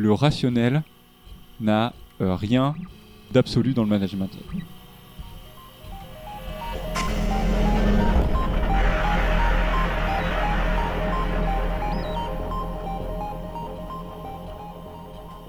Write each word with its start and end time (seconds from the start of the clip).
le 0.00 0.14
rationnel 0.14 0.82
n'a 1.60 1.92
euh, 2.22 2.34
rien 2.34 2.74
d'absolu 3.32 3.74
dans 3.74 3.82
le 3.82 3.88
management. 3.90 4.30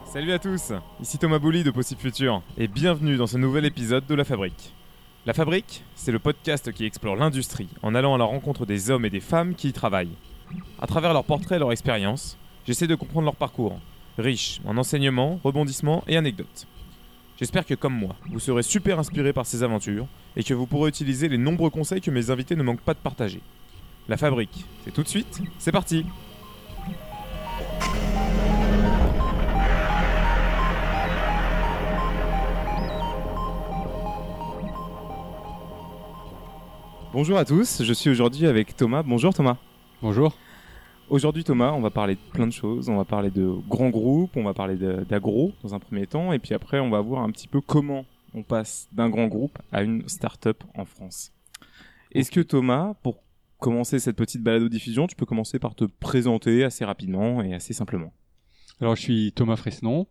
Salut 0.05 0.33
à 0.33 0.39
tous, 0.39 0.73
ici 1.01 1.17
Thomas 1.17 1.39
Bouli 1.39 1.63
de 1.63 1.71
Possible 1.71 2.01
Futur 2.01 2.43
et 2.57 2.67
bienvenue 2.67 3.15
dans 3.15 3.27
ce 3.27 3.37
nouvel 3.37 3.63
épisode 3.63 4.05
de 4.05 4.15
La 4.15 4.25
Fabrique. 4.25 4.73
La 5.25 5.33
Fabrique, 5.33 5.85
c'est 5.95 6.11
le 6.11 6.19
podcast 6.19 6.73
qui 6.73 6.83
explore 6.83 7.15
l'industrie 7.15 7.69
en 7.81 7.95
allant 7.95 8.15
à 8.15 8.17
la 8.17 8.25
rencontre 8.25 8.65
des 8.65 8.91
hommes 8.91 9.05
et 9.05 9.09
des 9.09 9.21
femmes 9.21 9.55
qui 9.55 9.69
y 9.69 9.73
travaillent. 9.73 10.17
À 10.81 10.87
travers 10.87 11.13
leurs 11.13 11.23
portraits 11.23 11.55
et 11.55 11.59
leur 11.59 11.71
expérience, 11.71 12.37
j'essaie 12.67 12.87
de 12.87 12.95
comprendre 12.95 13.25
leur 13.25 13.37
parcours, 13.37 13.79
riche 14.17 14.61
en 14.65 14.77
enseignements, 14.77 15.39
rebondissements 15.43 16.03
et 16.07 16.17
anecdotes. 16.17 16.67
J'espère 17.37 17.65
que 17.65 17.73
comme 17.73 17.95
moi, 17.95 18.15
vous 18.31 18.39
serez 18.39 18.63
super 18.63 18.99
inspiré 18.99 19.33
par 19.33 19.45
ces 19.45 19.63
aventures 19.63 20.07
et 20.35 20.43
que 20.43 20.53
vous 20.53 20.67
pourrez 20.67 20.89
utiliser 20.89 21.27
les 21.27 21.37
nombreux 21.37 21.69
conseils 21.69 22.01
que 22.01 22.11
mes 22.11 22.29
invités 22.29 22.55
ne 22.55 22.63
manquent 22.63 22.81
pas 22.81 22.93
de 22.93 22.99
partager. 22.99 23.41
La 24.07 24.17
Fabrique, 24.17 24.65
c'est 24.83 24.93
tout 24.93 25.03
de 25.03 25.07
suite, 25.07 25.41
c'est 25.57 25.71
parti 25.71 26.05
Bonjour 37.13 37.37
à 37.37 37.43
tous, 37.43 37.83
je 37.83 37.93
suis 37.93 38.09
aujourd'hui 38.09 38.47
avec 38.47 38.75
Thomas. 38.77 39.03
Bonjour 39.03 39.33
Thomas. 39.33 39.57
Bonjour. 40.01 40.33
Aujourd'hui 41.11 41.43
Thomas, 41.43 41.73
on 41.73 41.81
va 41.81 41.89
parler 41.89 42.15
de 42.15 42.21
plein 42.31 42.47
de 42.47 42.53
choses. 42.53 42.87
On 42.87 42.95
va 42.95 43.03
parler 43.03 43.31
de 43.31 43.53
grands 43.67 43.89
groupes, 43.89 44.37
on 44.37 44.43
va 44.43 44.53
parler 44.53 44.77
d'agro 44.77 45.51
dans 45.61 45.75
un 45.75 45.79
premier 45.79 46.07
temps, 46.07 46.31
et 46.31 46.39
puis 46.39 46.53
après 46.53 46.79
on 46.79 46.89
va 46.89 47.01
voir 47.01 47.21
un 47.21 47.31
petit 47.31 47.49
peu 47.49 47.59
comment 47.59 48.05
on 48.33 48.43
passe 48.43 48.87
d'un 48.93 49.09
grand 49.09 49.27
groupe 49.27 49.59
à 49.73 49.83
une 49.83 50.07
start-up 50.07 50.63
en 50.73 50.85
France. 50.85 51.33
Est-ce 52.13 52.31
que 52.31 52.39
Thomas, 52.39 52.93
pour 53.03 53.21
commencer 53.59 53.99
cette 53.99 54.15
petite 54.15 54.41
balade 54.41 54.69
diffusion, 54.69 55.05
tu 55.05 55.17
peux 55.17 55.25
commencer 55.25 55.59
par 55.59 55.75
te 55.75 55.83
présenter 55.83 56.63
assez 56.63 56.85
rapidement 56.85 57.43
et 57.43 57.53
assez 57.53 57.73
simplement? 57.73 58.13
Alors 58.79 58.95
je 58.95 59.01
suis 59.01 59.33
Thomas 59.33 59.57
Fresnon, 59.57 60.07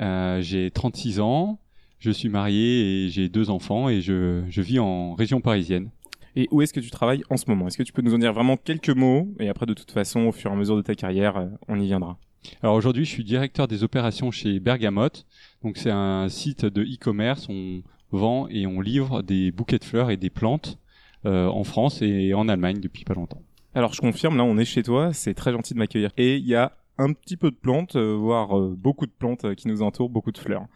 euh, 0.00 0.42
j'ai 0.42 0.70
36 0.70 1.20
ans, 1.20 1.60
je 1.98 2.10
suis 2.10 2.28
marié 2.28 3.06
et 3.06 3.08
j'ai 3.08 3.30
deux 3.30 3.48
enfants 3.48 3.88
et 3.88 4.02
je, 4.02 4.44
je 4.50 4.60
vis 4.60 4.80
en 4.80 5.14
région 5.14 5.40
parisienne. 5.40 5.88
Et 6.36 6.48
où 6.50 6.62
est-ce 6.62 6.72
que 6.72 6.80
tu 6.80 6.90
travailles 6.90 7.22
en 7.30 7.36
ce 7.36 7.44
moment? 7.48 7.66
Est-ce 7.66 7.78
que 7.78 7.82
tu 7.82 7.92
peux 7.92 8.02
nous 8.02 8.14
en 8.14 8.18
dire 8.18 8.32
vraiment 8.32 8.56
quelques 8.56 8.90
mots? 8.90 9.28
Et 9.38 9.48
après, 9.48 9.66
de 9.66 9.74
toute 9.74 9.90
façon, 9.90 10.20
au 10.26 10.32
fur 10.32 10.50
et 10.50 10.54
à 10.54 10.56
mesure 10.56 10.76
de 10.76 10.82
ta 10.82 10.94
carrière, 10.94 11.36
euh, 11.36 11.46
on 11.68 11.78
y 11.78 11.86
viendra. 11.86 12.18
Alors 12.60 12.74
aujourd'hui 12.74 13.04
je 13.04 13.10
suis 13.10 13.22
directeur 13.22 13.68
des 13.68 13.84
opérations 13.84 14.32
chez 14.32 14.58
Bergamote, 14.58 15.26
donc 15.62 15.76
c'est 15.76 15.92
un 15.92 16.28
site 16.28 16.64
de 16.64 16.82
e-commerce, 16.82 17.46
on 17.48 17.82
vend 18.10 18.48
et 18.48 18.66
on 18.66 18.80
livre 18.80 19.22
des 19.22 19.52
bouquets 19.52 19.78
de 19.78 19.84
fleurs 19.84 20.10
et 20.10 20.16
des 20.16 20.28
plantes 20.28 20.76
euh, 21.24 21.46
en 21.46 21.62
France 21.62 22.02
et 22.02 22.34
en 22.34 22.48
Allemagne 22.48 22.80
depuis 22.80 23.04
pas 23.04 23.14
longtemps. 23.14 23.42
Alors, 23.74 23.94
je 23.94 24.00
confirme, 24.00 24.36
là, 24.36 24.44
on 24.44 24.58
est 24.58 24.64
chez 24.64 24.82
toi. 24.82 25.12
C'est 25.12 25.34
très 25.34 25.52
gentil 25.52 25.72
de 25.72 25.78
m'accueillir. 25.78 26.10
Et 26.18 26.36
il 26.36 26.46
y 26.46 26.54
a 26.54 26.76
un 26.98 27.12
petit 27.12 27.36
peu 27.36 27.50
de 27.50 27.56
plantes, 27.56 27.96
euh, 27.96 28.14
voire 28.14 28.58
euh, 28.58 28.74
beaucoup 28.76 29.06
de 29.06 29.12
plantes 29.12 29.54
qui 29.54 29.68
nous 29.68 29.82
entourent, 29.82 30.10
beaucoup 30.10 30.32
de 30.32 30.38
fleurs. 30.38 30.66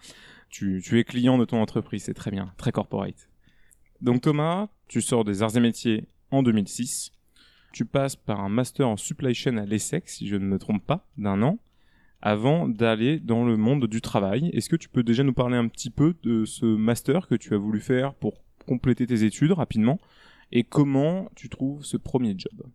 Tu, 0.48 0.80
tu 0.82 0.98
es 0.98 1.04
client 1.04 1.36
de 1.36 1.44
ton 1.44 1.60
entreprise, 1.60 2.04
c'est 2.04 2.14
très 2.14 2.30
bien, 2.30 2.52
très 2.56 2.72
corporate. 2.72 3.28
Donc 4.00 4.22
Thomas, 4.22 4.68
tu 4.88 5.00
sors 5.00 5.24
des 5.24 5.42
arts 5.42 5.56
et 5.56 5.60
métiers 5.60 6.08
en 6.30 6.42
2006. 6.42 7.12
Tu 7.72 7.84
passes 7.84 8.16
par 8.16 8.40
un 8.40 8.48
master 8.48 8.88
en 8.88 8.96
supply 8.96 9.34
chain 9.34 9.56
à 9.56 9.66
l'ESSEC, 9.66 10.08
si 10.08 10.28
je 10.28 10.36
ne 10.36 10.44
me 10.44 10.58
trompe 10.58 10.84
pas, 10.84 11.06
d'un 11.18 11.42
an, 11.42 11.58
avant 12.22 12.68
d'aller 12.68 13.20
dans 13.20 13.44
le 13.44 13.56
monde 13.56 13.86
du 13.86 14.00
travail. 14.00 14.50
Est-ce 14.52 14.68
que 14.68 14.76
tu 14.76 14.88
peux 14.88 15.02
déjà 15.02 15.22
nous 15.22 15.32
parler 15.32 15.56
un 15.56 15.68
petit 15.68 15.90
peu 15.90 16.14
de 16.22 16.44
ce 16.44 16.66
master 16.66 17.28
que 17.28 17.34
tu 17.34 17.54
as 17.54 17.58
voulu 17.58 17.80
faire 17.80 18.14
pour 18.14 18.42
compléter 18.66 19.06
tes 19.06 19.24
études 19.24 19.52
rapidement? 19.52 20.00
Et 20.52 20.64
comment 20.64 21.28
tu 21.34 21.48
trouves 21.48 21.84
ce 21.84 21.96
premier 21.96 22.34
job? 22.36 22.66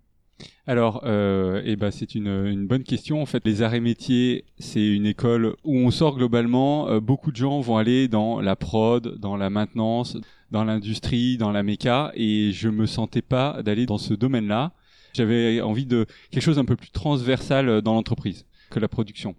Alors, 0.68 1.02
euh, 1.06 1.62
eh 1.66 1.76
ben, 1.76 1.92
c'est 1.92 2.16
une, 2.16 2.68
bonne 2.68 2.84
question. 2.84 3.22
En 3.22 3.26
fait, 3.26 3.46
les 3.46 3.64
et 3.64 3.80
métiers, 3.80 4.46
c'est 4.60 4.86
une 4.86 5.06
école 5.06 5.56
où 5.64 5.78
on 5.78 5.92
sort 5.92 6.18
globalement. 6.18 6.88
euh, 6.90 7.00
beaucoup 7.00 7.32
de 7.32 7.36
gens 7.36 7.60
vont 7.62 7.78
aller 7.78 8.08
dans 8.08 8.40
la 8.40 8.56
prod, 8.56 9.18
dans 9.20 9.36
la 9.38 9.50
maintenance, 9.50 10.18
dans 10.52 10.64
l'industrie, 10.64 11.38
dans 11.38 11.52
la 11.52 11.64
méca, 11.64 12.12
et 12.16 12.52
je 12.52 12.70
me 12.70 12.86
sentais 12.86 13.22
pas 13.22 13.64
d'aller 13.64 13.86
dans 13.86 13.98
ce 13.98 14.14
domaine-là. 14.14 14.74
J'avais 15.14 15.62
envie 15.62 15.86
de 15.86 16.06
quelque 16.30 16.44
chose 16.44 16.60
un 16.60 16.66
peu 16.66 16.76
plus 16.76 16.92
transversal 16.92 17.68
euh, 17.68 17.82
dans 17.82 17.94
l'entreprise 17.94 18.46
que 18.70 18.80
la 18.80 18.88
production. 18.88 19.36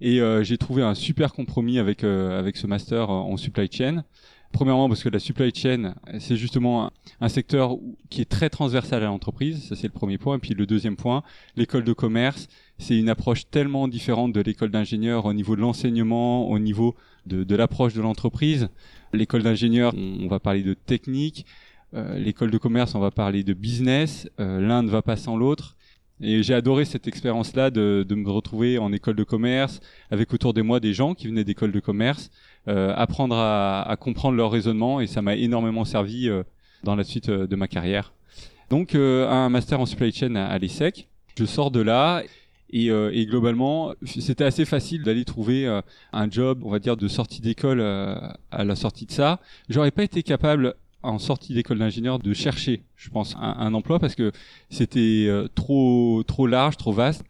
Et 0.00 0.20
j'ai 0.42 0.58
trouvé 0.58 0.84
un 0.84 0.94
super 0.94 1.32
compromis 1.32 1.80
avec 1.80 2.04
avec 2.04 2.56
ce 2.56 2.68
master 2.68 3.10
en 3.10 3.36
supply 3.36 3.68
chain. 3.68 4.04
Premièrement 4.52 4.88
parce 4.88 5.02
que 5.02 5.08
la 5.10 5.18
supply 5.18 5.52
chain, 5.54 5.94
c'est 6.18 6.36
justement 6.36 6.90
un, 7.20 7.28
secteur 7.28 7.76
qui 8.08 8.22
est 8.22 8.28
très 8.28 8.48
transversal 8.48 9.02
à 9.02 9.06
l'entreprise, 9.06 9.68
ça 9.68 9.76
c'est 9.76 9.86
le 9.86 9.92
premier 9.92 10.16
point. 10.16 10.36
Et 10.36 10.38
puis 10.38 10.54
le 10.54 10.66
deuxième 10.66 10.96
point, 10.96 11.22
l'école 11.54 11.84
de 11.84 11.92
commerce, 11.92 12.48
c'est 12.78 12.98
une 12.98 13.10
approche 13.10 13.48
tellement 13.50 13.88
différente 13.88 14.32
de 14.32 14.40
l'école 14.40 14.70
d'ingénieur 14.70 15.26
au 15.26 15.32
niveau 15.34 15.54
de 15.54 15.60
l'enseignement, 15.60 16.48
au 16.48 16.58
niveau 16.58 16.96
de, 17.26 17.56
l'approche 17.56 17.92
de 17.92 18.00
l'entreprise. 18.00 18.68
L'école 19.12 19.42
d'ingénieur, 19.42 19.92
on, 19.94 20.26
va 20.28 20.40
parler 20.40 20.62
de 20.62 20.74
technique. 20.74 21.44
Euh, 21.94 22.18
l'école 22.18 22.50
de 22.50 22.58
commerce, 22.58 22.94
on 22.94 23.00
va 23.00 23.10
parler 23.10 23.44
de 23.44 23.52
business. 23.52 24.28
Euh, 24.40 24.60
L'un 24.60 24.82
ne 24.82 24.88
va 24.88 25.02
pas 25.02 25.16
sans 25.16 25.36
l'autre. 25.36 25.76
Et 26.20 26.42
j'ai 26.42 26.54
adoré 26.54 26.84
cette 26.84 27.06
expérience-là 27.06 27.70
de, 27.70 28.04
de 28.06 28.14
me 28.16 28.28
retrouver 28.28 28.78
en 28.78 28.92
école 28.92 29.14
de 29.14 29.22
commerce, 29.22 29.80
avec 30.10 30.34
autour 30.34 30.52
de 30.52 30.62
moi 30.62 30.80
des 30.80 30.92
gens 30.92 31.14
qui 31.14 31.28
venaient 31.28 31.44
d'école 31.44 31.70
de 31.70 31.78
commerce, 31.78 32.30
apprendre 32.66 33.36
à, 33.36 33.82
à 33.82 33.96
comprendre 33.96 34.36
leur 34.36 34.50
raisonnement, 34.50 35.00
et 35.00 35.06
ça 35.06 35.22
m'a 35.22 35.36
énormément 35.36 35.84
servi 35.84 36.28
euh, 36.28 36.42
dans 36.84 36.96
la 36.96 37.04
suite 37.04 37.28
euh, 37.28 37.46
de 37.46 37.56
ma 37.56 37.68
carrière. 37.68 38.12
Donc 38.70 38.94
euh, 38.94 39.28
un 39.28 39.48
master 39.48 39.80
en 39.80 39.86
supply 39.86 40.12
chain 40.12 40.34
à, 40.34 40.46
à 40.46 40.58
l'ESSEC. 40.58 41.08
Je 41.38 41.44
sors 41.46 41.70
de 41.70 41.80
là 41.80 42.22
et, 42.70 42.90
euh, 42.90 43.10
et 43.14 43.24
globalement 43.24 43.94
c'était 44.04 44.44
assez 44.44 44.64
facile 44.64 45.02
d'aller 45.02 45.24
trouver 45.24 45.66
euh, 45.66 45.80
un 46.12 46.30
job, 46.30 46.60
on 46.64 46.70
va 46.70 46.78
dire 46.78 46.96
de 46.96 47.08
sortie 47.08 47.40
d'école 47.40 47.80
euh, 47.80 48.16
à 48.50 48.64
la 48.64 48.76
sortie 48.76 49.06
de 49.06 49.12
ça. 49.12 49.40
J'aurais 49.68 49.90
pas 49.92 50.02
été 50.02 50.22
capable 50.22 50.74
en 51.02 51.18
sortie 51.18 51.54
d'école 51.54 51.78
d'ingénieur 51.78 52.18
de 52.18 52.34
chercher, 52.34 52.82
je 52.96 53.08
pense, 53.08 53.36
un, 53.36 53.54
un 53.58 53.72
emploi 53.72 54.00
parce 54.00 54.16
que 54.16 54.32
c'était 54.68 55.26
euh, 55.28 55.46
trop 55.54 56.22
trop 56.26 56.46
large, 56.46 56.76
trop 56.76 56.92
vaste. 56.92 57.24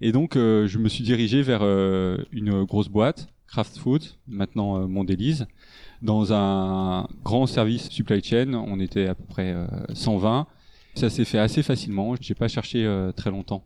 Et 0.00 0.12
donc 0.12 0.36
euh, 0.36 0.66
je 0.66 0.78
me 0.78 0.88
suis 0.88 1.04
dirigé 1.04 1.40
vers 1.40 1.60
euh, 1.62 2.18
une 2.32 2.64
grosse 2.64 2.88
boîte, 2.88 3.28
Kraft 3.56 3.78
Food, 3.78 4.02
maintenant 4.28 4.82
euh, 4.82 4.86
Mondelez, 4.86 5.46
dans 6.02 6.30
un 6.34 7.08
grand 7.24 7.46
service 7.46 7.88
supply 7.88 8.22
chain. 8.22 8.52
On 8.52 8.78
était 8.80 9.06
à 9.06 9.14
peu 9.14 9.24
près 9.24 9.54
euh, 9.54 9.66
120. 9.94 10.46
Ça 10.94 11.08
s'est 11.08 11.24
fait 11.24 11.38
assez 11.38 11.62
facilement. 11.62 12.16
J'ai 12.20 12.34
pas 12.34 12.48
cherché 12.48 12.84
euh, 12.84 13.12
très 13.12 13.30
longtemps. 13.30 13.64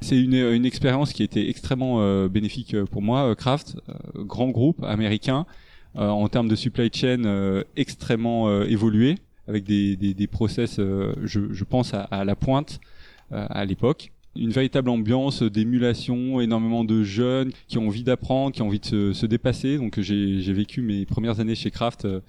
C'est 0.00 0.20
une, 0.20 0.34
une 0.34 0.66
expérience 0.66 1.12
qui 1.12 1.22
était 1.22 1.48
extrêmement 1.48 2.00
euh, 2.00 2.26
bénéfique 2.26 2.74
euh, 2.74 2.84
pour 2.84 3.00
moi. 3.00 3.30
Euh, 3.30 3.36
Kraft, 3.36 3.76
euh, 3.88 4.24
grand 4.24 4.48
groupe 4.48 4.82
américain, 4.82 5.46
euh, 5.94 6.08
en 6.08 6.26
termes 6.28 6.48
de 6.48 6.56
supply 6.56 6.90
chain 6.92 7.24
euh, 7.24 7.62
extrêmement 7.76 8.48
euh, 8.48 8.64
évolué, 8.64 9.18
avec 9.46 9.62
des, 9.62 10.28
process, 10.32 10.80
euh, 10.80 11.14
je, 11.22 11.52
je 11.52 11.62
pense, 11.62 11.94
à, 11.94 12.00
à 12.10 12.24
la 12.24 12.34
pointe 12.34 12.80
euh, 13.30 13.46
à 13.48 13.64
l'époque. 13.64 14.10
Une 14.34 14.50
véritable 14.50 14.88
ambiance 14.88 15.42
d'émulation, 15.42 16.40
énormément 16.40 16.84
de 16.84 17.02
jeunes 17.02 17.52
qui 17.68 17.76
ont 17.76 17.88
envie 17.88 18.02
d'apprendre, 18.02 18.54
qui 18.54 18.62
ont 18.62 18.68
envie 18.68 18.80
de 18.80 18.86
se, 18.86 19.12
se 19.12 19.26
dépasser. 19.26 19.76
Donc 19.76 20.00
j'ai 20.00 20.52
vécu 20.54 20.80
mes 20.80 21.04
premières 21.04 21.38
années 21.40 21.54
chez 21.54 21.70
Kraft 21.70 22.06
euh, 22.06 22.20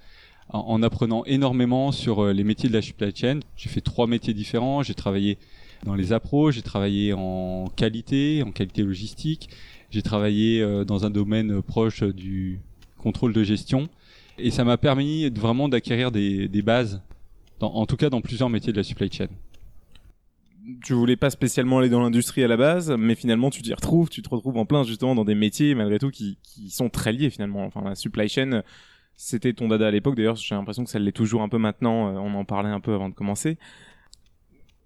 en, 0.50 0.60
en 0.60 0.84
apprenant 0.84 1.24
énormément 1.24 1.94
sur 1.94 2.20
euh, 2.20 2.34
les 2.34 2.44
métiers 2.44 2.68
de 2.68 2.74
la 2.74 2.82
supply 2.82 3.16
chain. 3.16 3.40
J'ai 3.56 3.70
fait 3.70 3.80
trois 3.80 4.06
métiers 4.06 4.34
différents. 4.34 4.84
J'ai 4.84 4.96
travaillé 4.96 5.38
dans 5.86 5.96
les 5.96 6.12
appros, 6.12 6.52
j'ai 6.52 6.62
travaillé 6.62 7.14
en 7.14 7.68
qualité, 7.74 8.44
en 8.46 8.52
qualité 8.52 8.84
logistique. 8.84 9.50
J'ai 9.90 10.02
travaillé 10.02 10.62
euh, 10.62 10.84
dans 10.84 11.06
un 11.06 11.10
domaine 11.10 11.62
proche 11.62 12.04
du 12.04 12.60
contrôle 12.98 13.32
de 13.32 13.44
gestion. 13.46 13.88
Et 14.38 14.52
ça 14.52 14.66
m'a 14.66 14.78
permis 14.78 15.30
vraiment 15.30 15.70
d'acquérir 15.70 16.12
des, 16.12 16.50
des 16.50 16.62
bases, 16.62 17.02
en 17.62 17.86
tout 17.86 17.96
cas 17.96 18.10
dans 18.10 18.20
plusieurs 18.20 18.50
métiers 18.50 18.74
de 18.74 18.78
la 18.78 18.84
supply 18.84 19.10
chain. 19.10 19.28
Tu 20.84 20.94
voulais 20.94 21.16
pas 21.16 21.30
spécialement 21.30 21.80
aller 21.80 21.90
dans 21.90 22.02
l'industrie 22.02 22.44
à 22.44 22.48
la 22.48 22.58
base, 22.58 22.92
mais 22.98 23.16
finalement 23.16 23.50
tu 23.50 23.62
t'y 23.62 23.74
retrouves, 23.74 24.10
tu 24.10 24.22
te 24.22 24.30
retrouves 24.30 24.58
en 24.58 24.66
plein 24.66 24.84
justement 24.84 25.16
dans 25.16 25.26
des 25.26 25.36
métiers 25.36 25.76
malgré 25.76 26.00
tout 26.00 26.10
qui, 26.10 26.38
sont 26.70 26.90
très 26.90 27.12
liés 27.12 27.30
finalement. 27.30 27.66
Enfin 27.66 27.82
la 27.84 27.96
supply 27.96 28.30
chain, 28.30 28.64
c'était 29.16 29.54
ton 29.54 29.68
dada 29.68 29.88
à 29.88 29.92
l'époque. 29.92 30.16
D'ailleurs, 30.16 30.36
j'ai 30.36 30.56
l'impression 30.56 30.84
que 30.84 30.90
ça 30.90 31.00
l'est 31.00 31.12
toujours 31.12 31.42
un 31.42 31.50
peu 31.50 31.58
maintenant. 31.58 32.10
euh, 32.10 32.20
On 32.20 32.34
en 32.36 32.46
parlait 32.46 32.70
un 32.70 32.80
peu 32.80 32.94
avant 32.94 33.10
de 33.10 33.14
commencer. 33.14 33.58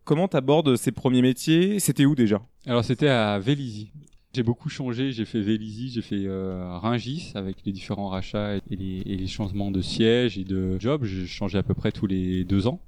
Comment 0.03 0.27
t'abordes 0.27 0.75
ces 0.77 0.91
premiers 0.91 1.21
métiers? 1.21 1.79
C'était 1.79 2.06
où 2.06 2.15
déjà? 2.15 2.41
Alors 2.65 2.83
c'était 2.83 3.09
à 3.09 3.39
Vélizy. 3.39 3.91
J'ai 4.33 4.44
beaucoup 4.44 4.69
changé, 4.69 5.12
j'ai 5.12 5.25
fait 5.25 5.41
Vélizy, 5.41 5.89
j'ai 5.89 6.01
fait 6.01 6.25
euh, 6.25 6.77
Ringis 6.77 7.31
avec 7.33 7.57
les 7.65 7.71
différents 7.71 8.09
rachats 8.09 8.57
et 8.57 8.62
les, 8.75 9.01
et 9.06 9.15
les 9.15 9.27
changements 9.27 9.71
de 9.71 9.81
siège 9.81 10.38
et 10.38 10.44
de 10.44 10.79
job. 10.79 11.03
J'ai 11.06 11.25
changé 11.25 11.57
à 11.57 11.63
peu 11.63 11.74
près 11.74 11.91
tous 11.91 12.07
les 12.07 12.44
deux 12.44 12.68
ans. 12.68 12.79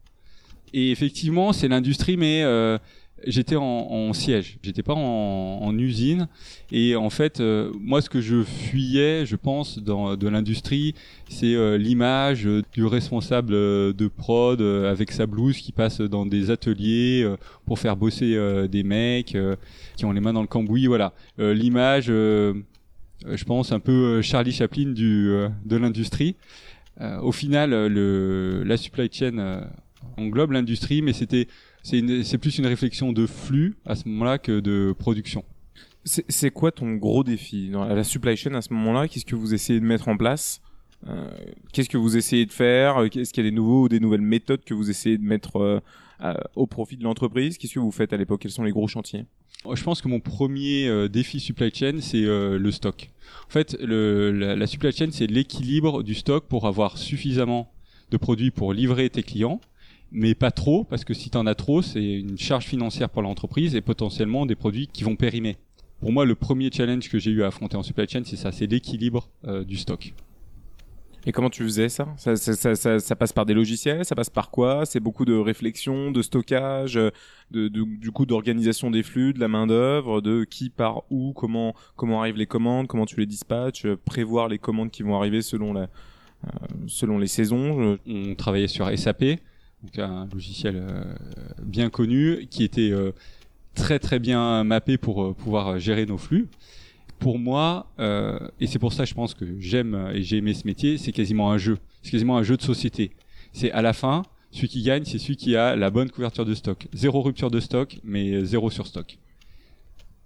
Et 0.74 0.92
effectivement, 0.92 1.54
c'est 1.54 1.68
l'industrie, 1.68 2.18
mais 2.18 2.44
euh, 2.44 2.77
J'étais 3.25 3.56
en, 3.57 4.13
siège, 4.13 4.57
j'étais 4.63 4.83
pas 4.83 4.94
en, 4.94 5.77
usine. 5.77 6.27
Et 6.71 6.95
en 6.95 7.10
fait, 7.10 7.39
euh, 7.39 7.71
moi, 7.80 8.01
ce 8.01 8.10
que 8.10 8.21
je 8.21 8.44
fuyais, 8.44 9.25
je 9.25 9.36
pense, 9.36 9.80
dans 9.80 10.16
de 10.16 10.27
l'industrie, 10.27 10.95
c'est 11.27 11.54
euh, 11.56 11.77
l'image 11.77 12.48
du 12.74 12.86
responsable 12.86 13.51
de 13.51 14.07
prod 14.07 14.62
avec 14.62 15.12
sa 15.12 15.25
blouse 15.25 15.57
qui 15.57 15.71
passe 15.71 16.01
dans 16.01 16.25
des 16.25 16.50
ateliers 16.50 17.30
pour 17.65 17.80
faire 17.80 17.98
bosser 17.98 18.38
des 18.69 18.83
mecs 18.83 19.38
qui 19.98 20.06
ont 20.06 20.12
les 20.12 20.22
mains 20.22 20.33
dans 20.33 20.42
le 20.42 20.48
cambouis. 20.48 20.88
Voilà, 20.88 21.13
l'image, 21.38 22.06
je 22.07 23.44
pense, 23.45 23.72
un 23.72 23.80
peu 23.80 24.22
Charlie 24.22 24.54
Chaplin 24.54 24.92
du 24.92 25.33
de 25.65 25.75
l'industrie. 25.75 26.36
au 27.22 27.31
final, 27.31 27.72
le, 27.72 28.63
la 28.65 28.77
supply 28.77 29.10
chain 29.12 29.68
englobe 30.18 30.51
l'industrie, 30.51 31.01
mais 31.01 31.13
c'était 31.13 31.48
c'est 31.84 32.38
plus 32.38 32.57
une 32.57 32.66
réflexion 32.66 33.13
de 33.13 33.25
flux 33.25 33.78
à 33.86 33.96
ce 33.96 34.07
moment-là 34.07 34.38
que 34.38 34.60
de 34.60 34.94
production. 34.98 35.44
C'est 36.06 36.51
quoi 36.51 36.72
ton 36.72 36.96
gros 36.96 37.24
défi 37.24 37.69
dans 37.69 37.86
la 37.86 38.04
supply 38.04 38.36
chain 38.36 38.54
à 38.54 38.62
ce 38.62 38.74
moment-là? 38.74 39.07
Qu'est-ce 39.07 39.25
que 39.25 39.36
vous 39.36 39.54
essayez 39.54 39.80
de 39.80 39.86
mettre 39.86 40.07
en 40.07 40.18
place? 40.18 40.62
Euh, 41.07 41.30
Qu'est-ce 41.72 41.90
que 41.90 41.98
vous 41.98 42.18
essayez 42.18 42.46
de 42.46 42.51
faire? 42.51 43.01
Est-ce 43.04 43.31
qu'il 43.34 43.44
y 43.44 43.48
a 43.48 43.50
des 43.50 43.56
nouveaux 43.56 43.84
ou 43.84 43.90
des 43.90 44.00
nouvelles 44.00 44.22
méthodes 44.22 44.63
que 44.66 44.74
vous 44.74 44.90
essayez 44.90 45.18
de 45.18 45.24
mettre 45.24 45.57
euh, 45.57 46.34
au 46.56 46.68
profit 46.68 46.98
de 46.98 47.04
l'entreprise? 47.04 47.57
Qu'est-ce 47.57 47.74
que 47.75 47.80
vous 47.80 47.92
faites 47.92 48.12
à 48.13 48.18
l'époque? 48.18 48.42
Quels 48.42 48.51
sont 48.51 48.63
les 48.63 48.72
gros 48.72 48.88
chantiers? 48.88 49.25
Je 49.74 49.84
pense 49.84 50.01
que 50.01 50.07
mon 50.07 50.19
premier 50.19 50.88
euh, 50.88 51.07
défi 51.10 51.40
supply 51.40 51.69
chain, 51.74 52.00
c'est 52.01 52.22
le 52.24 52.72
stock. 52.72 53.10
En 53.48 53.51
fait, 53.51 53.78
le, 53.81 54.31
la, 54.31 54.56
la 54.56 54.68
supply 54.68 54.92
chain, 54.92 55.10
c'est 55.12 55.28
l'équilibre 55.28 56.01
du 56.04 56.16
stock 56.16 56.46
pour 56.48 56.66
avoir 56.66 56.98
suffisamment 56.98 57.72
de 58.12 58.18
produits 58.18 58.51
pour 58.51 58.74
livrer 58.74 59.10
tes 59.10 59.22
clients 59.24 59.62
mais 60.12 60.36
pas 60.36 60.52
trop, 60.52 60.84
parce 60.84 61.04
que 61.04 61.14
si 61.14 61.30
tu 61.30 61.38
en 61.38 61.46
as 61.46 61.56
trop, 61.56 61.82
c'est 61.82 62.04
une 62.04 62.38
charge 62.38 62.66
financière 62.66 63.10
pour 63.10 63.22
l'entreprise 63.22 63.76
et 63.76 63.82
potentiellement 63.82 64.46
des 64.46 64.56
produits 64.56 64.88
qui 64.88 65.04
vont 65.04 65.16
périmer. 65.16 65.58
Pour 66.00 66.12
moi, 66.12 66.26
le 66.26 66.36
premier 66.36 66.70
challenge 66.72 67.10
que 67.10 67.20
j'ai 67.20 67.32
eu 67.32 67.44
à 67.44 67.48
affronter 67.48 67.76
en 67.76 67.84
supply 67.84 68.08
chain, 68.08 68.22
c'est 68.26 68.38
ça, 68.38 68.52
c'est 68.52 68.68
l'équilibre 68.68 69.30
euh, 69.46 69.64
du 69.64 69.76
stock. 69.78 70.14
Et 71.26 71.34
comment 71.34 71.50
tu 71.50 71.64
faisais 71.64 71.90
ça? 71.90 72.08
Ça, 72.18 72.38
ça, 72.38 72.76
ça 72.76 73.00
ça, 73.00 73.16
passe 73.16 73.34
par 73.34 73.46
des 73.46 73.54
logiciels? 73.54 74.06
Ça 74.06 74.16
passe 74.16 74.30
par 74.30 74.50
quoi? 74.50 74.86
C'est 74.86 75.02
beaucoup 75.02 75.26
de 75.26 75.34
réflexion, 75.34 76.12
de 76.12 76.22
stockage, 76.22 76.94
de, 76.94 77.12
de 77.52 77.84
du 77.84 78.12
coup 78.12 78.26
d'organisation 78.26 78.90
des 78.90 79.04
flux, 79.04 79.34
de 79.34 79.40
la 79.40 79.50
main 79.50 79.68
d'œuvre, 79.68 80.22
de 80.22 80.46
qui 80.46 80.70
part 80.70 81.04
où, 81.10 81.34
comment 81.34 81.76
comment 81.98 82.22
arrivent 82.22 82.38
les 82.38 82.48
commandes, 82.48 82.88
comment 82.88 83.06
tu 83.06 83.20
les 83.20 83.26
dispatches, 83.26 83.86
prévoir 84.06 84.48
les 84.48 84.60
commandes 84.60 84.92
qui 84.92 85.04
vont 85.04 85.18
arriver 85.18 85.42
selon 85.42 85.74
la 85.74 85.82
euh, 85.82 86.50
selon 86.88 87.18
les 87.18 87.28
saisons. 87.28 87.98
On 88.08 88.36
travaillait 88.36 88.68
sur 88.68 88.90
SAP 88.98 89.42
donc 89.84 89.98
un 90.00 90.28
logiciel 90.31 90.76
euh, 90.78 91.04
bien 91.62 91.90
connu 91.90 92.48
qui 92.50 92.64
était 92.64 92.92
euh, 92.92 93.12
très 93.76 94.00
très 94.00 94.20
bien 94.20 94.64
mappé 94.64 94.98
pour 94.98 95.24
euh, 95.24 95.34
pouvoir 95.34 95.80
gérer 95.80 96.06
nos 96.06 96.18
flux. 96.18 96.48
Pour 97.20 97.38
moi, 97.38 97.92
et 98.62 98.66
c'est 98.66 98.80
pour 98.80 98.94
ça 98.94 99.04
je 99.04 99.14
pense 99.14 99.34
que 99.34 99.44
j'aime 99.60 100.10
et 100.14 100.22
j'ai 100.22 100.38
aimé 100.38 100.54
ce 100.54 100.66
métier, 100.66 100.98
c'est 100.98 101.12
quasiment 101.12 101.52
un 101.52 101.58
jeu. 101.58 101.78
C'est 102.02 102.12
quasiment 102.12 102.38
un 102.38 102.44
jeu 102.44 102.56
de 102.56 102.62
société. 102.62 103.12
C'est 103.52 103.74
à 103.74 103.81
la 103.81 103.92
fin, 103.92 104.24
celui 104.52 104.70
qui 104.70 104.84
gagne, 104.84 105.04
c'est 105.04 105.20
celui 105.20 105.36
qui 105.36 105.58
a 105.58 105.76
la 105.76 105.90
bonne 105.90 106.10
couverture 106.10 106.46
de 106.46 106.54
stock. 106.54 106.88
Zéro 106.94 107.22
rupture 107.22 107.52
de 107.52 107.60
stock, 107.60 108.00
mais 108.06 108.46
zéro 108.46 108.70
sur 108.70 108.88
stock. 108.88 109.18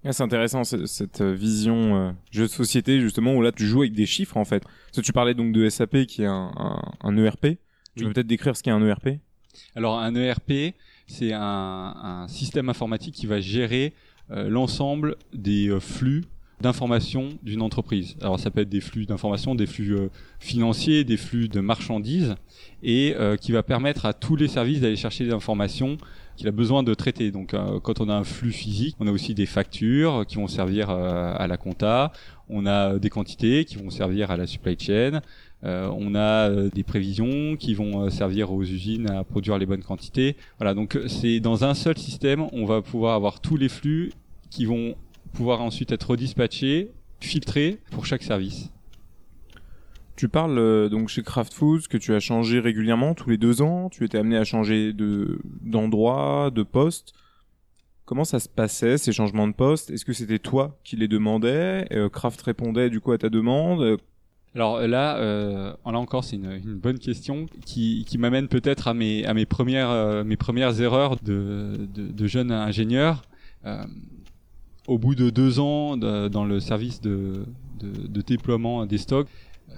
Ah, 0.05 0.13
c'est 0.13 0.21
intéressant 0.21 0.63
cette 0.63 1.23
vision 1.23 2.15
jeu 2.29 2.43
de 2.43 2.47
société 2.47 3.01
justement 3.01 3.33
où 3.33 3.41
là 3.41 3.51
tu 3.51 3.65
joues 3.65 3.81
avec 3.81 3.93
des 3.93 4.05
chiffres 4.05 4.37
en 4.37 4.45
fait. 4.45 4.63
Parce 4.63 4.97
que 4.97 5.01
tu 5.01 5.13
parlais 5.13 5.33
donc 5.33 5.51
de 5.51 5.67
SAP 5.67 6.05
qui 6.05 6.21
est 6.21 6.27
un, 6.27 6.79
un, 7.01 7.17
ERP. 7.17 7.57
Tu 7.95 8.03
peux 8.03 8.13
peut-être 8.13 8.27
décrire 8.27 8.55
ce 8.55 8.61
qu'est 8.61 8.69
un 8.69 8.85
ERP 8.85 9.17
alors 9.75 9.99
un 9.99 10.15
ERP, 10.15 10.73
c'est 11.07 11.31
un, 11.33 12.25
système 12.27 12.69
informatique 12.69 13.13
qui 13.13 13.25
va 13.25 13.39
gérer 13.39 13.93
euh, 14.31 14.49
l'ensemble 14.49 15.17
des 15.33 15.67
euh, 15.67 15.79
flux 15.79 16.23
d'informations 16.61 17.37
d'une 17.43 17.61
entreprise. 17.61 18.15
Alors 18.21 18.39
ça 18.39 18.49
peut 18.49 18.61
être 18.61 18.69
des 18.69 18.79
flux 18.79 19.05
d'informations, 19.05 19.53
des 19.53 19.65
flux 19.65 19.95
euh, 19.95 20.09
financiers, 20.39 21.03
des 21.03 21.17
flux 21.17 21.49
de 21.49 21.59
marchandises, 21.59 22.35
et 22.81 23.15
qui 23.39 23.51
va 23.51 23.63
permettre 23.63 24.05
à 24.05 24.13
tous 24.13 24.35
les 24.35 24.47
services 24.47 24.81
d'aller 24.81 24.95
chercher 24.95 25.25
des 25.25 25.33
informations 25.33 25.97
qu'il 26.35 26.47
a 26.47 26.51
besoin 26.51 26.83
de 26.83 26.93
traiter. 26.93 27.31
Donc 27.31 27.55
quand 27.83 28.01
on 28.01 28.09
a 28.09 28.13
un 28.13 28.23
flux 28.23 28.51
physique, 28.51 28.95
on 28.99 29.07
a 29.07 29.11
aussi 29.11 29.33
des 29.33 29.45
factures 29.45 30.25
qui 30.27 30.35
vont 30.35 30.47
servir 30.47 30.89
à 30.89 31.47
la 31.47 31.57
compta, 31.57 32.11
on 32.49 32.65
a 32.65 32.97
des 32.99 33.09
quantités 33.09 33.65
qui 33.65 33.77
vont 33.77 33.89
servir 33.89 34.31
à 34.31 34.37
la 34.37 34.47
supply 34.47 34.77
chain, 34.79 35.21
euh, 35.65 35.89
on 35.97 36.13
a 36.13 36.49
euh, 36.49 36.69
des 36.69 36.83
prévisions 36.83 37.55
qui 37.55 37.73
vont 37.73 38.01
euh, 38.01 38.09
servir 38.09 38.51
aux 38.51 38.63
usines 38.63 39.09
à 39.09 39.23
produire 39.23 39.57
les 39.57 39.65
bonnes 39.65 39.83
quantités. 39.83 40.35
Voilà, 40.59 40.73
donc 40.73 40.99
c'est 41.07 41.39
dans 41.39 41.63
un 41.63 41.73
seul 41.73 41.97
système, 41.97 42.47
on 42.51 42.65
va 42.65 42.81
pouvoir 42.81 43.15
avoir 43.15 43.39
tous 43.39 43.55
les 43.55 43.69
flux 43.69 44.11
qui 44.49 44.65
vont 44.65 44.95
pouvoir 45.31 45.61
ensuite 45.61 45.91
être 45.91 46.11
redispatchés, 46.11 46.91
filtrés 47.21 47.79
pour 47.91 48.05
chaque 48.05 48.23
service. 48.23 48.69
Tu 50.15 50.29
parles 50.29 50.89
donc 50.89 51.09
chez 51.09 51.23
Kraft 51.23 51.53
Foods 51.53 51.87
que 51.89 51.97
tu 51.97 52.13
as 52.13 52.19
changé 52.19 52.59
régulièrement 52.59 53.15
tous 53.15 53.29
les 53.29 53.37
deux 53.37 53.61
ans. 53.61 53.89
Tu 53.89 54.05
étais 54.05 54.17
amené 54.17 54.37
à 54.37 54.43
changer 54.43 54.93
de 54.93 55.39
d'endroit, 55.61 56.51
de 56.53 56.63
poste. 56.63 57.13
Comment 58.05 58.23
ça 58.23 58.39
se 58.39 58.49
passait 58.49 58.97
ces 58.97 59.11
changements 59.11 59.47
de 59.47 59.53
poste? 59.53 59.89
Est-ce 59.89 60.05
que 60.05 60.13
c'était 60.13 60.39
toi 60.39 60.77
qui 60.83 60.95
les 60.97 61.07
demandais? 61.07 61.87
Kraft 62.11 62.41
répondait 62.41 62.89
du 62.89 62.99
coup 62.99 63.11
à 63.11 63.17
ta 63.17 63.29
demande? 63.29 63.97
Alors 64.55 64.79
là, 64.81 65.17
euh, 65.17 65.73
là 65.85 65.99
encore, 65.99 66.23
c'est 66.23 66.35
une, 66.35 66.59
bonne 66.75 66.99
question 66.99 67.47
qui, 67.65 68.05
qui 68.07 68.17
m'amène 68.19 68.47
peut-être 68.47 68.87
à 68.87 68.93
mes, 68.93 69.25
à 69.25 69.33
mes 69.33 69.47
premières, 69.47 69.89
euh, 69.89 70.23
mes 70.23 70.37
premières 70.37 70.79
erreurs 70.79 71.15
de, 71.23 71.87
de, 71.91 72.27
jeune 72.27 72.51
ingénieur. 72.51 73.23
Euh, 73.65 73.83
au 74.87 74.99
bout 74.99 75.15
de 75.15 75.29
deux 75.29 75.59
ans 75.59 75.97
dans 75.97 76.45
le 76.45 76.59
service 76.59 77.01
de, 77.01 77.45
de, 77.79 78.21
déploiement 78.21 78.85
des 78.85 78.97
stocks, 78.97 79.29
euh, 79.69 79.73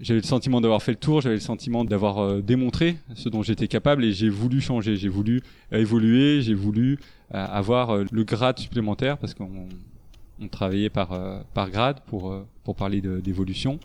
j'avais 0.00 0.20
le 0.20 0.26
sentiment 0.26 0.60
d'avoir 0.60 0.82
fait 0.82 0.92
le 0.92 0.98
tour, 0.98 1.20
j'avais 1.20 1.36
le 1.36 1.40
sentiment 1.40 1.84
d'avoir 1.84 2.18
euh, 2.18 2.40
démontré 2.40 2.96
ce 3.14 3.28
dont 3.28 3.42
j'étais 3.42 3.68
capable 3.68 4.04
et 4.04 4.12
j'ai 4.12 4.28
voulu 4.28 4.60
changer, 4.60 4.96
j'ai 4.96 5.08
voulu 5.08 5.42
évoluer, 5.72 6.42
j'ai 6.42 6.54
voulu 6.54 6.98
avoir 7.30 7.94
le 8.10 8.24
grade 8.24 8.58
supplémentaire 8.58 9.18
parce 9.18 9.34
qu'on 9.34 9.68
on 10.40 10.48
travaillait 10.48 10.88
par, 10.88 11.10
par 11.52 11.70
grade 11.70 12.00
pour, 12.06 12.34
pour 12.64 12.74
parler 12.74 13.02
d'évolution 13.02 13.78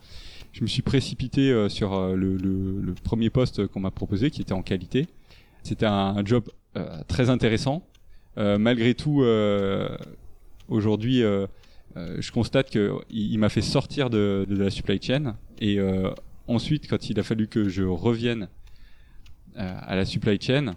je 0.53 0.61
me 0.61 0.67
suis 0.67 0.83
précipité 0.83 1.51
euh, 1.51 1.67
sur 1.67 1.93
euh, 1.93 2.15
le, 2.15 2.93
premier 3.03 3.29
poste 3.29 3.67
qu'on 3.67 3.79
m'a 3.81 3.91
proposé, 3.91 4.29
qui 4.31 4.41
était 4.41 4.53
en 4.53 4.61
qualité. 4.61 5.07
C'était 5.63 5.87
un, 5.87 6.23
job 6.23 6.45
euh, 6.77 7.01
très 7.07 7.29
intéressant. 7.29 7.83
malgré 8.37 8.93
tout, 8.93 9.23
aujourd'hui, 10.67 11.23
je 11.95 12.31
constate 12.31 12.69
que 12.71 12.93
il, 13.09 13.37
m'a 13.37 13.49
fait 13.49 13.61
sortir 13.61 14.09
de, 14.09 14.45
de, 14.49 14.55
la 14.55 14.69
supply 14.69 14.99
chain. 15.01 15.37
Et 15.59 15.79
ensuite, 16.47 16.89
quand 16.89 17.09
il 17.09 17.19
a 17.19 17.23
fallu 17.23 17.47
que 17.47 17.69
je 17.69 17.83
revienne 17.83 18.47
à 19.55 19.95
la 19.95 20.05
supply 20.05 20.39
chain, 20.41 20.75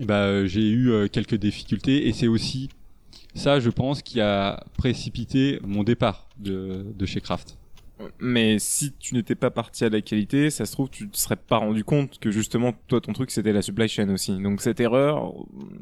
bah, 0.00 0.44
j'ai 0.46 0.68
eu 0.68 1.08
quelques 1.10 1.36
difficultés. 1.36 2.08
Et 2.08 2.12
c'est 2.12 2.26
aussi 2.28 2.68
ça, 3.34 3.60
je 3.60 3.70
pense, 3.70 4.02
qui 4.02 4.20
a 4.20 4.64
précipité 4.76 5.60
mon 5.62 5.84
départ 5.84 6.28
de, 6.38 6.86
de 6.94 7.06
chez 7.06 7.20
Kraft. 7.20 7.56
Mais 8.20 8.58
si 8.58 8.92
tu 8.92 9.14
n'étais 9.14 9.34
pas 9.34 9.50
parti 9.50 9.84
à 9.84 9.88
la 9.88 10.00
qualité, 10.00 10.50
ça 10.50 10.66
se 10.66 10.72
trouve, 10.72 10.88
tu 10.88 11.08
te 11.08 11.16
serais 11.16 11.36
pas 11.36 11.56
rendu 11.56 11.82
compte 11.82 12.18
que 12.20 12.30
justement, 12.30 12.72
toi, 12.86 13.00
ton 13.00 13.12
truc, 13.12 13.30
c'était 13.30 13.52
la 13.52 13.62
supply 13.62 13.88
chain 13.88 14.08
aussi. 14.10 14.36
Donc 14.40 14.60
cette 14.60 14.80
erreur, 14.80 15.34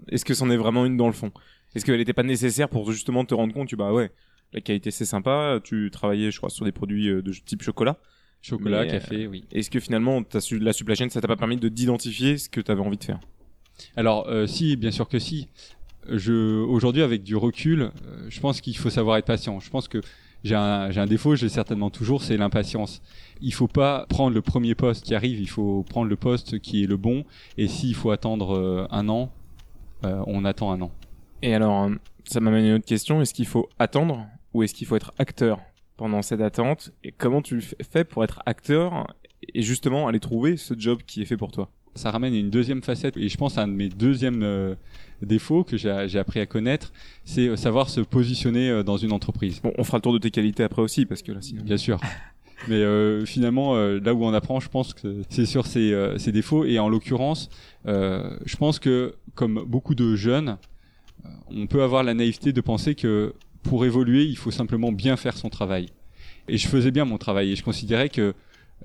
est-ce 0.08 0.24
que 0.24 0.34
c'en 0.34 0.50
est 0.50 0.56
vraiment 0.56 0.86
une 0.86 0.96
dans 0.96 1.08
le 1.08 1.12
fond? 1.12 1.30
Est-ce 1.74 1.84
qu'elle 1.84 1.98
n'était 1.98 2.14
pas 2.14 2.22
nécessaire 2.22 2.68
pour 2.70 2.90
justement 2.90 3.24
te 3.24 3.34
rendre 3.34 3.52
compte, 3.52 3.68
tu 3.68 3.76
bah 3.76 3.92
ouais, 3.92 4.10
la 4.52 4.60
qualité 4.60 4.90
c'est 4.90 5.04
sympa, 5.04 5.60
tu 5.62 5.90
travaillais, 5.90 6.30
je 6.30 6.38
crois, 6.38 6.50
sur 6.50 6.64
des 6.64 6.72
produits 6.72 7.08
euh, 7.08 7.22
de 7.22 7.32
type 7.32 7.62
chocolat. 7.62 7.98
Chocolat, 8.42 8.86
café, 8.86 9.26
oui. 9.26 9.44
Est-ce 9.50 9.70
que 9.70 9.80
finalement, 9.80 10.22
su 10.38 10.58
la 10.58 10.72
supply 10.72 10.94
chain, 10.94 11.08
ça 11.08 11.20
t'a 11.20 11.28
pas 11.28 11.36
permis 11.36 11.56
de 11.56 11.68
d'identifier 11.68 12.38
ce 12.38 12.48
que 12.48 12.60
tu 12.60 12.70
avais 12.70 12.80
envie 12.80 12.98
de 12.98 13.04
faire? 13.04 13.18
Alors, 13.96 14.28
euh, 14.28 14.46
si, 14.46 14.76
bien 14.76 14.90
sûr 14.90 15.08
que 15.08 15.18
si. 15.18 15.48
Je, 16.08 16.62
aujourd'hui, 16.62 17.02
avec 17.02 17.24
du 17.24 17.34
recul, 17.34 17.82
euh, 17.82 17.90
je 18.28 18.38
pense 18.38 18.60
qu'il 18.60 18.76
faut 18.76 18.90
savoir 18.90 19.16
être 19.16 19.24
patient. 19.24 19.58
Je 19.58 19.68
pense 19.70 19.88
que 19.88 20.00
j'ai 20.44 20.54
un, 20.54 20.90
un, 20.96 21.06
défaut, 21.06 21.34
j'ai 21.34 21.48
certainement 21.48 21.90
toujours, 21.90 22.22
c'est 22.22 22.36
l'impatience. 22.36 23.02
Il 23.40 23.52
faut 23.52 23.66
pas 23.66 24.06
prendre 24.08 24.34
le 24.34 24.42
premier 24.42 24.76
poste 24.76 25.04
qui 25.04 25.14
arrive, 25.14 25.40
il 25.40 25.48
faut 25.48 25.82
prendre 25.82 26.08
le 26.08 26.16
poste 26.16 26.60
qui 26.60 26.84
est 26.84 26.86
le 26.86 26.96
bon. 26.96 27.24
Et 27.58 27.66
s'il 27.66 27.96
faut 27.96 28.12
attendre 28.12 28.56
euh, 28.56 28.86
un 28.90 29.08
an, 29.08 29.32
euh, 30.04 30.22
on 30.26 30.44
attend 30.44 30.70
un 30.70 30.80
an. 30.82 30.92
Et 31.42 31.54
alors, 31.54 31.84
euh, 31.84 31.94
ça 32.24 32.40
m'amène 32.40 32.64
à 32.64 32.68
une 32.68 32.74
autre 32.74 32.86
question. 32.86 33.20
Est-ce 33.20 33.34
qu'il 33.34 33.46
faut 33.46 33.68
attendre 33.78 34.26
ou 34.56 34.62
est-ce 34.62 34.74
qu'il 34.74 34.86
faut 34.86 34.96
être 34.96 35.12
acteur 35.18 35.60
pendant 35.96 36.22
cette 36.22 36.40
attente? 36.40 36.92
Et 37.04 37.12
comment 37.12 37.42
tu 37.42 37.60
fais 37.60 38.04
pour 38.04 38.24
être 38.24 38.42
acteur 38.46 39.06
et 39.54 39.62
justement 39.62 40.08
aller 40.08 40.20
trouver 40.20 40.56
ce 40.56 40.74
job 40.76 41.00
qui 41.06 41.22
est 41.22 41.26
fait 41.26 41.36
pour 41.36 41.52
toi? 41.52 41.70
Ça 41.94 42.10
ramène 42.10 42.34
une 42.34 42.50
deuxième 42.50 42.82
facette 42.82 43.16
et 43.16 43.28
je 43.28 43.36
pense 43.36 43.56
à 43.56 43.62
un 43.62 43.68
de 43.68 43.72
mes 43.72 43.88
deuxièmes 43.88 44.76
défaut 45.22 45.64
que 45.64 45.76
j'ai 45.76 46.18
appris 46.18 46.40
à 46.40 46.46
connaître, 46.46 46.92
c'est 47.24 47.48
euh, 47.48 47.56
savoir 47.56 47.88
se 47.88 48.02
positionner 48.02 48.68
euh, 48.68 48.82
dans 48.82 48.98
une 48.98 49.12
entreprise. 49.12 49.60
Bon, 49.62 49.72
on 49.78 49.84
fera 49.84 49.96
le 49.96 50.02
tour 50.02 50.12
de 50.12 50.18
tes 50.18 50.30
qualités 50.30 50.62
après 50.62 50.82
aussi, 50.82 51.06
parce 51.06 51.22
que 51.22 51.32
là, 51.32 51.40
sinon. 51.40 51.62
Bien 51.62 51.78
sûr. 51.78 51.98
Mais 52.68 52.76
euh, 52.76 53.24
finalement, 53.24 53.76
euh, 53.76 54.00
là 54.02 54.14
où 54.14 54.24
on 54.24 54.32
apprend, 54.32 54.60
je 54.60 54.68
pense 54.68 54.94
que 54.94 55.22
c'est 55.28 55.46
sur 55.46 55.66
ces, 55.66 55.92
euh, 55.92 56.16
défauts. 56.16 56.64
Et 56.64 56.78
en 56.78 56.88
l'occurrence, 56.88 57.48
je 57.84 58.56
pense 58.56 58.78
que 58.78 59.14
comme 59.34 59.64
beaucoup 59.66 59.94
de 59.94 60.16
jeunes, 60.16 60.58
on 61.48 61.66
peut 61.66 61.82
avoir 61.82 62.02
la 62.02 62.14
naïveté 62.14 62.52
de 62.52 62.60
penser 62.60 62.94
que 62.94 63.34
pour 63.62 63.84
évoluer, 63.84 64.24
il 64.24 64.36
faut 64.36 64.50
simplement 64.50 64.92
bien 64.92 65.16
faire 65.16 65.36
son 65.36 65.48
travail. 65.48 65.88
Et 66.48 66.58
je 66.58 66.68
faisais 66.68 66.90
bien 66.90 67.04
mon 67.04 67.18
travail 67.18 67.52
et 67.52 67.56
je 67.56 67.64
considérais 67.64 68.08
que 68.08 68.34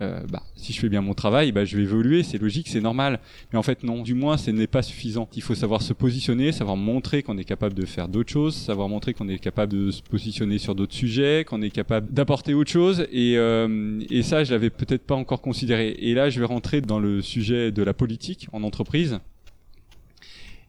euh, 0.01 0.21
bah, 0.31 0.41
si 0.55 0.71
je 0.71 0.79
fais 0.79 0.89
bien 0.89 1.01
mon 1.01 1.13
travail, 1.13 1.51
bah, 1.51 1.65
je 1.65 1.75
vais 1.75 1.83
évoluer, 1.83 2.23
c'est 2.23 2.37
logique, 2.37 2.69
c'est 2.69 2.81
normal. 2.81 3.19
Mais 3.51 3.59
en 3.59 3.63
fait, 3.63 3.83
non, 3.83 4.01
du 4.01 4.13
moins, 4.13 4.37
ce 4.37 4.49
n'est 4.49 4.67
pas 4.67 4.81
suffisant. 4.81 5.29
Il 5.35 5.41
faut 5.41 5.53
savoir 5.53 5.81
se 5.81 5.93
positionner, 5.93 6.51
savoir 6.51 6.77
montrer 6.77 7.23
qu'on 7.23 7.37
est 7.37 7.43
capable 7.43 7.75
de 7.75 7.85
faire 7.85 8.07
d'autres 8.07 8.31
choses, 8.31 8.55
savoir 8.55 8.87
montrer 8.87 9.13
qu'on 9.13 9.27
est 9.27 9.37
capable 9.37 9.73
de 9.73 9.91
se 9.91 10.01
positionner 10.01 10.57
sur 10.57 10.75
d'autres 10.75 10.95
sujets, 10.95 11.43
qu'on 11.45 11.61
est 11.61 11.69
capable 11.71 12.11
d'apporter 12.11 12.53
autre 12.53 12.71
chose. 12.71 13.05
Et, 13.11 13.37
euh, 13.37 13.99
et 14.09 14.23
ça, 14.23 14.43
je 14.43 14.51
l'avais 14.51 14.69
peut-être 14.69 15.05
pas 15.05 15.15
encore 15.15 15.41
considéré. 15.41 15.95
Et 15.99 16.13
là, 16.13 16.29
je 16.29 16.39
vais 16.39 16.45
rentrer 16.45 16.81
dans 16.81 16.99
le 16.99 17.21
sujet 17.21 17.71
de 17.71 17.83
la 17.83 17.93
politique 17.93 18.47
en 18.53 18.63
entreprise. 18.63 19.19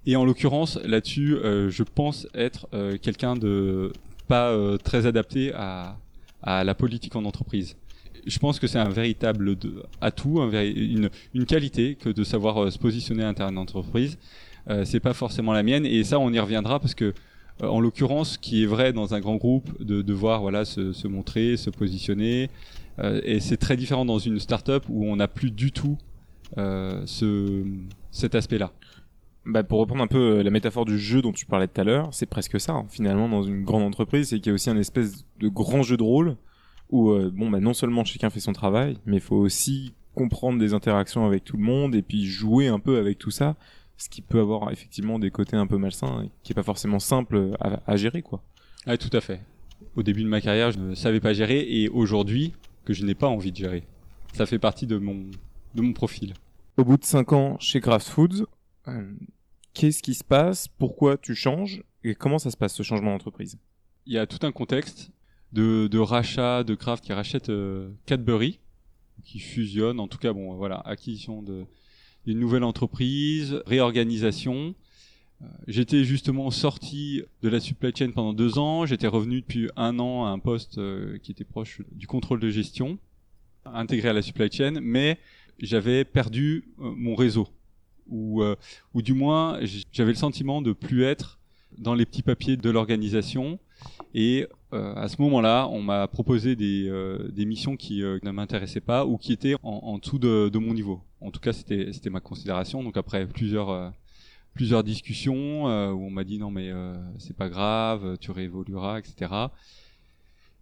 Et 0.07 0.17
en 0.17 0.25
l'occurrence, 0.25 0.79
là-dessus, 0.85 1.37
euh, 1.37 1.71
je 1.71 1.83
pense 1.83 2.27
être 2.35 2.67
euh, 2.75 2.97
quelqu'un 3.01 3.37
de 3.37 3.93
pas 4.29 4.51
euh, 4.51 4.77
très 4.77 5.07
adapté 5.07 5.53
à, 5.55 5.97
à 6.43 6.65
la 6.65 6.75
politique 6.75 7.15
en 7.17 7.25
entreprise 7.25 7.77
je 8.27 8.39
pense 8.39 8.59
que 8.59 8.67
c'est 8.67 8.79
un 8.79 8.89
véritable 8.89 9.57
atout, 10.01 10.41
un 10.41 10.51
une, 10.63 11.11
une, 11.35 11.45
qualité 11.45 11.97
que 11.97 12.09
de 12.09 12.25
savoir 12.25 12.63
euh, 12.63 12.71
se 12.71 12.79
positionner 12.79 13.23
à 13.23 13.27
l'intérieur 13.27 13.51
d'une 13.51 13.59
entreprise. 13.59 14.19
Euh, 14.71 14.85
c'est 14.85 15.01
pas 15.01 15.13
forcément 15.13 15.53
la 15.53 15.63
mienne, 15.63 15.87
et 15.87 16.05
ça, 16.05 16.19
on 16.19 16.33
y 16.33 16.39
reviendra 16.39 16.79
parce 16.79 16.95
que, 16.95 17.15
euh, 17.63 17.67
en 17.67 17.81
l'occurrence, 17.81 18.35
ce 18.35 18.39
qui 18.39 18.63
est 18.63 18.67
vrai 18.67 18.93
dans 18.93 19.15
un 19.15 19.21
grand 19.21 19.37
groupe, 19.37 19.83
de 19.83 20.03
devoir 20.03 20.41
voilà 20.41 20.65
se, 20.65 20.93
se 20.93 21.09
montrer, 21.09 21.57
se 21.57 21.71
positionner, 21.71 22.51
et 23.25 23.41
c'est 23.41 23.57
très 23.57 23.79
différent 23.79 24.05
dans 24.05 24.19
une 24.19 24.39
start-up 24.39 24.85
où 24.91 25.07
on 25.07 25.17
n'a 25.17 25.27
plus 25.27 25.51
du 25.51 25.73
tout 25.73 25.97
ce, 26.59 27.65
cet 28.11 28.35
aspect-là. 28.35 28.71
Bah 29.45 29.65
pour 29.65 29.81
reprendre 29.81 30.03
un 30.03 30.07
peu 30.07 30.41
la 30.43 30.51
métaphore 30.51 30.85
du 30.85 30.99
jeu 30.99 31.21
dont 31.21 31.33
tu 31.33 31.47
parlais 31.47 31.67
tout 31.67 31.81
à 31.81 31.85
l'heure, 31.85 32.09
c'est 32.13 32.27
presque 32.27 32.61
ça. 32.61 32.75
Hein. 32.75 32.87
Finalement, 32.89 33.29
dans 33.29 33.43
une 33.43 33.65
grande 33.65 33.83
entreprise, 33.83 34.29
c'est 34.29 34.37
qu'il 34.37 34.47
y 34.47 34.51
a 34.51 34.55
aussi 34.55 34.71
un 34.71 34.77
espèce 34.77 35.25
de 35.41 35.49
grand 35.49 35.83
jeu 35.83 35.97
de 35.97 36.03
rôle 36.03 36.37
où 36.91 37.11
euh, 37.11 37.31
bon 37.35 37.51
bah 37.51 37.59
non 37.59 37.75
seulement 37.75 38.05
chacun 38.05 38.31
fait 38.31 38.39
son 38.39 38.53
travail, 38.53 38.99
mais 39.05 39.17
il 39.17 39.23
faut 39.23 39.37
aussi 39.37 39.95
comprendre 40.15 40.61
des 40.61 40.75
interactions 40.75 41.27
avec 41.27 41.43
tout 41.43 41.57
le 41.57 41.65
monde 41.65 41.95
et 41.95 42.03
puis 42.03 42.27
jouer 42.27 42.69
un 42.69 42.79
peu 42.79 42.99
avec 42.99 43.19
tout 43.19 43.31
ça, 43.31 43.57
ce 43.97 44.09
qui 44.09 44.21
peut 44.21 44.41
avoir 44.41 44.71
effectivement 44.71 45.19
des 45.19 45.31
côtés 45.31 45.57
un 45.57 45.67
peu 45.67 45.79
malsains 45.79 46.25
et 46.25 46.31
qui 46.43 46.53
est 46.53 46.55
pas 46.55 46.63
forcément 46.63 46.99
simple 46.99 47.57
à, 47.61 47.97
gérer 47.97 48.23
quoi. 48.23 48.43
Ah 48.87 48.97
tout 48.97 49.15
à 49.17 49.21
fait. 49.21 49.41
Au 49.97 50.03
début 50.03 50.23
de 50.23 50.29
ma 50.29 50.41
carrière, 50.41 50.71
je 50.71 50.79
ne 50.79 50.95
savais 50.95 51.21
pas 51.21 51.33
gérer 51.33 51.67
et 51.69 51.89
aujourd'hui 51.89 52.53
que 52.85 52.93
je 52.93 53.05
n'ai 53.05 53.15
pas 53.15 53.29
envie 53.29 53.51
de 53.51 53.57
gérer. 53.57 53.85
Ça 54.35 54.47
fait 54.47 54.59
partie 54.59 54.87
de 54.87 54.99
mon 54.99 55.31
de 55.75 55.83
mon 55.83 55.93
profil. 55.95 56.35
Au 56.77 56.85
bout 56.85 56.99
de 56.99 57.05
5 57.05 57.33
ans 57.33 57.57
chez 57.59 57.81
Kraft 57.81 58.09
Foods, 58.09 58.43
euh, 58.43 58.47
qu'est-ce 59.75 60.03
qui 60.03 60.15
se 60.15 60.25
passe? 60.25 60.69
Pourquoi 60.69 61.17
tu 61.17 61.35
changes? 61.35 61.83
Et 62.05 62.15
comment 62.15 62.39
ça 62.39 62.51
se 62.51 62.57
passe 62.57 62.75
ce 62.75 62.83
changement 62.83 63.13
d'entreprise? 63.13 63.59
Il 64.07 64.13
y 64.13 64.19
a 64.19 64.27
tout 64.27 64.45
un 64.45 64.53
contexte 64.53 65.11
de, 65.53 65.99
rachat 65.99 66.65
de 66.65 66.75
Kraft 66.75 67.05
qui 67.05 67.13
rachète 67.13 67.49
euh, 67.49 67.91
Cadbury, 68.07 68.59
qui 69.25 69.39
fusionne. 69.39 70.01
En 70.01 70.09
tout 70.09 70.19
cas, 70.19 70.33
bon, 70.33 70.55
voilà, 70.55 70.81
acquisition 70.81 71.43
d'une 71.43 72.39
nouvelle 72.39 72.65
entreprise, 72.65 73.63
réorganisation. 73.67 74.75
Euh, 75.43 75.47
j'étais 75.69 76.05
justement 76.05 76.51
sorti 76.51 77.23
de 77.43 77.49
la 77.49 77.61
supply 77.61 77.93
chain 77.95 78.11
pendant 78.11 78.33
deux 78.33 78.59
ans. 78.59 78.87
J'étais 78.87 79.07
revenu 79.07 79.43
depuis 79.43 79.69
un 79.77 79.99
an 79.99 80.25
à 80.25 80.31
un 80.31 80.39
poste 80.39 80.79
euh, 80.79 81.19
qui 81.19 81.33
était 81.33 81.45
proche 81.45 81.83
du 81.93 82.07
contrôle 82.07 82.41
de 82.41 82.51
gestion, 82.51 82.99
intégré 83.65 84.09
à 84.09 84.13
la 84.13 84.23
supply 84.23 84.51
chain, 84.51 84.81
mais 84.81 85.19
j'avais 85.59 86.05
perdu 86.05 86.65
mon 86.79 87.15
réseau, 87.15 87.49
ou, 88.09 88.43
ou 88.95 89.03
du 89.03 89.15
moins 89.15 89.59
j'avais 89.93 90.13
le 90.13 90.17
sentiment 90.17 90.63
de 90.63 90.73
plus 90.73 91.05
être 91.05 91.39
dans 91.79 91.95
les 91.95 92.07
petits 92.07 92.23
papiers 92.23 92.57
de 92.57 92.71
l'organisation 92.71 93.59
et 94.15 94.47
euh, 94.73 94.95
à 94.95 95.09
ce 95.09 95.21
moment-là, 95.23 95.69
on 95.71 95.83
m'a 95.83 96.07
proposé 96.09 96.57
des, 96.57 96.89
euh, 96.89 97.29
missions 97.37 97.77
qui 97.77 98.03
euh, 98.03 98.19
ne 98.23 98.31
m'intéressaient 98.31 98.81
pas 98.81 99.07
ou 99.07 99.19
qui 99.19 99.33
étaient 99.33 99.55
en, 99.63 99.99
dessous 99.99 100.19
de, 100.19 100.59
mon 100.59 100.75
niveau. 100.75 101.03
En 101.21 101.31
tout 101.31 101.41
cas, 101.41 101.53
c'était 101.53 101.93
c'était 101.93 102.11
ma 102.11 102.21
considération. 102.21 102.83
Donc 102.83 102.97
après 102.97 103.27
plusieurs 103.27 103.93
plusieurs 104.55 104.85
discussions 104.85 105.65
où 105.65 106.07
on 106.07 106.11
m'a 106.11 106.25
dit 106.25 106.39
non 106.39 106.51
mais 106.51 106.71
c'est 107.19 107.37
pas 107.37 107.49
grave, 107.49 108.19
tu 108.21 108.31
réévolueras, 108.31 108.99
etc. 108.99 109.31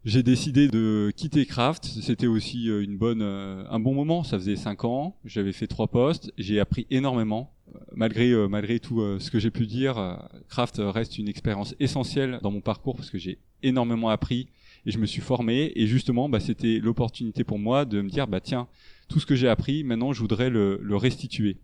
J'ai 0.04 0.22
décidé 0.22 0.68
de 0.68 1.12
quitter 1.14 1.44
Kraft. 1.44 1.84
C'était 1.84 2.26
aussi 2.26 2.66
une 2.66 2.96
bonne, 2.96 3.22
un 3.22 3.80
bon 3.80 3.94
moment. 3.94 4.24
Ça 4.24 4.38
faisait 4.38 4.56
cinq 4.56 4.84
ans. 4.84 5.16
J'avais 5.24 5.52
fait 5.52 5.66
trois 5.66 5.88
postes. 5.88 6.32
J'ai 6.38 6.58
appris 6.58 6.86
énormément 6.90 7.52
malgré 7.92 8.30
euh, 8.30 8.48
malgré 8.48 8.80
tout 8.80 9.00
euh, 9.00 9.18
ce 9.18 9.30
que 9.30 9.38
j'ai 9.38 9.50
pu 9.50 9.66
dire, 9.66 9.98
euh, 9.98 10.16
Craft 10.48 10.80
reste 10.80 11.18
une 11.18 11.28
expérience 11.28 11.74
essentielle 11.80 12.40
dans 12.42 12.50
mon 12.50 12.60
parcours 12.60 12.96
parce 12.96 13.10
que 13.10 13.18
j'ai 13.18 13.38
énormément 13.62 14.08
appris 14.08 14.48
et 14.86 14.90
je 14.90 14.98
me 14.98 15.06
suis 15.06 15.20
formé 15.20 15.72
et 15.74 15.86
justement 15.86 16.28
bah, 16.28 16.40
c'était 16.40 16.78
l'opportunité 16.78 17.44
pour 17.44 17.58
moi 17.58 17.84
de 17.84 18.00
me 18.00 18.08
dire 18.08 18.26
bah 18.26 18.40
tiens 18.40 18.68
tout 19.08 19.20
ce 19.20 19.26
que 19.26 19.34
j'ai 19.34 19.48
appris 19.48 19.84
maintenant 19.84 20.12
je 20.12 20.20
voudrais 20.20 20.50
le, 20.50 20.78
le 20.82 20.96
restituer, 20.96 21.58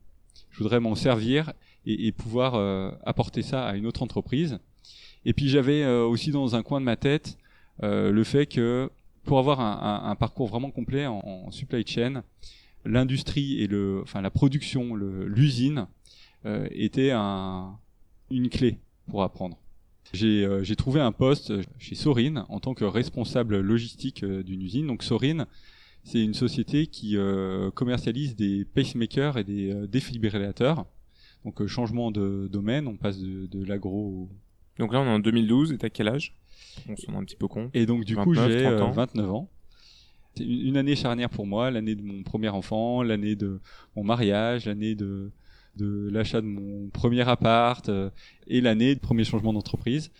je 0.50 0.58
voudrais 0.58 0.80
m'en 0.80 0.94
servir 0.94 1.52
et 1.88 2.10
pouvoir 2.10 2.56
apporter 3.04 3.42
ça 3.42 3.64
à 3.64 3.76
une 3.76 3.86
autre 3.86 4.02
entreprise. 4.02 4.58
Et 5.24 5.32
puis 5.32 5.48
j'avais 5.48 5.86
aussi 5.86 6.32
dans 6.32 6.56
un 6.56 6.64
coin 6.64 6.80
de 6.80 6.84
ma 6.84 6.96
tête 6.96 7.38
le 7.82 8.24
fait 8.24 8.46
que 8.46 8.90
pour 9.24 9.38
avoir 9.38 9.60
un, 9.60 10.04
un, 10.04 10.10
un 10.10 10.14
parcours 10.14 10.48
vraiment 10.48 10.70
complet 10.70 11.06
en, 11.06 11.20
en 11.24 11.50
supply 11.50 11.86
chain, 11.86 12.22
l'industrie 12.86 13.60
et 13.60 13.66
le, 13.66 14.00
enfin 14.02 14.22
la 14.22 14.30
production, 14.30 14.94
l'usine 14.94 15.86
euh, 16.46 16.66
était 16.70 17.10
un, 17.10 17.78
une 18.30 18.48
clé 18.48 18.78
pour 19.08 19.22
apprendre. 19.22 19.58
J'ai 20.12 20.44
euh, 20.44 20.62
trouvé 20.76 21.00
un 21.00 21.12
poste 21.12 21.52
chez 21.78 21.94
Sorin 21.94 22.46
en 22.48 22.60
tant 22.60 22.74
que 22.74 22.84
responsable 22.84 23.60
logistique 23.60 24.22
euh, 24.22 24.42
d'une 24.42 24.62
usine. 24.62 24.86
Donc 24.86 25.02
Sorin, 25.02 25.46
c'est 26.04 26.22
une 26.22 26.34
société 26.34 26.86
qui 26.86 27.16
commercialise 27.74 28.36
des 28.36 28.64
pacemakers 28.64 29.38
et 29.38 29.44
des 29.44 29.88
défibrillateurs. 29.88 30.86
Donc 31.44 31.66
changement 31.66 32.12
de 32.12 32.48
domaine, 32.48 32.86
on 32.86 32.96
passe 32.96 33.18
de, 33.18 33.46
de 33.46 33.64
l'agro. 33.64 34.28
Donc 34.78 34.92
là 34.92 35.00
on 35.00 35.04
est 35.04 35.10
en 35.10 35.18
2012 35.18 35.72
et 35.72 35.78
t'as 35.78 35.88
quel 35.88 36.06
âge? 36.06 36.36
On 36.88 36.96
se 36.96 37.06
rend 37.06 37.20
un 37.20 37.24
petit 37.24 37.36
peu 37.36 37.48
compte. 37.48 37.70
Et 37.74 37.86
donc 37.86 38.04
du 38.04 38.16
coup 38.16 38.34
j'ai 38.34 38.64
29 38.64 39.30
ans. 39.30 39.50
C'est 40.34 40.44
une 40.44 40.76
année 40.76 40.96
charnière 40.96 41.30
pour 41.30 41.46
moi, 41.46 41.70
l'année 41.70 41.94
de 41.94 42.02
mon 42.02 42.22
premier 42.22 42.50
enfant, 42.50 43.02
l'année 43.02 43.36
de 43.36 43.60
mon 43.96 44.04
mariage, 44.04 44.66
l'année 44.66 44.94
de 44.94 45.32
de 45.76 46.08
l'achat 46.10 46.40
de 46.40 46.46
mon 46.46 46.88
premier 46.88 47.28
appart 47.28 47.88
euh, 47.88 48.10
et 48.46 48.60
l'année 48.60 48.94
de 48.94 49.00
premier 49.00 49.24
changement 49.24 49.52
d'entreprise 49.52 50.10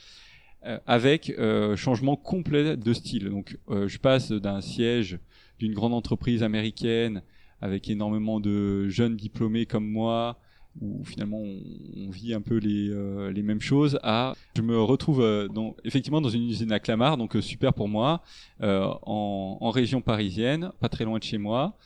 euh, 0.66 0.78
avec 0.86 1.30
euh, 1.30 1.76
changement 1.76 2.16
complet 2.16 2.76
de 2.76 2.92
style. 2.92 3.30
Donc 3.30 3.58
je 3.68 3.98
passe 3.98 4.32
d'un 4.32 4.60
siège 4.60 5.18
d'une 5.58 5.72
grande 5.72 5.94
entreprise 5.94 6.42
américaine 6.42 7.22
avec 7.62 7.88
énormément 7.88 8.38
de 8.38 8.88
jeunes 8.88 9.16
diplômés 9.16 9.64
comme 9.64 9.88
moi, 9.88 10.38
où 10.80 11.04
finalement 11.04 11.40
on, 11.40 12.10
vit 12.10 12.34
un 12.34 12.40
peu 12.40 12.56
les, 12.56 12.90
les 13.32 13.42
mêmes 13.42 13.60
choses, 13.60 13.98
à 14.02 14.34
je 14.56 14.62
me 14.62 14.80
retrouve 14.80 15.48
dans, 15.52 15.74
effectivement 15.84 16.20
dans 16.20 16.28
une 16.28 16.48
usine 16.48 16.72
à 16.72 16.80
Clamart, 16.80 17.16
donc 17.16 17.36
super 17.40 17.72
pour 17.74 17.88
moi, 17.88 18.22
en, 18.60 19.58
en, 19.60 19.70
région 19.70 20.00
parisienne, 20.00 20.70
pas 20.80 20.88
très 20.88 21.04
loin 21.04 21.18
de 21.18 21.24
chez 21.24 21.38
moi 21.38 21.76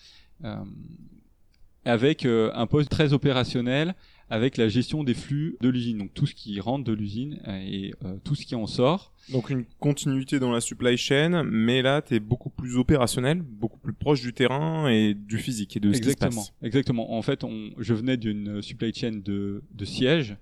avec 1.85 2.27
euh, 2.27 2.51
un 2.55 2.67
poste 2.67 2.91
très 2.91 3.13
opérationnel 3.13 3.95
avec 4.31 4.57
la 4.57 4.69
gestion 4.69 5.03
des 5.05 5.15
flux 5.15 5.57
de 5.61 5.69
l'usine, 5.69 5.99
donc 5.99 6.15
tout 6.15 6.25
ce 6.27 6.35
qui 6.35 6.61
rentre 6.61 6.85
de 6.85 6.93
l'usine 6.93 7.41
euh, 7.49 7.61
et 7.61 7.93
euh, 8.05 8.17
tout 8.23 8.35
ce 8.37 8.47
qui 8.47 8.55
en 8.55 8.67
sort. 8.67 9.13
Donc 9.33 9.51
une 9.51 9.65
continuité 9.81 10.39
dans 10.39 10.53
la 10.53 10.61
supply 10.61 10.97
chain, 10.97 11.43
mais 11.45 11.83
là 11.83 12.01
tu 12.01 12.15
es 12.15 12.21
beaucoup 12.21 12.49
plus 12.49 12.77
opérationnel, 12.77 13.43
beaucoup 13.43 13.79
plus 13.79 13.93
proche 13.93 14.23
du 14.23 14.33
terrain 14.33 14.89
et 14.89 15.15
du 15.15 15.39
physique 15.39 15.77
et 15.77 15.81
de 15.81 15.89
exactement, 15.89 16.31
ce 16.31 16.37
qui 16.37 16.47
se 16.47 16.51
passe. 16.53 16.57
Exactement. 16.63 17.13
En 17.13 17.23
fait, 17.23 17.45
on, 17.45 17.71
je 17.79 17.93
venais 17.93 18.17
d'une 18.17 18.63
supply 18.63 18.95
chain 18.95 19.21
de, 19.23 19.63
de 19.73 19.85
siège 19.85 20.37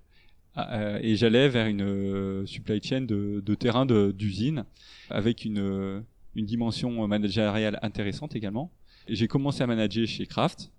et 1.03 1.15
j'allais 1.15 1.49
vers 1.49 1.69
une 1.69 2.45
supply 2.45 2.83
chain 2.83 3.03
de, 3.03 3.41
de 3.45 3.55
terrain 3.55 3.87
d'usine 3.87 4.65
avec 5.09 5.45
une, 5.45 6.03
une 6.35 6.47
dimension 6.47 7.07
managériale 7.07 7.79
intéressante 7.83 8.35
également. 8.35 8.73
J'ai 9.09 9.29
commencé 9.29 9.63
à 9.63 9.67
manager 9.67 10.07
chez 10.07 10.27
Kraft 10.27 10.73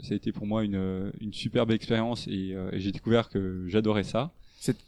ça 0.00 0.12
a 0.12 0.16
été 0.16 0.32
pour 0.32 0.46
moi 0.46 0.64
une, 0.64 1.12
une 1.20 1.32
superbe 1.32 1.70
expérience 1.70 2.26
et, 2.26 2.52
euh, 2.54 2.70
et 2.72 2.80
j'ai 2.80 2.92
découvert 2.92 3.28
que 3.28 3.66
j'adorais 3.68 4.02
ça. 4.04 4.32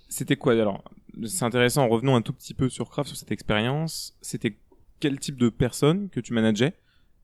C'était 0.08 0.36
quoi 0.36 0.52
alors 0.54 0.82
C'est 1.26 1.44
intéressant. 1.44 1.86
Revenons 1.88 2.16
un 2.16 2.22
tout 2.22 2.32
petit 2.32 2.54
peu 2.54 2.68
sur 2.68 2.88
Craft, 2.88 3.08
sur 3.08 3.16
cette 3.18 3.32
expérience. 3.32 4.16
C'était 4.22 4.56
quel 5.00 5.18
type 5.18 5.36
de 5.36 5.48
personnes 5.48 6.08
que 6.08 6.20
tu 6.20 6.32
manageais? 6.32 6.74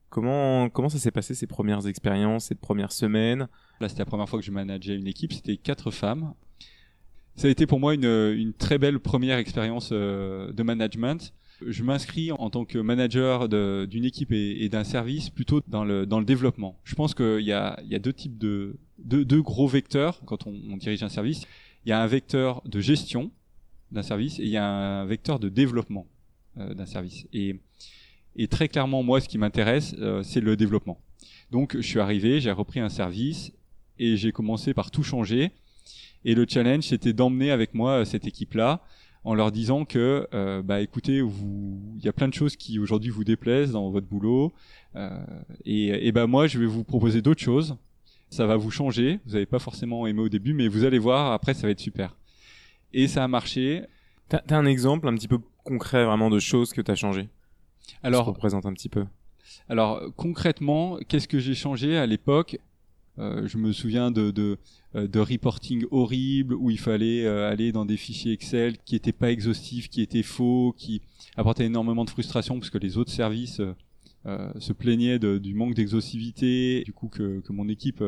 Comment 0.09 0.69
comment 0.69 0.89
ça 0.89 0.99
s'est 0.99 1.11
passé 1.11 1.33
ces 1.33 1.47
premières 1.47 1.87
expériences, 1.87 2.45
ces 2.45 2.55
premières 2.55 2.91
semaines 2.91 3.47
Là, 3.79 3.89
c'était 3.89 4.01
la 4.01 4.05
première 4.05 4.29
fois 4.29 4.39
que 4.39 4.45
je 4.45 4.51
manageais 4.51 4.95
une 4.95 5.07
équipe. 5.07 5.33
C'était 5.33 5.57
quatre 5.57 5.89
femmes. 5.89 6.33
Ça 7.35 7.47
a 7.47 7.49
été 7.49 7.65
pour 7.65 7.79
moi 7.79 7.95
une, 7.95 8.05
une 8.05 8.53
très 8.53 8.77
belle 8.77 8.99
première 8.99 9.39
expérience 9.39 9.89
euh, 9.91 10.53
de 10.53 10.61
management 10.61 11.33
je 11.65 11.83
m'inscris 11.83 12.31
en 12.31 12.49
tant 12.49 12.65
que 12.65 12.77
manager 12.77 13.47
d'une 13.49 14.05
équipe 14.05 14.31
et, 14.31 14.67
d'un 14.69 14.83
service 14.83 15.29
plutôt 15.29 15.61
dans 15.67 15.83
le, 15.83 16.05
développement. 16.23 16.79
Je 16.83 16.95
pense 16.95 17.13
qu'il 17.13 17.41
y 17.41 17.51
a, 17.51 17.77
deux 17.99 18.13
types 18.13 18.37
de 18.37 18.77
deux, 18.97 19.41
gros 19.41 19.67
vecteurs 19.67 20.21
quand 20.25 20.47
on, 20.47 20.77
dirige 20.77 21.03
un 21.03 21.09
service. 21.09 21.45
Il 21.85 21.89
y 21.89 21.91
a 21.91 22.01
un 22.01 22.07
vecteur 22.07 22.61
de 22.65 22.79
gestion 22.79 23.31
d'un 23.91 24.03
service 24.03 24.39
et 24.39 24.43
il 24.43 24.49
y 24.49 24.57
a 24.57 24.65
un 24.65 25.05
vecteur 25.05 25.39
de 25.39 25.49
développement 25.49 26.07
euh, 26.57 26.73
d'un 26.73 26.85
service. 26.85 27.27
Et, 27.33 27.59
et 28.35 28.47
très 28.47 28.67
clairement, 28.67 29.03
moi, 29.03 29.21
ce 29.21 29.27
qui 29.27 29.37
m'intéresse, 29.37 29.95
euh, 29.99 30.23
c'est 30.23 30.39
le 30.39 30.55
développement. 30.55 30.99
Donc, 31.51 31.75
je 31.75 31.85
suis 31.85 31.99
arrivé, 31.99 32.39
j'ai 32.39 32.51
repris 32.51 32.79
un 32.79 32.89
service 32.89 33.51
et 33.99 34.17
j'ai 34.17 34.31
commencé 34.31 34.73
par 34.73 34.89
tout 34.89 35.03
changer. 35.03 35.51
Et 36.25 36.35
le 36.35 36.45
challenge, 36.47 36.85
c'était 36.85 37.13
d'emmener 37.13 37.51
avec 37.51 37.73
moi 37.73 37.99
euh, 37.99 38.05
cette 38.05 38.25
équipe-là 38.25 38.81
en 39.23 39.33
leur 39.35 39.51
disant 39.51 39.85
que, 39.85 40.27
euh, 40.33 40.61
bah, 40.61 40.81
écoutez, 40.81 41.21
vous, 41.21 41.79
il 41.97 42.03
y 42.03 42.07
a 42.07 42.13
plein 42.13 42.27
de 42.27 42.33
choses 42.33 42.55
qui 42.55 42.79
aujourd'hui 42.79 43.09
vous 43.09 43.23
déplaisent 43.23 43.71
dans 43.71 43.89
votre 43.89 44.07
boulot, 44.07 44.53
euh, 44.95 45.25
et, 45.65 46.07
et 46.07 46.11
bah 46.11 46.27
moi, 46.27 46.47
je 46.47 46.59
vais 46.59 46.65
vous 46.65 46.83
proposer 46.83 47.21
d'autres 47.21 47.41
choses. 47.41 47.77
Ça 48.29 48.45
va 48.47 48.57
vous 48.57 48.71
changer. 48.71 49.19
Vous 49.25 49.33
n'avez 49.33 49.45
pas 49.45 49.59
forcément 49.59 50.07
aimé 50.07 50.21
au 50.21 50.29
début, 50.29 50.53
mais 50.53 50.67
vous 50.67 50.83
allez 50.85 50.99
voir, 50.99 51.31
après, 51.31 51.53
ça 51.53 51.67
va 51.67 51.71
être 51.71 51.79
super. 51.79 52.15
Et 52.91 53.07
ça 53.07 53.23
a 53.23 53.27
marché. 53.27 53.83
T'as 54.29 54.41
as 54.49 54.57
un 54.57 54.65
exemple 54.65 55.07
un 55.07 55.13
petit 55.15 55.27
peu 55.27 55.39
concret 55.63 56.03
vraiment 56.03 56.29
de 56.29 56.39
choses 56.39 56.73
que 56.73 56.81
t'as 56.81 56.95
changé? 56.95 57.29
Alors, 58.01 58.25
Ça 58.25 58.31
représente 58.31 58.65
un 58.65 58.73
petit 58.73 58.89
peu. 58.89 59.05
Alors 59.69 60.01
concrètement, 60.15 60.97
qu'est-ce 61.07 61.27
que 61.27 61.39
j'ai 61.39 61.53
changé 61.53 61.97
à 61.97 62.05
l'époque? 62.05 62.57
Euh, 63.19 63.47
Je 63.47 63.57
me 63.57 63.71
souviens 63.71 64.09
de, 64.11 64.31
de, 64.31 64.57
euh, 64.95 65.07
de 65.07 65.19
reporting 65.19 65.85
horrible 65.91 66.55
où 66.55 66.69
il 66.71 66.79
fallait 66.79 67.25
euh, 67.25 67.49
aller 67.49 67.71
dans 67.71 67.85
des 67.85 67.97
fichiers 67.97 68.33
Excel 68.33 68.77
qui 68.85 68.95
étaient 68.95 69.11
pas 69.11 69.31
exhaustifs, 69.31 69.87
qui 69.89 70.01
étaient 70.01 70.23
faux, 70.23 70.73
qui 70.77 71.01
apportaient 71.37 71.65
énormément 71.65 72.05
de 72.05 72.09
frustration 72.09 72.59
parce 72.59 72.69
que 72.69 72.79
les 72.79 72.97
autres 72.97 73.11
services 73.11 73.61
euh, 74.25 74.51
se 74.59 74.73
plaignaient 74.73 75.19
du 75.19 75.53
manque 75.53 75.75
d'exhaustivité, 75.75 76.83
du 76.85 76.93
coup 76.93 77.07
que, 77.07 77.41
que 77.41 77.51
mon 77.53 77.67
équipe 77.67 78.03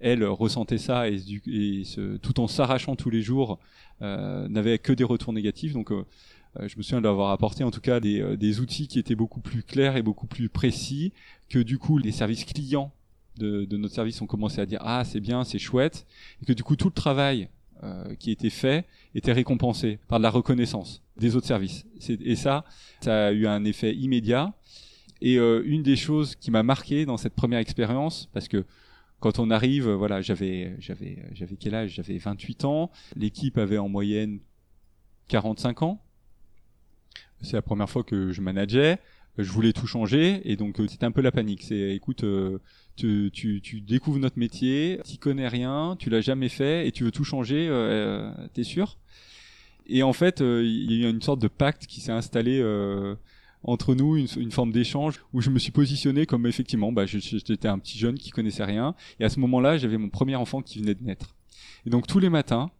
elle 0.00 0.24
ressentait 0.24 0.78
ça 0.78 1.08
et, 1.08 1.20
et 1.46 1.82
tout 2.20 2.40
en 2.40 2.48
s'arrachant 2.48 2.96
tous 2.96 3.10
les 3.10 3.22
jours 3.22 3.58
n'avait 4.00 4.78
que 4.78 4.92
des 4.92 5.04
retours 5.04 5.32
négatifs. 5.32 5.72
Donc 5.72 5.92
je 6.60 6.76
me 6.76 6.82
souviens 6.82 7.00
d'avoir 7.00 7.30
apporté 7.30 7.62
en 7.62 7.70
tout 7.70 7.80
cas 7.80 8.00
des, 8.00 8.36
des 8.36 8.60
outils 8.60 8.88
qui 8.88 8.98
étaient 8.98 9.14
beaucoup 9.14 9.40
plus 9.40 9.62
clairs 9.62 9.96
et 9.96 10.02
beaucoup 10.02 10.26
plus 10.26 10.48
précis 10.48 11.12
que 11.48 11.60
du 11.60 11.78
coup 11.78 11.98
les 11.98 12.12
services 12.12 12.44
clients 12.44 12.92
de, 13.36 13.64
de 13.64 13.76
notre 13.76 13.94
service 13.94 14.20
ont 14.20 14.26
commencé 14.26 14.60
à 14.60 14.66
dire 14.66 14.80
ah 14.82 15.04
c'est 15.04 15.20
bien 15.20 15.44
c'est 15.44 15.58
chouette 15.58 16.06
et 16.42 16.46
que 16.46 16.52
du 16.52 16.62
coup 16.62 16.76
tout 16.76 16.88
le 16.88 16.94
travail 16.94 17.48
euh, 17.82 18.14
qui 18.14 18.30
était 18.30 18.50
fait 18.50 18.86
était 19.14 19.32
récompensé 19.32 19.98
par 20.08 20.18
de 20.18 20.22
la 20.22 20.30
reconnaissance 20.30 21.02
des 21.16 21.36
autres 21.36 21.46
services. 21.46 21.84
Et 22.08 22.36
ça 22.36 22.64
ça 23.00 23.26
a 23.26 23.32
eu 23.32 23.46
un 23.46 23.64
effet 23.64 23.94
immédiat. 23.94 24.54
Et 25.20 25.38
euh, 25.38 25.62
une 25.66 25.82
des 25.82 25.96
choses 25.96 26.34
qui 26.36 26.50
m'a 26.50 26.62
marqué 26.62 27.04
dans 27.04 27.16
cette 27.16 27.34
première 27.34 27.58
expérience 27.58 28.28
parce 28.32 28.48
que 28.48 28.64
quand 29.20 29.38
on 29.38 29.50
arrive 29.50 29.88
euh, 29.88 29.96
voilà 29.96 30.22
j'avais 30.22 30.76
j'avais 30.78 31.18
j'avais 31.32 31.56
quel 31.56 31.74
âge? 31.74 31.90
J'avais 31.90 32.16
28 32.16 32.64
ans. 32.64 32.90
L'équipe 33.16 33.58
avait 33.58 33.78
en 33.78 33.88
moyenne 33.88 34.38
45 35.28 35.82
ans. 35.82 36.00
C'est 37.42 37.56
la 37.56 37.62
première 37.62 37.90
fois 37.90 38.02
que 38.02 38.32
je 38.32 38.40
manageais 38.40 38.98
je 39.38 39.50
voulais 39.50 39.72
tout 39.72 39.86
changer 39.86 40.40
et 40.44 40.56
donc 40.56 40.80
euh, 40.80 40.86
c'était 40.88 41.06
un 41.06 41.12
peu 41.12 41.20
la 41.20 41.32
panique. 41.32 41.62
C'est 41.62 41.94
écoute 41.94 42.24
euh, 42.24 42.58
tu, 42.96 43.30
découvres 43.86 44.18
notre 44.18 44.38
métier 44.38 45.00
tu 45.04 45.18
connais 45.18 45.48
rien 45.48 45.96
tu 45.98 46.10
l'as 46.10 46.20
jamais 46.20 46.48
fait 46.48 46.86
et 46.86 46.92
tu 46.92 47.04
veux 47.04 47.10
tout 47.10 47.24
changer 47.24 47.66
euh, 47.68 48.30
t'es 48.52 48.62
sûr? 48.62 48.98
Et 49.86 50.02
en 50.02 50.12
fait 50.12 50.40
il 50.40 50.92
y 50.92 51.04
a 51.04 51.08
une 51.08 51.22
sorte 51.22 51.40
de 51.40 51.48
pacte 51.48 51.86
qui 51.86 52.00
s'est 52.00 52.12
installé 52.12 52.62
entre 53.64 53.94
nous 53.94 54.16
une, 54.16 54.28
une 54.36 54.52
forme 54.52 54.70
d'échange 54.70 55.20
où 55.32 55.40
je 55.40 55.50
me 55.50 55.58
suis 55.58 55.72
positionné 55.72 56.26
comme 56.26 56.46
effectivement 56.46 56.92
bah, 56.92 57.06
j'étais 57.06 57.68
un 57.68 57.78
petit 57.78 57.98
jeune 57.98 58.18
qui 58.18 58.30
connaissait 58.30 58.64
rien 58.64 58.94
et 59.18 59.24
à 59.24 59.28
ce 59.28 59.40
moment-là 59.40 59.76
j'avais 59.76 59.98
mon 59.98 60.08
premier 60.08 60.36
enfant 60.36 60.62
qui 60.62 60.78
venait 60.78 60.94
de 60.94 61.02
naître. 61.02 61.34
Et 61.86 61.90
donc 61.90 62.06
tous 62.06 62.20
les 62.20 62.30
matins 62.30 62.70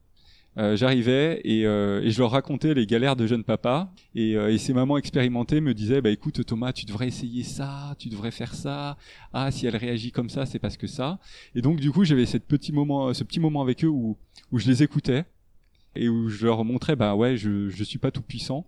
euh, 0.57 0.77
j'arrivais 0.77 1.41
et, 1.43 1.67
euh, 1.67 2.01
et 2.01 2.11
je 2.11 2.19
leur 2.21 2.31
racontais 2.31 2.75
les 2.75 2.87
galères 2.87 3.17
de 3.17 3.27
jeune 3.27 3.43
papa 3.43 3.91
et, 4.15 4.37
euh, 4.37 4.53
et 4.53 4.59
ces 4.59 4.73
mamans 4.73 4.97
expérimentées 4.97 5.61
me 5.61 5.75
disaient 5.75 6.01
bah 6.01 6.11
écoute 6.11 6.47
Thomas 6.47 6.73
tu 6.73 6.85
devrais 6.85 7.09
essayer 7.09 7.43
ça 7.43 7.97
tu 7.99 8.09
devrais 8.09 8.31
faire 8.31 8.55
ça. 8.55 8.97
Ah 9.33 9.51
si 9.51 9.67
elle 9.67 9.77
réagit 9.77 10.13
comme 10.13 10.31
ça 10.31 10.47
c'est 10.47 10.61
parce 10.61 10.77
que 10.77 10.87
ça. 10.87 11.19
Et 11.57 11.61
donc 11.61 11.81
du 11.81 11.91
coup 11.91 12.05
j'avais 12.05 12.25
cette 12.25 12.47
petit 12.47 12.73
moment 12.73 13.13
ce 13.13 13.25
petit 13.25 13.41
moment 13.41 13.63
avec 13.63 13.85
eux 13.85 13.89
où 13.89 14.17
où 14.53 14.59
je 14.61 14.69
les 14.69 14.85
écoutais 14.85 15.25
et 15.97 16.09
où 16.09 16.29
je 16.29 16.47
leur 16.47 16.65
montrais 16.65 16.95
bah 16.95 17.17
ouais 17.17 17.37
je 17.37 17.69
je 17.69 17.83
suis 17.83 17.99
pas 17.99 18.13
tout 18.13 18.23
puissant. 18.23 18.65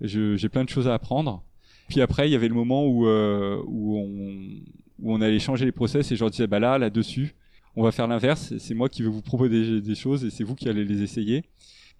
J'ai 0.00 0.48
plein 0.48 0.64
de 0.64 0.68
choses 0.68 0.88
à 0.88 0.94
apprendre. 0.94 1.44
Puis 1.88 2.00
après 2.00 2.28
il 2.28 2.32
y 2.32 2.34
avait 2.34 2.48
le 2.48 2.54
moment 2.54 2.86
où 2.86 3.06
euh, 3.06 3.62
où 3.66 3.98
on 3.98 4.40
où 4.98 5.14
on 5.14 5.20
allait 5.20 5.38
changer 5.38 5.64
les 5.64 5.72
process 5.72 6.10
et 6.10 6.16
je 6.16 6.20
leur 6.20 6.30
disais 6.30 6.48
bah 6.48 6.58
là 6.58 6.76
là 6.76 6.90
dessus 6.90 7.36
on 7.76 7.82
va 7.82 7.92
faire 7.92 8.08
l'inverse 8.08 8.54
c'est 8.58 8.74
moi 8.74 8.88
qui 8.88 9.02
vais 9.02 9.08
vous 9.08 9.22
proposer 9.22 9.80
des, 9.80 9.94
choses 9.94 10.24
et 10.24 10.30
c'est 10.30 10.44
vous 10.44 10.54
qui 10.54 10.68
allez 10.68 10.84
les 10.84 11.02
essayer. 11.02 11.44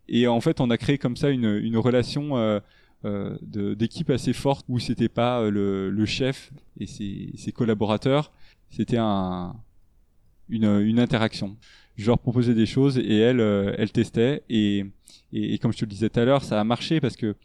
Et 0.09 0.27
en 0.27 0.41
fait 0.41 0.61
on 0.61 0.71
a 0.71 0.77
créé 0.77 0.99
comme 0.99 1.17
ça 1.17 1.31
une 1.31 1.59
une 1.63 1.77
relation 1.77 2.37
euh, 2.37 2.61
euh, 3.07 3.35
d'équipe 3.41 4.11
assez 4.11 4.35
forte 4.35 4.67
où 4.69 4.79
c'était 4.79 5.09
pas 5.09 5.41
euh, 5.41 5.51
le, 5.51 5.89
le 5.89 6.05
chef 6.05 6.53
et 6.79 6.85
ses, 6.85 7.31
ses 7.35 7.51
collaborateurs, 7.51 8.31
c'était 8.69 8.99
un, 8.99 9.57
une, 10.51 10.81
une 10.83 11.01
interaction. 11.01 11.57
Je 11.97 12.09
leur 12.09 12.19
proposais 12.19 12.53
des 12.53 12.67
choses 12.67 12.99
et 12.99 13.17
elles, 13.17 13.41
euh, 13.41 13.75
elles 13.79 13.91
testaient. 13.91 14.43
Et, 14.51 14.85
et, 15.33 15.57
comme 15.57 15.73
je 15.73 15.79
te 15.79 15.85
le 15.87 15.89
disais 15.89 16.11
tout 16.11 16.21
à 16.21 16.27
l'heure, 16.27 16.45
ça 16.45 16.61
a 16.61 16.65
marché 16.65 17.01
parce 17.01 17.17
que 17.17 17.37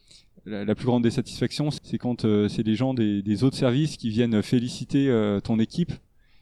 la, 0.45 0.75
plus 0.75 0.87
grande 0.87 1.03
des 1.03 1.11
satisfactions, 1.11 1.69
c'est 1.71 1.97
quand 1.97 2.27
c'est 2.49 2.63
les 2.63 2.75
gens 2.75 2.93
des, 2.93 3.21
des 3.21 3.43
autres 3.45 3.57
services 3.57 3.95
qui 3.95 4.09
viennent 4.09 4.43
féliciter 4.43 5.09
ton 5.43 5.57
équipe, 5.57 5.93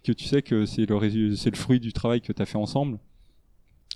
que 0.04 0.12
tu 0.12 0.26
sais 0.26 0.42
que 0.42 0.66
c'est 0.66 0.86
le, 0.88 0.96
résu- 0.96 1.36
c'est 1.36 1.50
le 1.50 1.56
fruit 1.58 1.80
du 1.80 1.94
travail 1.94 2.22
que 2.22 2.34
tu 2.34 2.42
as 2.42 2.46
fait 2.46 2.58
ensemble. 2.58 3.00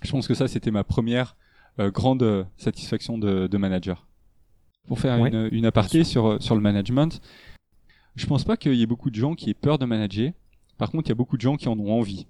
Je 0.02 0.10
pense 0.10 0.26
que 0.28 0.34
ça, 0.34 0.48
c'était 0.48 0.70
ma 0.70 0.84
première 0.84 1.36
euh, 1.78 1.90
grande 1.90 2.22
euh, 2.22 2.44
satisfaction 2.56 3.18
de, 3.18 3.46
de 3.46 3.56
manager. 3.58 4.06
Pour 4.86 5.00
faire 5.00 5.20
Ouais. 5.20 5.28
une, 5.28 5.48
une 5.52 5.66
aparté 5.66 6.04
sur, 6.04 6.26
euh, 6.26 6.38
sur 6.40 6.54
le 6.54 6.60
management, 6.60 7.20
je 8.16 8.26
pense 8.26 8.44
pas 8.44 8.56
qu'il 8.56 8.74
y 8.74 8.82
ait 8.82 8.86
beaucoup 8.86 9.10
de 9.10 9.16
gens 9.16 9.34
qui 9.34 9.50
aient 9.50 9.54
peur 9.54 9.78
de 9.78 9.84
manager. 9.84 10.32
Par 10.78 10.90
contre, 10.90 11.08
il 11.08 11.10
y 11.10 11.12
a 11.12 11.16
beaucoup 11.16 11.36
de 11.36 11.42
gens 11.42 11.56
qui 11.56 11.68
en 11.68 11.78
ont 11.78 11.92
envie. 11.92 12.26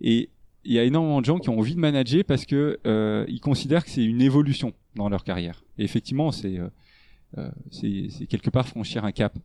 Et 0.00 0.30
il 0.64 0.72
y 0.72 0.78
a 0.78 0.84
énormément 0.84 1.20
de 1.20 1.26
gens 1.26 1.38
qui 1.38 1.48
ont 1.48 1.58
envie 1.58 1.74
de 1.74 1.80
manager 1.80 2.22
parce 2.24 2.44
que 2.44 2.78
euh, 2.86 3.24
ils 3.28 3.40
considèrent 3.40 3.84
que 3.84 3.90
c'est 3.90 4.04
une 4.04 4.20
évolution 4.20 4.72
dans 4.94 5.08
leur 5.08 5.24
carrière. 5.24 5.62
Et 5.78 5.84
effectivement, 5.84 6.30
c'est 6.32 6.58
euh, 6.58 7.50
c'est 7.70 8.08
c'est 8.10 8.26
quelque 8.26 8.50
part 8.50 8.66
franchir 8.68 9.04
un 9.04 9.12
cap. 9.12 9.36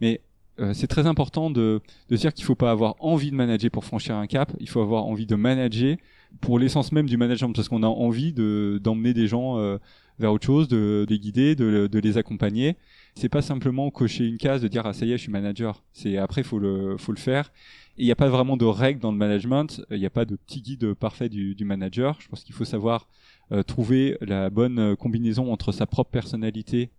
Mais 0.00 0.20
euh, 0.60 0.72
c'est 0.74 0.86
très 0.86 1.06
important 1.06 1.50
de, 1.50 1.80
de 2.08 2.16
dire 2.16 2.32
qu'il 2.34 2.44
faut 2.44 2.54
pas 2.54 2.70
avoir 2.70 2.94
envie 3.00 3.30
de 3.30 3.36
manager 3.36 3.70
pour 3.70 3.84
franchir 3.84 4.16
un 4.16 4.26
cap. 4.26 4.52
Il 4.60 4.68
faut 4.68 4.80
avoir 4.80 5.04
envie 5.06 5.26
de 5.26 5.36
manager 5.36 5.96
pour 6.40 6.58
l'essence 6.58 6.92
même 6.92 7.06
du 7.06 7.16
management, 7.16 7.52
parce 7.54 7.68
qu'on 7.68 7.82
a 7.82 7.86
envie 7.86 8.32
de 8.32 8.80
d'emmener 8.82 9.14
des 9.14 9.26
gens 9.28 9.58
euh, 9.58 9.78
vers 10.18 10.32
autre 10.32 10.44
chose, 10.44 10.68
de, 10.68 11.06
de 11.08 11.14
les 11.14 11.18
guider, 11.18 11.54
de, 11.54 11.86
de 11.86 11.98
les 11.98 12.18
accompagner. 12.18 12.76
C'est 13.14 13.28
pas 13.28 13.42
simplement 13.42 13.90
cocher 13.90 14.26
une 14.26 14.36
case 14.36 14.60
de 14.60 14.68
dire 14.68 14.86
ah 14.86 14.92
ça 14.92 15.06
y 15.06 15.12
est 15.12 15.16
je 15.16 15.22
suis 15.22 15.32
manager. 15.32 15.82
C'est 15.92 16.16
après 16.18 16.42
faut 16.42 16.58
le 16.58 16.96
faut 16.98 17.12
le 17.12 17.18
faire. 17.18 17.50
Il 17.96 18.04
n'y 18.04 18.12
a 18.12 18.16
pas 18.16 18.28
vraiment 18.28 18.56
de 18.56 18.64
règles 18.64 19.00
dans 19.00 19.10
le 19.10 19.18
management. 19.18 19.82
Il 19.90 19.98
n'y 19.98 20.06
a 20.06 20.10
pas 20.10 20.24
de 20.24 20.36
petit 20.36 20.60
guide 20.60 20.94
parfait 20.94 21.28
du, 21.28 21.56
du 21.56 21.64
manager. 21.64 22.16
Je 22.20 22.28
pense 22.28 22.44
qu'il 22.44 22.54
faut 22.54 22.64
savoir 22.64 23.08
euh, 23.50 23.64
trouver 23.64 24.16
la 24.20 24.50
bonne 24.50 24.78
euh, 24.78 24.94
combinaison 24.94 25.52
entre 25.52 25.72
sa 25.72 25.86
propre 25.86 26.10
personnalité 26.10 26.90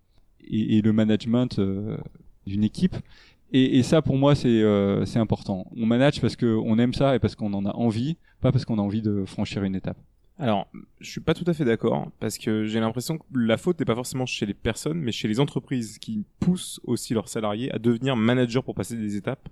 et, 0.43 0.77
et 0.77 0.81
le 0.81 0.91
management 0.91 1.59
euh, 1.59 1.95
d'une 2.45 2.65
équipe. 2.65 2.97
Et, 3.51 3.79
et 3.79 3.83
ça, 3.83 4.01
pour 4.01 4.17
moi, 4.17 4.35
c'est 4.35 4.61
euh, 4.61 5.03
important. 5.15 5.65
On 5.75 5.85
manage 5.85 6.21
parce 6.21 6.35
qu'on 6.35 6.77
aime 6.77 6.93
ça 6.93 7.15
et 7.15 7.19
parce 7.19 7.35
qu'on 7.35 7.53
en 7.53 7.65
a 7.65 7.71
envie, 7.71 8.17
pas 8.41 8.51
parce 8.51 8.65
qu'on 8.65 8.77
a 8.77 8.81
envie 8.81 9.01
de 9.01 9.25
franchir 9.25 9.63
une 9.63 9.75
étape. 9.75 9.97
Alors, 10.37 10.69
je 11.01 11.09
suis 11.09 11.19
pas 11.19 11.33
tout 11.33 11.43
à 11.47 11.53
fait 11.53 11.65
d'accord 11.65 12.11
parce 12.19 12.37
que 12.37 12.63
j'ai 12.63 12.79
l'impression 12.79 13.17
que 13.17 13.23
la 13.33 13.57
faute 13.57 13.77
n'est 13.79 13.85
pas 13.85 13.95
forcément 13.95 14.25
chez 14.25 14.45
les 14.45 14.53
personnes, 14.53 14.99
mais 14.99 15.11
chez 15.11 15.27
les 15.27 15.41
entreprises 15.41 15.97
qui 15.99 16.23
poussent 16.39 16.79
aussi 16.85 17.13
leurs 17.13 17.27
salariés 17.27 17.69
à 17.73 17.79
devenir 17.79 18.15
managers 18.15 18.61
pour 18.63 18.73
passer 18.73 18.95
des 18.95 19.17
étapes. 19.17 19.49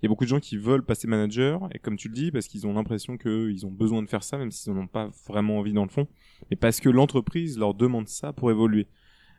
Il 0.00 0.04
y 0.04 0.06
a 0.06 0.10
beaucoup 0.10 0.24
de 0.24 0.28
gens 0.28 0.38
qui 0.38 0.58
veulent 0.58 0.84
passer 0.84 1.08
manager 1.08 1.68
et 1.74 1.78
comme 1.78 1.96
tu 1.96 2.08
le 2.08 2.14
dis, 2.14 2.30
parce 2.30 2.46
qu'ils 2.46 2.66
ont 2.66 2.74
l'impression 2.74 3.16
qu'ils 3.16 3.64
ont 3.64 3.70
besoin 3.70 4.02
de 4.02 4.08
faire 4.08 4.22
ça, 4.22 4.36
même 4.36 4.50
s'ils 4.50 4.72
n'en 4.72 4.82
ont 4.82 4.86
pas 4.86 5.08
vraiment 5.26 5.58
envie 5.58 5.72
dans 5.72 5.82
le 5.82 5.88
fond, 5.88 6.06
mais 6.50 6.56
parce 6.56 6.78
que 6.78 6.90
l'entreprise 6.90 7.58
leur 7.58 7.72
demande 7.72 8.06
ça 8.06 8.34
pour 8.34 8.50
évoluer. 8.50 8.86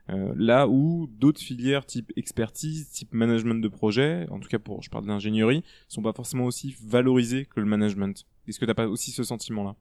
Euh, 0.10 0.34
là 0.36 0.68
où 0.68 1.08
d'autres 1.20 1.42
filières 1.42 1.86
type 1.86 2.12
expertise, 2.16 2.90
type 2.90 3.14
management 3.14 3.62
de 3.62 3.68
projet, 3.68 4.28
en 4.30 4.40
tout 4.40 4.50
cas 4.50 4.60
pour, 4.60 4.82
je 4.82 4.90
parle 4.90 5.06
d'ingénierie, 5.06 5.64
sont 5.88 6.02
pas 6.02 6.14
forcément 6.14 6.46
aussi 6.46 6.76
valorisées 6.84 7.46
que 7.46 7.60
le 7.60 7.66
management. 7.66 8.26
Est-ce 8.48 8.60
que 8.60 8.66
t'as 8.66 8.74
pas 8.74 8.88
aussi 8.88 9.12
ce 9.12 9.24
sentiment-là? 9.24 9.76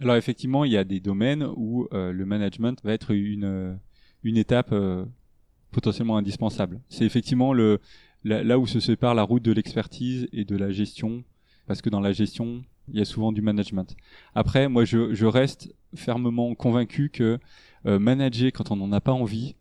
Alors 0.00 0.16
effectivement, 0.16 0.64
il 0.64 0.72
y 0.72 0.76
a 0.76 0.84
des 0.84 1.00
domaines 1.00 1.46
où 1.56 1.86
euh, 1.92 2.12
le 2.12 2.26
management 2.26 2.80
va 2.82 2.92
être 2.92 3.12
une 3.12 3.78
une 4.24 4.36
étape 4.36 4.72
euh, 4.72 5.04
potentiellement 5.70 6.16
indispensable. 6.16 6.80
C'est 6.88 7.04
effectivement 7.04 7.52
le 7.52 7.80
là, 8.24 8.42
là 8.42 8.58
où 8.58 8.66
se 8.66 8.80
sépare 8.80 9.14
la 9.14 9.22
route 9.22 9.44
de 9.44 9.52
l'expertise 9.52 10.28
et 10.32 10.44
de 10.44 10.56
la 10.56 10.72
gestion, 10.72 11.22
parce 11.66 11.82
que 11.82 11.90
dans 11.90 12.00
la 12.00 12.12
gestion, 12.12 12.64
il 12.88 12.98
y 12.98 13.00
a 13.00 13.04
souvent 13.04 13.32
du 13.32 13.42
management. 13.42 13.96
Après, 14.34 14.68
moi, 14.68 14.84
je, 14.84 15.14
je 15.14 15.26
reste 15.26 15.72
fermement 15.94 16.54
convaincu 16.54 17.10
que 17.10 17.38
euh, 17.86 17.98
manager 17.98 18.50
quand 18.52 18.70
on 18.70 18.76
n'en 18.76 18.92
a 18.92 19.00
pas 19.00 19.12
envie, 19.12 19.54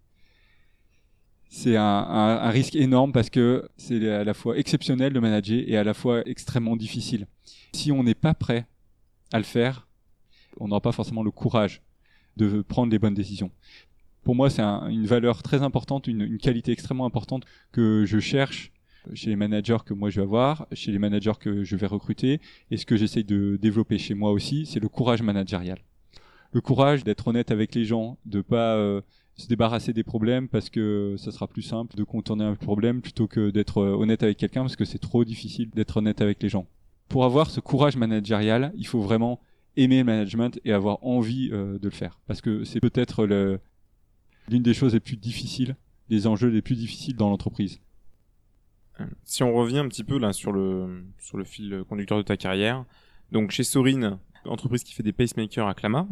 c'est 1.49 1.75
un, 1.75 2.49
risque 2.49 2.75
énorme 2.75 3.11
parce 3.11 3.29
que 3.29 3.67
c'est 3.77 4.09
à 4.09 4.23
la 4.23 4.33
fois 4.33 4.57
exceptionnel 4.57 5.13
de 5.13 5.19
manager 5.19 5.63
et 5.65 5.77
à 5.77 5.83
la 5.83 5.93
fois 5.93 6.27
extrêmement 6.27 6.75
difficile. 6.75 7.27
Si 7.73 7.91
on 7.91 8.03
n'est 8.03 8.15
pas 8.15 8.33
prêt 8.33 8.67
à 9.31 9.37
le 9.37 9.43
faire, 9.43 9.87
on 10.59 10.67
n'aura 10.67 10.81
pas 10.81 10.91
forcément 10.91 11.23
le 11.23 11.31
courage 11.31 11.81
de 12.35 12.61
prendre 12.61 12.91
les 12.91 12.99
bonnes 12.99 13.13
décisions. 13.13 13.51
Pour 14.23 14.35
moi, 14.35 14.49
c'est 14.49 14.61
une 14.61 15.05
valeur 15.05 15.41
très 15.41 15.61
importante, 15.61 16.07
une, 16.07 16.21
une 16.21 16.37
qualité 16.37 16.71
extrêmement 16.71 17.05
importante 17.05 17.45
que 17.71 18.03
je 18.05 18.19
cherche 18.19 18.71
chez 19.13 19.29
les 19.29 19.35
managers 19.35 19.77
que 19.85 19.93
moi 19.93 20.09
je 20.09 20.17
vais 20.19 20.25
avoir, 20.25 20.67
chez 20.73 20.91
les 20.91 20.99
managers 20.99 21.33
que 21.39 21.63
je 21.63 21.75
vais 21.75 21.87
recruter, 21.87 22.41
et 22.71 22.77
ce 22.77 22.85
que 22.85 22.97
j'essaye 22.97 23.23
de 23.23 23.57
développer 23.61 23.97
chez 23.97 24.13
moi 24.13 24.31
aussi, 24.31 24.65
c'est 24.65 24.79
le 24.79 24.89
courage 24.89 25.21
managérial. 25.21 25.79
Le 26.51 26.61
courage 26.61 27.03
d'être 27.03 27.27
honnête 27.27 27.51
avec 27.51 27.75
les 27.75 27.85
gens, 27.85 28.17
de 28.25 28.41
pas 28.41 28.75
euh, 28.75 29.01
se 29.37 29.47
débarrasser 29.47 29.93
des 29.93 30.03
problèmes 30.03 30.47
parce 30.47 30.69
que 30.69 31.15
ça 31.17 31.31
sera 31.31 31.47
plus 31.47 31.61
simple 31.61 31.95
de 31.95 32.03
contourner 32.03 32.43
un 32.43 32.55
problème 32.55 33.01
plutôt 33.01 33.27
que 33.27 33.51
d'être 33.51 33.79
euh, 33.79 33.95
honnête 33.95 34.23
avec 34.23 34.37
quelqu'un 34.37 34.61
parce 34.61 34.75
que 34.75 34.85
c'est 34.85 34.99
trop 34.99 35.23
difficile 35.23 35.69
d'être 35.69 35.97
honnête 35.97 36.21
avec 36.21 36.41
les 36.41 36.49
gens. 36.49 36.67
Pour 37.07 37.23
avoir 37.23 37.49
ce 37.49 37.59
courage 37.59 37.95
managérial, 37.95 38.73
il 38.75 38.87
faut 38.87 39.01
vraiment 39.01 39.39
aimer 39.75 39.99
le 39.99 40.05
management 40.05 40.59
et 40.65 40.73
avoir 40.73 41.03
envie 41.05 41.49
euh, 41.51 41.77
de 41.77 41.85
le 41.85 41.93
faire 41.93 42.19
parce 42.25 42.41
que 42.41 42.63
c'est 42.63 42.79
peut-être 42.79 43.25
l'une 44.49 44.63
des 44.63 44.73
choses 44.73 44.93
les 44.93 44.99
plus 44.99 45.17
difficiles, 45.17 45.75
les 46.09 46.25
enjeux 46.25 46.49
les 46.49 46.63
plus 46.63 46.75
difficiles 46.75 47.15
dans 47.15 47.29
l'entreprise. 47.29 47.79
Si 49.23 49.43
on 49.43 49.53
revient 49.53 49.77
un 49.77 49.87
petit 49.87 50.03
peu 50.03 50.17
là 50.17 50.33
sur 50.33 50.51
le 50.51 51.03
sur 51.19 51.37
le 51.37 51.43
fil 51.43 51.83
conducteur 51.87 52.17
de 52.17 52.23
ta 52.23 52.35
carrière, 52.35 52.83
donc 53.31 53.51
chez 53.51 53.63
Sorin, 53.63 54.19
entreprise 54.45 54.83
qui 54.83 54.93
fait 54.93 55.03
des 55.03 55.13
pacemakers 55.13 55.67
à 55.67 55.75
Clamart. 55.75 56.07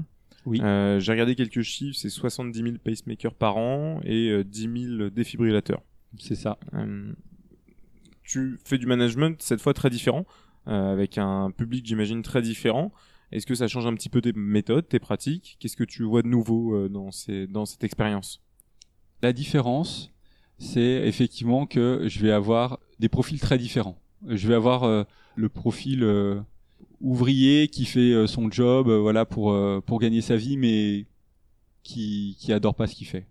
Oui. 0.46 0.62
Euh, 0.62 1.00
j'ai 1.00 1.12
regardé 1.12 1.36
quelques 1.36 1.62
chiffres, 1.62 1.98
c'est 1.98 2.10
70 2.10 2.60
000 2.60 2.76
pacemakers 2.84 3.34
par 3.34 3.58
an 3.58 4.00
et 4.04 4.30
euh, 4.30 4.44
10 4.44 4.98
000 4.98 5.10
défibrillateurs. 5.10 5.82
C'est 6.20 6.36
ça. 6.36 6.58
Euh, 6.74 7.14
tu 8.24 8.60
fais 8.64 8.78
du 8.78 8.86
management 8.86 9.42
cette 9.42 9.62
fois 9.62 9.74
très 9.74 9.90
différent, 9.90 10.26
euh, 10.68 10.92
avec 10.94 11.18
un 11.18 11.52
public 11.52 11.86
j'imagine 11.86 12.22
très 12.22 12.42
différent. 12.42 12.92
Est-ce 13.32 13.46
que 13.46 13.56
ça 13.56 13.68
change 13.68 13.86
un 13.86 13.94
petit 13.94 14.10
peu 14.10 14.22
tes 14.22 14.34
méthodes, 14.34 14.88
tes 14.88 15.00
pratiques? 15.00 15.58
Qu'est-ce 15.60 15.76
que 15.76 15.84
tu 15.84 16.04
vois 16.04 16.22
de 16.22 16.28
nouveau 16.28 16.76
euh, 16.76 16.90
dans, 16.90 17.12
ces, 17.12 17.48
dans 17.48 17.66
cette 17.66 17.84
expérience? 17.84 18.42
La 19.22 19.34
différence, 19.34 20.12
c'est 20.58 21.08
effectivement 21.08 21.66
que 21.66 22.06
je 22.08 22.20
vais 22.20 22.32
avoir 22.32 22.80
des 23.00 23.10
profils 23.10 23.40
très 23.40 23.58
différents. 23.58 24.00
Je 24.28 24.48
vais 24.48 24.56
avoir 24.56 24.84
euh, 24.84 25.04
le 25.36 25.50
profil 25.50 26.04
euh, 26.04 26.40
ouvrier 27.02 27.68
qui 27.68 27.86
fait 27.86 28.14
euh, 28.14 28.28
son 28.28 28.50
job 28.52 28.88
euh, 28.90 29.00
voilà 29.00 29.26
pour 29.26 29.52
euh, 29.52 29.82
pour 29.86 30.00
gagner 30.00 30.22
sa 30.22 30.36
vie 30.38 30.58
mais 30.58 31.06
qui 31.84 32.36
qui 32.40 32.54
adore 32.54 32.76
pas 32.76 32.88
ce 32.88 32.96
qu'il 32.96 33.08
fait. 33.08 33.28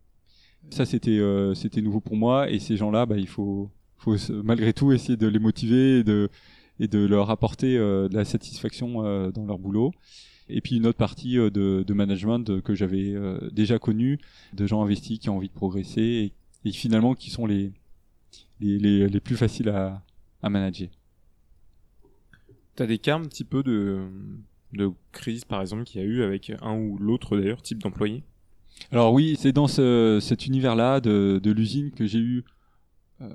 Ça 0.70 0.86
c'était 0.86 1.20
c'était 1.54 1.82
nouveau 1.82 2.00
pour 2.00 2.16
moi 2.16 2.50
et 2.50 2.58
ces 2.58 2.76
gens-là 2.76 3.04
bah 3.04 3.18
il 3.18 3.26
faut 3.26 3.70
faut 3.98 4.16
malgré 4.42 4.72
tout 4.72 4.92
essayer 4.92 5.16
de 5.16 5.26
les 5.26 5.38
motiver 5.38 5.98
et 5.98 6.04
de 6.04 6.30
et 6.80 6.88
de 6.88 7.04
leur 7.04 7.30
apporter 7.30 7.76
de 7.76 8.14
la 8.14 8.24
satisfaction 8.24 9.02
dans 9.30 9.44
leur 9.44 9.58
boulot. 9.58 9.92
Et 10.48 10.62
puis 10.62 10.76
une 10.76 10.86
autre 10.86 10.96
partie 10.96 11.34
de, 11.34 11.50
de 11.86 11.94
management 11.94 12.62
que 12.62 12.74
j'avais 12.74 13.14
déjà 13.52 13.78
connue, 13.78 14.18
de 14.54 14.66
gens 14.66 14.82
investis 14.82 15.18
qui 15.18 15.28
ont 15.28 15.36
envie 15.36 15.48
de 15.48 15.54
progresser 15.54 16.00
et 16.00 16.32
et 16.64 16.72
finalement 16.72 17.14
qui 17.14 17.28
sont 17.28 17.44
les, 17.44 17.72
les, 18.60 18.78
les, 18.78 19.08
les 19.08 19.20
plus 19.20 19.36
faciles 19.36 19.68
à, 19.68 20.02
à 20.42 20.48
manager. 20.48 20.88
T'as 22.76 22.86
des 22.86 22.98
cas 22.98 23.16
un 23.16 23.22
petit 23.22 23.44
peu 23.44 23.62
de, 23.62 24.06
de 24.72 24.90
crise, 25.12 25.44
par 25.44 25.60
exemple, 25.60 25.84
qu'il 25.84 26.00
y 26.00 26.04
a 26.04 26.06
eu 26.06 26.22
avec 26.22 26.52
un 26.60 26.76
ou 26.76 26.98
l'autre, 26.98 27.36
d'ailleurs, 27.36 27.62
type 27.62 27.82
d'employé? 27.82 28.22
Alors 28.90 29.12
oui, 29.12 29.36
c'est 29.38 29.52
dans 29.52 29.68
ce, 29.68 30.18
cet 30.20 30.46
univers-là 30.46 31.00
de, 31.00 31.40
de 31.42 31.50
l'usine 31.52 31.92
que 31.92 32.06
j'ai 32.06 32.18
eu 32.18 32.44
euh, 33.20 33.28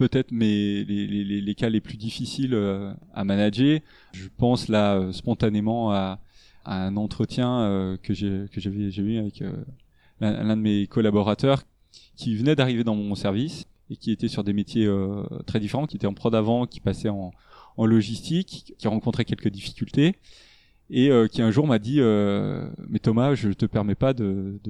peut-être 0.00 0.30
les, 0.32 0.82
les, 0.84 1.06
les, 1.42 1.54
cas 1.54 1.68
les 1.68 1.82
plus 1.82 1.98
difficiles 1.98 2.54
euh, 2.54 2.94
à 3.12 3.22
manager. 3.22 3.80
Je 4.12 4.28
pense 4.38 4.68
là 4.68 4.94
euh, 4.94 5.12
spontanément 5.12 5.92
à, 5.92 6.18
à, 6.64 6.86
un 6.86 6.96
entretien 6.96 7.60
euh, 7.60 7.96
que 7.98 8.14
j'avais 8.14 8.90
eu 8.90 9.18
avec 9.18 9.44
l'un 10.20 10.56
de 10.56 10.62
mes 10.62 10.86
collaborateurs 10.86 11.64
qui 12.16 12.34
venait 12.34 12.56
d'arriver 12.56 12.82
dans 12.82 12.94
mon 12.94 13.14
service 13.14 13.66
et 13.90 13.96
qui 13.96 14.10
était 14.10 14.28
sur 14.28 14.42
des 14.42 14.52
métiers 14.52 14.88
très 15.46 15.60
différents, 15.60 15.86
qui 15.86 15.96
était 15.96 16.06
en 16.06 16.14
prod 16.14 16.34
avant, 16.34 16.66
qui 16.66 16.80
passait 16.80 17.08
en, 17.08 17.32
logistique, 17.86 18.74
qui 18.78 18.88
rencontrait 18.88 19.24
quelques 19.24 19.48
difficultés 19.48 20.16
et 20.90 21.10
euh, 21.10 21.28
qui 21.28 21.40
un 21.40 21.50
jour 21.50 21.66
m'a 21.66 21.78
dit 21.78 22.00
euh, 22.00 22.68
mais 22.88 22.98
Thomas 22.98 23.34
je 23.34 23.50
te 23.50 23.64
permets 23.64 23.94
pas 23.94 24.12
de, 24.12 24.60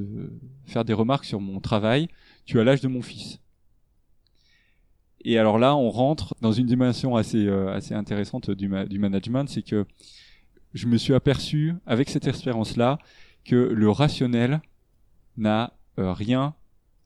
faire 0.67 0.85
des 0.85 0.93
remarques 0.93 1.25
sur 1.25 1.41
mon 1.41 1.61
travail. 1.61 2.09
Tu 2.45 2.61
as 2.61 2.65
l'âge 2.65 2.81
de 2.81 2.89
mon 2.89 3.03
fils 3.03 3.41
et 5.23 5.39
alors 5.39 5.59
là 5.59 5.77
on 5.77 5.91
rentre 5.91 6.35
dans 6.41 6.53
une 6.53 6.67
dimension 6.67 7.17
assez 7.17 7.47
euh, 7.47 7.79
intéressante 7.91 8.51
du, 8.51 8.69
ma 8.69 8.87
du 8.87 8.99
management 8.99 9.49
c'est 9.49 9.63
que 9.63 9.87
je 10.73 10.87
me 10.87 10.97
suis 10.97 11.15
aperçu 11.15 11.75
avec 11.87 12.09
cette 12.09 12.27
expérience 12.27 12.77
là 12.77 12.99
que 13.45 13.57
le 13.57 13.91
rationnel 13.91 14.61
n'a 15.37 15.73
rien 15.97 16.55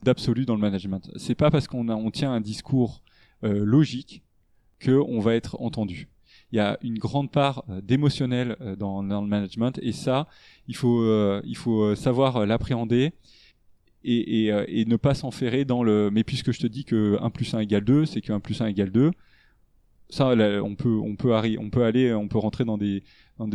d'absolu 0.02 0.44
dans 0.44 0.54
le 0.54 0.60
management. 0.60 1.10
C'est 1.16 1.34
pas 1.34 1.50
parce 1.50 1.66
qu'on 1.66 1.88
on 1.88 2.10
tient 2.10 2.32
un 2.32 2.40
discours 2.40 3.02
logique 3.42 4.23
que 4.84 4.92
on 5.08 5.20
va 5.20 5.34
être 5.34 5.56
entendu. 5.60 6.08
Il 6.52 6.56
y 6.56 6.60
a 6.60 6.78
une 6.82 6.98
grande 6.98 7.30
part 7.30 7.64
euh, 7.68 7.80
d'émotionnel 7.80 8.56
euh, 8.60 8.76
dans, 8.76 9.02
le 9.02 9.26
management 9.26 9.78
et 9.82 9.92
ça 9.92 10.28
il 10.68 10.76
faut 10.76 11.00
euh, 11.02 11.40
il 11.44 11.56
faut 11.56 11.94
savoir 11.94 12.46
l'appréhender 12.46 13.12
et, 14.04 14.46
et, 14.46 14.80
et, 14.80 14.84
ne 14.84 14.96
pas 14.96 15.14
s'enferrer 15.14 15.64
dans 15.64 15.82
le 15.82 16.10
mais 16.12 16.24
puisque 16.24 16.52
je 16.52 16.60
te 16.60 16.66
dis 16.66 16.84
que 16.84 17.18
1 17.22 17.30
plus 17.30 17.54
1 17.54 17.60
égale 17.60 17.84
2 17.84 18.04
c'est 18.04 18.20
que 18.20 18.32
1 18.32 18.40
plus 18.40 18.60
1 18.60 18.66
égale 18.66 18.90
2 18.90 19.10
on 20.20 20.74
peut 20.74 20.96
on 20.96 21.16
peut 21.16 21.34
aller 21.84 22.12
on 22.14 22.28
peut 22.28 22.38
rentrer 22.38 22.64
dans 22.64 22.78
des 22.78 23.02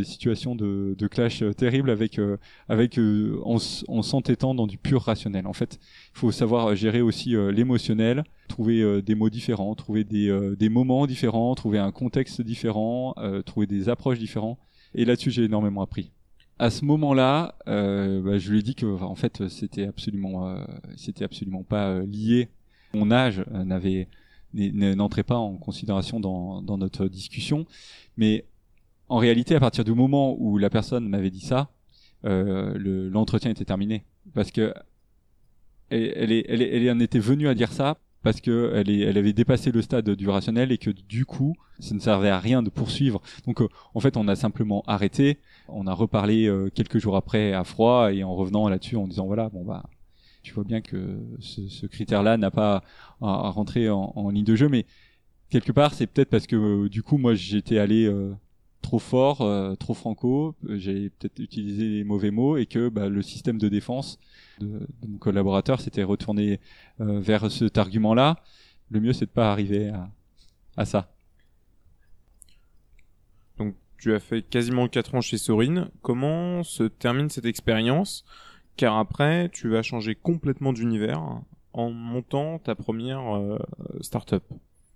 situations 0.03 0.55
de, 0.55 1.07
clash 1.07 1.43
terribles 1.57 1.89
avec 1.89 2.19
euh, 2.19 2.37
euh, 2.69 3.37
en, 3.43 3.57
en 3.87 4.01
s'entêtant 4.01 4.53
dans 4.53 4.67
du 4.67 4.77
pur 4.77 5.01
rationnel. 5.03 5.47
En 5.47 5.53
fait, 5.53 5.79
il 6.15 6.19
faut 6.19 6.31
savoir 6.31 6.75
gérer 6.75 7.01
aussi 7.01 7.35
euh, 7.35 7.51
l'émotionnel, 7.51 8.23
trouver 8.47 9.01
des 9.01 9.15
mots 9.15 9.29
différents, 9.29 9.75
trouver 9.75 10.03
des 10.03 10.55
des 10.57 10.69
moments 10.69 11.05
différents, 11.07 11.53
trouver 11.55 11.79
un 11.79 11.91
contexte 11.91 12.41
différent, 12.41 13.15
trouver 13.45 13.67
des 13.67 13.89
approches 13.89 14.19
différentes. 14.19 14.57
Et 14.95 15.05
là-dessus, 15.05 15.31
j'ai 15.31 15.43
énormément 15.43 15.81
appris. 15.81 16.11
À 16.57 16.71
ce 16.71 16.83
moment-là, 16.83 17.55
bah, 17.65 18.37
je 18.37 18.51
lui 18.51 18.59
ai 18.59 18.63
dit 18.63 18.75
que 18.75 18.85
en 18.85 19.15
fait, 19.15 19.47
c'était 19.49 19.85
absolument 19.85 20.57
c'était 20.95 21.23
absolument 21.23 21.63
pas 21.63 21.99
lié. 21.99 22.49
Mon 22.93 23.11
âge 23.11 23.45
n'avait 23.51 24.07
n'entrait 24.53 25.23
pas 25.23 25.37
en 25.37 25.55
considération 25.55 26.19
dans, 26.19 26.61
dans 26.61 26.77
notre 26.77 27.07
discussion, 27.07 27.65
mais 28.17 28.45
en 29.09 29.17
réalité, 29.17 29.55
à 29.55 29.59
partir 29.59 29.83
du 29.83 29.93
moment 29.93 30.35
où 30.39 30.57
la 30.57 30.69
personne 30.69 31.07
m'avait 31.09 31.31
dit 31.31 31.41
ça, 31.41 31.69
euh, 32.25 32.77
l'entretien 33.09 33.49
le, 33.49 33.53
était 33.55 33.65
terminé. 33.65 34.05
Parce 34.33 34.51
que 34.51 34.73
elle, 35.89 36.13
elle, 36.15 36.31
est, 36.61 36.75
elle 36.75 36.91
en 36.91 36.99
était 36.99 37.19
venue 37.19 37.47
à 37.47 37.55
dire 37.55 37.71
ça 37.71 37.97
parce 38.21 38.41
que 38.41 38.73
elle, 38.75 38.89
est, 38.89 38.99
elle 38.99 39.17
avait 39.17 39.33
dépassé 39.33 39.71
le 39.71 39.81
stade 39.81 40.09
du 40.09 40.29
rationnel 40.29 40.71
et 40.71 40.77
que 40.77 40.91
du 40.91 41.25
coup, 41.25 41.55
ça 41.79 41.95
ne 41.95 41.99
servait 41.99 42.29
à 42.29 42.39
rien 42.39 42.61
de 42.61 42.69
poursuivre. 42.69 43.21
Donc, 43.47 43.61
euh, 43.61 43.69
en 43.95 43.99
fait, 43.99 44.17
on 44.17 44.27
a 44.27 44.35
simplement 44.35 44.83
arrêté. 44.87 45.39
On 45.69 45.87
a 45.87 45.93
reparlé 45.93 46.45
euh, 46.45 46.69
quelques 46.69 46.99
jours 46.99 47.15
après 47.15 47.53
à 47.53 47.63
froid 47.63 48.13
et 48.13 48.23
en 48.23 48.35
revenant 48.35 48.67
là-dessus 48.67 48.97
en 48.97 49.07
disant 49.07 49.25
voilà, 49.25 49.49
bon 49.49 49.63
bah, 49.63 49.83
tu 50.43 50.53
vois 50.53 50.63
bien 50.63 50.81
que 50.81 51.19
ce, 51.39 51.85
critère-là 51.85 52.37
n'a 52.37 52.51
pas 52.51 52.83
à, 53.21 53.49
rentrer 53.49 53.89
en, 53.89 54.29
ligne 54.29 54.45
de 54.45 54.55
jeu, 54.55 54.69
mais 54.69 54.85
quelque 55.49 55.71
part, 55.71 55.93
c'est 55.93 56.07
peut-être 56.07 56.29
parce 56.29 56.47
que 56.47 56.55
euh, 56.55 56.89
du 56.89 57.03
coup, 57.03 57.17
moi, 57.17 57.35
j'étais 57.35 57.77
allé 57.77 58.05
euh, 58.05 58.33
trop 58.81 58.99
fort, 58.99 59.41
euh, 59.41 59.75
trop 59.75 59.93
franco, 59.93 60.55
j'ai 60.67 61.09
peut-être 61.09 61.39
utilisé 61.39 61.87
les 61.87 62.03
mauvais 62.03 62.31
mots 62.31 62.57
et 62.57 62.65
que 62.65 62.89
bah, 62.89 63.09
le 63.09 63.21
système 63.21 63.57
de 63.57 63.67
défense 63.67 64.19
de, 64.59 64.87
mon 65.07 65.17
collaborateur 65.17 65.81
s'était 65.81 66.03
retourné 66.03 66.59
vers 66.99 67.51
cet 67.51 67.77
argument-là. 67.77 68.37
Le 68.91 68.99
mieux, 68.99 69.13
c'est 69.13 69.25
de 69.25 69.31
pas 69.31 69.51
arriver 69.51 69.89
à, 69.89 70.09
à, 70.77 70.85
ça. 70.85 71.11
Donc, 73.57 73.75
tu 73.97 74.13
as 74.13 74.19
fait 74.19 74.41
quasiment 74.41 74.87
4 74.87 75.15
ans 75.15 75.21
chez 75.21 75.37
Sorin. 75.37 75.89
Comment 76.01 76.63
se 76.63 76.83
termine 76.83 77.29
cette 77.29 77.45
expérience? 77.45 78.25
Car 78.79 78.95
après, 78.95 79.49
tu 79.49 79.67
vas 79.67 79.81
changer 79.81 80.15
complètement 80.15 80.71
d'univers 80.71 81.21
en 81.73 81.89
montant 81.91 82.59
ta 82.59 82.75
première 82.75 83.35
euh, 83.35 83.59
startup. 83.99 84.41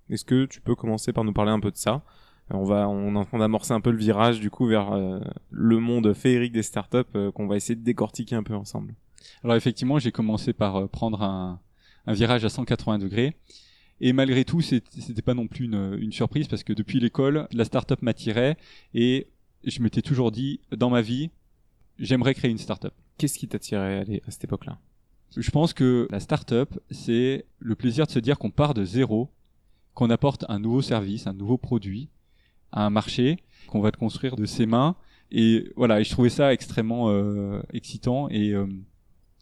Est-ce 0.10 0.24
que 0.24 0.46
tu 0.46 0.62
peux 0.62 0.74
commencer 0.74 1.12
par 1.12 1.26
nous 1.26 1.34
parler 1.34 1.52
un 1.52 1.60
peu 1.60 1.70
de 1.70 1.76
ça? 1.76 2.02
On 2.50 2.64
va 2.64 2.88
on 2.88 3.14
est 3.14 3.18
en 3.18 3.26
train 3.26 3.40
d'amorcer 3.40 3.74
un 3.74 3.82
peu 3.82 3.92
le 3.92 3.98
virage 3.98 4.40
du 4.40 4.50
coup 4.50 4.68
vers 4.68 4.94
euh, 4.94 5.20
le 5.50 5.80
monde 5.82 6.14
féerique 6.14 6.54
des 6.54 6.64
startups 6.64 7.00
euh, 7.16 7.34
qu'on 7.34 7.46
va 7.46 7.58
essayer 7.58 7.76
de 7.76 7.84
décortiquer 7.84 8.38
un 8.38 8.44
peu 8.44 8.56
ensemble. 8.56 8.96
Alors 9.44 9.58
effectivement, 9.58 10.00
j'ai 10.00 10.14
commencé 10.14 10.54
par 10.54 10.78
euh, 10.78 10.88
prendre 10.88 11.22
un, 11.22 11.60
un, 12.06 12.14
virage 12.14 12.46
à 12.46 12.50
180 12.50 13.00
degrés. 13.00 13.36
Et 14.00 14.14
malgré 14.14 14.46
tout, 14.46 14.62
c'était 14.62 15.22
pas 15.22 15.34
non 15.34 15.48
plus 15.48 15.66
une, 15.66 15.98
une, 16.00 16.14
surprise 16.14 16.48
parce 16.48 16.64
que 16.64 16.72
depuis 16.72 17.02
l'école, 17.02 17.50
la 17.52 17.66
startup 17.66 18.02
m'attirait 18.02 18.56
et 18.94 19.28
je 19.66 19.82
m'étais 19.82 20.02
toujours 20.02 20.32
dit 20.32 20.62
dans 20.72 20.90
ma 20.90 21.02
vie, 21.02 21.32
j'aimerais 22.00 22.34
créer 22.34 22.50
une 22.50 22.58
startup. 22.58 22.94
Qu'est-ce 23.18 23.38
qui 23.38 23.48
t'attirait 23.48 24.22
à 24.26 24.32
cette 24.32 24.44
époque-là? 24.44 24.80
Je 25.36 25.50
pense 25.52 25.74
que 25.74 26.08
la 26.12 26.20
startup, 26.20 26.80
c'est 26.92 27.46
le 27.60 27.76
plaisir 27.76 28.06
de 28.06 28.12
se 28.12 28.20
dire 28.20 28.38
qu'on 28.38 28.52
part 28.52 28.74
de 28.74 28.86
zéro, 28.86 29.30
qu'on 29.94 30.10
apporte 30.10 30.46
un 30.50 30.60
nouveau 30.60 30.82
service, 30.82 31.28
un 31.28 31.34
nouveau 31.34 31.58
produit 31.58 32.10
à 32.72 32.86
un 32.86 32.90
marché 32.90 33.38
qu'on 33.68 33.82
va 33.82 33.92
te 33.92 33.98
construire 33.98 34.36
de 34.36 34.46
ses 34.46 34.66
mains 34.66 34.96
Et 35.32 35.72
voilà, 35.76 36.00
et 36.00 36.04
je 36.04 36.12
trouvais 36.12 36.30
ça 36.30 36.54
extrêmement 36.54 37.12
excitant 37.72 38.30
et 38.30 38.56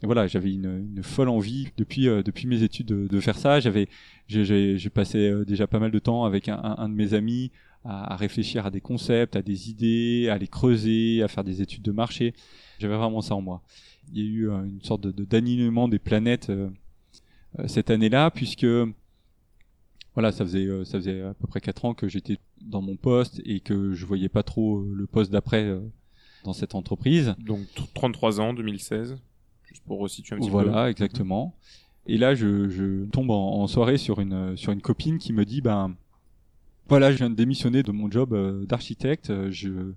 voilà, 0.03 0.27
j'avais 0.27 0.53
une, 0.53 1.03
folle 1.03 1.29
envie 1.29 1.69
depuis 1.77 2.05
depuis 2.05 2.47
mes 2.47 2.63
études 2.63 2.87
de, 2.87 3.19
faire 3.19 3.37
ça. 3.37 3.59
J'avais 3.59 3.87
j'ai 4.27 4.89
passé 4.89 5.31
déjà 5.45 5.67
pas 5.67 5.79
mal 5.79 5.91
de 5.91 5.99
temps 5.99 6.25
avec 6.25 6.49
un, 6.49 6.89
de 6.89 6.93
mes 6.93 7.13
amis 7.13 7.51
à, 7.83 8.13
à, 8.13 8.15
réfléchir 8.15 8.65
à 8.65 8.71
des 8.71 8.81
concepts, 8.81 9.35
à 9.35 9.41
des 9.41 9.69
idées, 9.69 10.29
à 10.29 10.37
les 10.37 10.47
creuser, 10.47 11.21
à 11.23 11.27
faire 11.27 11.43
des 11.43 11.61
études 11.61 11.83
de 11.83 11.91
marché. 11.91 12.33
J'avais 12.81 12.97
vraiment 12.97 13.21
ça 13.21 13.35
en 13.35 13.41
moi. 13.41 13.61
Il 14.13 14.19
y 14.19 14.21
a 14.21 14.25
eu 14.25 14.49
une 14.49 14.81
sorte 14.81 15.01
de 15.01 15.23
d'alignement 15.23 15.87
des 15.87 15.99
planètes 15.99 16.51
cette 17.67 17.89
année-là, 17.89 18.31
puisque 18.31 18.65
voilà, 20.13 20.31
ça 20.31 20.43
faisait 20.43 20.67
ça 20.83 20.97
faisait 20.97 21.21
à 21.21 21.33
peu 21.33 21.47
près 21.47 21.61
quatre 21.61 21.85
ans 21.85 21.93
que 21.93 22.07
j'étais 22.07 22.37
dans 22.61 22.81
mon 22.81 22.95
poste 22.95 23.41
et 23.45 23.59
que 23.59 23.93
je 23.93 24.05
voyais 24.05 24.29
pas 24.29 24.43
trop 24.43 24.83
le 24.83 25.05
poste 25.05 25.31
d'après 25.31 25.77
dans 26.43 26.53
cette 26.53 26.75
entreprise. 26.75 27.35
Donc 27.39 27.61
33 27.93 28.41
ans, 28.41 28.53
2016, 28.53 29.17
juste 29.63 29.83
pour 29.85 29.99
resituer 29.99 30.35
un 30.35 30.39
petit 30.39 30.49
voilà, 30.49 30.65
peu. 30.65 30.71
Voilà, 30.73 30.89
exactement. 30.89 31.55
Et 32.07 32.17
là, 32.17 32.33
je, 32.33 32.67
je 32.69 33.05
tombe 33.05 33.29
en, 33.29 33.61
en, 33.61 33.67
soirée 33.67 33.97
sur 33.97 34.19
une 34.19 34.57
sur 34.57 34.71
une 34.71 34.81
copine 34.81 35.19
qui 35.19 35.33
me 35.33 35.45
dit 35.45 35.61
ben 35.61 35.95
voilà, 36.89 37.11
je 37.11 37.17
viens 37.17 37.29
de 37.29 37.35
démissionner 37.35 37.83
de 37.83 37.91
mon 37.91 38.09
job 38.09 38.65
d'architecte, 38.65 39.31
je 39.49 39.93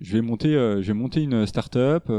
je 0.00 0.12
vais 0.12 0.22
monter 0.22 0.52
je 0.52 0.86
vais 0.86 0.92
monter 0.94 1.22
une 1.22 1.46
start-up 1.46 2.10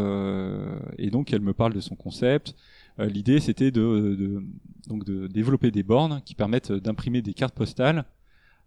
et 0.98 1.10
donc 1.10 1.34
elle 1.34 1.42
me 1.42 1.54
parle 1.54 1.74
de 1.74 1.80
son 1.80 1.96
concept. 1.96 2.56
L'idée 2.98 3.40
c'était 3.40 3.72
de, 3.72 4.16
de 4.16 4.44
donc 4.88 5.06
de 5.06 5.28
développer 5.28 5.72
des 5.72 5.84
bornes 5.84 6.22
qui 6.26 6.36
permettent 6.36 6.72
d'imprimer 6.72 7.22
des 7.22 7.34
cartes 7.34 7.56
postales 7.56 8.06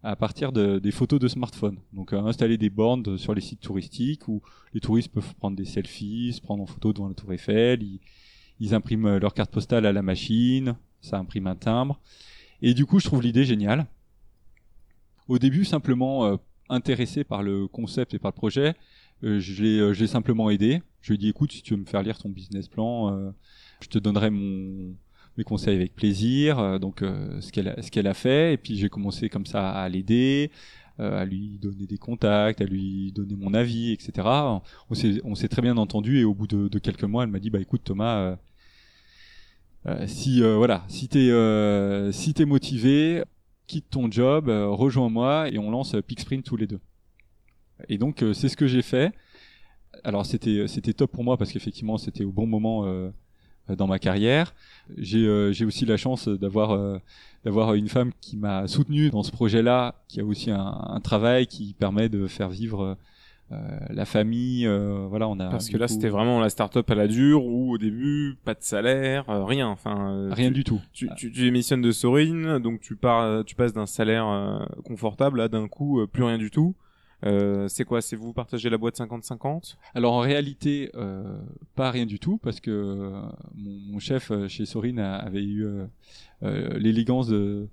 à 0.02 0.14
partir 0.14 0.52
de, 0.52 0.78
des 0.78 0.92
photos 0.92 1.18
de 1.18 1.28
smartphone. 1.28 1.78
Donc 1.92 2.12
euh, 2.12 2.20
installer 2.20 2.58
des 2.58 2.70
bornes 2.70 3.18
sur 3.18 3.34
les 3.34 3.40
sites 3.40 3.60
touristiques 3.60 4.28
où 4.28 4.40
les 4.72 4.80
touristes 4.80 5.12
peuvent 5.12 5.34
prendre 5.34 5.56
des 5.56 5.64
selfies, 5.64 6.32
se 6.32 6.40
prendre 6.40 6.62
en 6.62 6.66
photo 6.66 6.92
devant 6.92 7.08
la 7.08 7.14
tour 7.14 7.32
Eiffel, 7.32 7.82
ils, 7.82 8.00
ils 8.60 8.74
impriment 8.74 9.18
leur 9.18 9.34
carte 9.34 9.50
postale 9.50 9.84
à 9.84 9.92
la 9.92 10.02
machine, 10.02 10.76
ça 11.00 11.18
imprime 11.18 11.46
un 11.46 11.56
timbre. 11.56 12.00
Et 12.62 12.72
du 12.72 12.86
coup, 12.86 13.00
je 13.00 13.06
trouve 13.06 13.22
l'idée 13.22 13.44
géniale. 13.44 13.86
Au 15.28 15.38
début, 15.38 15.64
simplement 15.64 16.24
euh, 16.24 16.36
intéressé 16.68 17.24
par 17.24 17.42
le 17.42 17.68
concept 17.68 18.14
et 18.14 18.18
par 18.18 18.30
le 18.30 18.36
projet, 18.36 18.74
euh, 19.24 19.40
je 19.40 19.92
l'ai 19.92 20.06
simplement 20.06 20.50
aidé. 20.50 20.82
Je 21.00 21.12
lui 21.12 21.14
ai 21.14 21.18
dit, 21.18 21.28
écoute, 21.28 21.52
si 21.52 21.62
tu 21.62 21.74
veux 21.74 21.80
me 21.80 21.86
faire 21.86 22.02
lire 22.02 22.18
ton 22.18 22.28
business 22.28 22.68
plan, 22.68 23.32
je 23.80 23.88
te 23.88 23.98
donnerai 23.98 24.30
mon, 24.30 24.94
mes 25.36 25.44
conseils 25.44 25.76
avec 25.76 25.94
plaisir. 25.94 26.58
Euh, 26.58 26.78
donc 26.78 27.02
euh, 27.02 27.40
ce 27.40 27.52
qu'elle 27.52 27.74
ce 27.82 28.06
a 28.06 28.14
fait 28.14 28.54
et 28.54 28.56
puis 28.56 28.76
j'ai 28.76 28.88
commencé 28.88 29.28
comme 29.28 29.46
ça 29.46 29.70
à 29.70 29.88
l'aider, 29.88 30.50
euh, 31.00 31.20
à 31.20 31.24
lui 31.24 31.58
donner 31.60 31.86
des 31.86 31.98
contacts, 31.98 32.60
à 32.60 32.64
lui 32.64 33.12
donner 33.12 33.36
mon 33.36 33.54
avis, 33.54 33.92
etc. 33.92 34.28
On 34.90 35.34
s'est 35.34 35.48
très 35.48 35.62
bien 35.62 35.76
entendu 35.76 36.18
et 36.18 36.24
au 36.24 36.34
bout 36.34 36.46
de, 36.46 36.68
de 36.68 36.78
quelques 36.78 37.04
mois, 37.04 37.24
elle 37.24 37.30
m'a 37.30 37.40
dit 37.40 37.50
bah 37.50 37.60
écoute 37.60 37.82
Thomas. 37.84 38.36
Euh, 39.86 40.06
si 40.08 40.42
voilà, 40.42 40.84
si 40.88 41.06
t'es 41.08 41.30
euh, 41.30 42.10
si 42.10 42.34
t'es 42.34 42.44
motivé, 42.44 43.22
quitte 43.66 43.90
ton 43.90 44.10
job, 44.10 44.48
rejoins-moi 44.48 45.50
et 45.50 45.58
on 45.58 45.70
lance 45.70 45.96
Pixprint 46.06 46.42
tous 46.42 46.56
les 46.56 46.66
deux. 46.66 46.80
Et 47.88 47.98
donc 47.98 48.24
c'est 48.32 48.48
ce 48.48 48.56
que 48.56 48.66
j'ai 48.66 48.82
fait. 48.82 49.12
Alors 50.04 50.24
c'était 50.26 50.66
c'était 50.68 50.92
top 50.92 51.12
pour 51.12 51.24
moi 51.24 51.36
parce 51.36 51.52
qu'effectivement 51.52 51.98
c'était 51.98 52.24
au 52.24 52.32
bon 52.32 52.46
moment 52.46 53.10
dans 53.74 53.86
ma 53.86 53.98
carrière. 53.98 54.54
J'ai 54.96 55.26
euh, 55.26 55.52
aussi 55.66 55.84
la 55.84 55.96
chance 55.96 56.28
d'avoir 56.28 56.72
euh, 56.72 56.98
d'avoir 57.44 57.74
une 57.74 57.88
femme 57.88 58.12
qui 58.20 58.36
m'a 58.36 58.68
soutenu 58.68 59.10
dans 59.10 59.22
ce 59.22 59.32
projet-là, 59.32 59.96
qui 60.08 60.20
a 60.20 60.24
aussi 60.24 60.50
un, 60.50 60.60
un, 60.60 61.00
travail 61.00 61.46
qui 61.46 61.74
permet 61.74 62.08
de 62.08 62.26
faire 62.26 62.48
vivre 62.48 62.82
euh, 62.82 62.94
la 63.50 64.04
famille. 64.04 64.66
voilà, 65.08 65.28
on 65.28 65.38
a 65.38 65.48
parce 65.48 65.68
que 65.68 65.76
là 65.76 65.88
c'était 65.88 66.08
vraiment 66.08 66.40
la 66.40 66.48
start-up 66.48 66.90
à 66.90 66.94
la 66.94 67.06
dure 67.06 67.44
où 67.44 67.72
au 67.72 67.78
début 67.78 68.36
pas 68.44 68.54
de 68.54 68.62
salaire, 68.62 69.24
rien, 69.28 69.68
enfin 69.68 70.28
rien 70.30 70.50
du 70.50 70.64
tout. 70.64 70.80
Tu, 70.92 71.08
tu, 71.16 71.30
tu 71.30 71.46
émissionnes 71.46 71.82
de 71.82 71.92
Sorine, 71.92 72.58
donc 72.58 72.80
tu 72.80 72.96
pars, 72.96 73.44
tu 73.44 73.54
passes 73.54 73.72
d'un 73.72 73.86
salaire 73.86 74.66
confortable 74.84 75.40
à 75.40 75.48
d'un 75.48 75.68
coup 75.68 76.06
plus 76.06 76.24
rien 76.24 76.38
du 76.38 76.50
tout. 76.50 76.74
Euh, 77.24 77.66
c'est 77.68 77.84
quoi 77.84 78.02
C'est 78.02 78.16
vous 78.16 78.32
partagez 78.32 78.68
la 78.68 78.76
boîte 78.76 78.98
50-50 78.98 79.76
Alors 79.94 80.12
en 80.12 80.20
réalité, 80.20 80.90
euh, 80.94 81.38
pas 81.74 81.90
rien 81.90 82.06
du 82.06 82.18
tout, 82.18 82.38
parce 82.38 82.60
que 82.60 82.70
euh, 82.70 83.22
mon, 83.54 83.98
chef 83.98 84.30
euh, 84.30 84.48
chez 84.48 84.66
Sorine 84.66 84.98
avait 84.98 85.44
eu 85.44 85.66
l'élégance 86.42 87.28
de, 87.28 87.68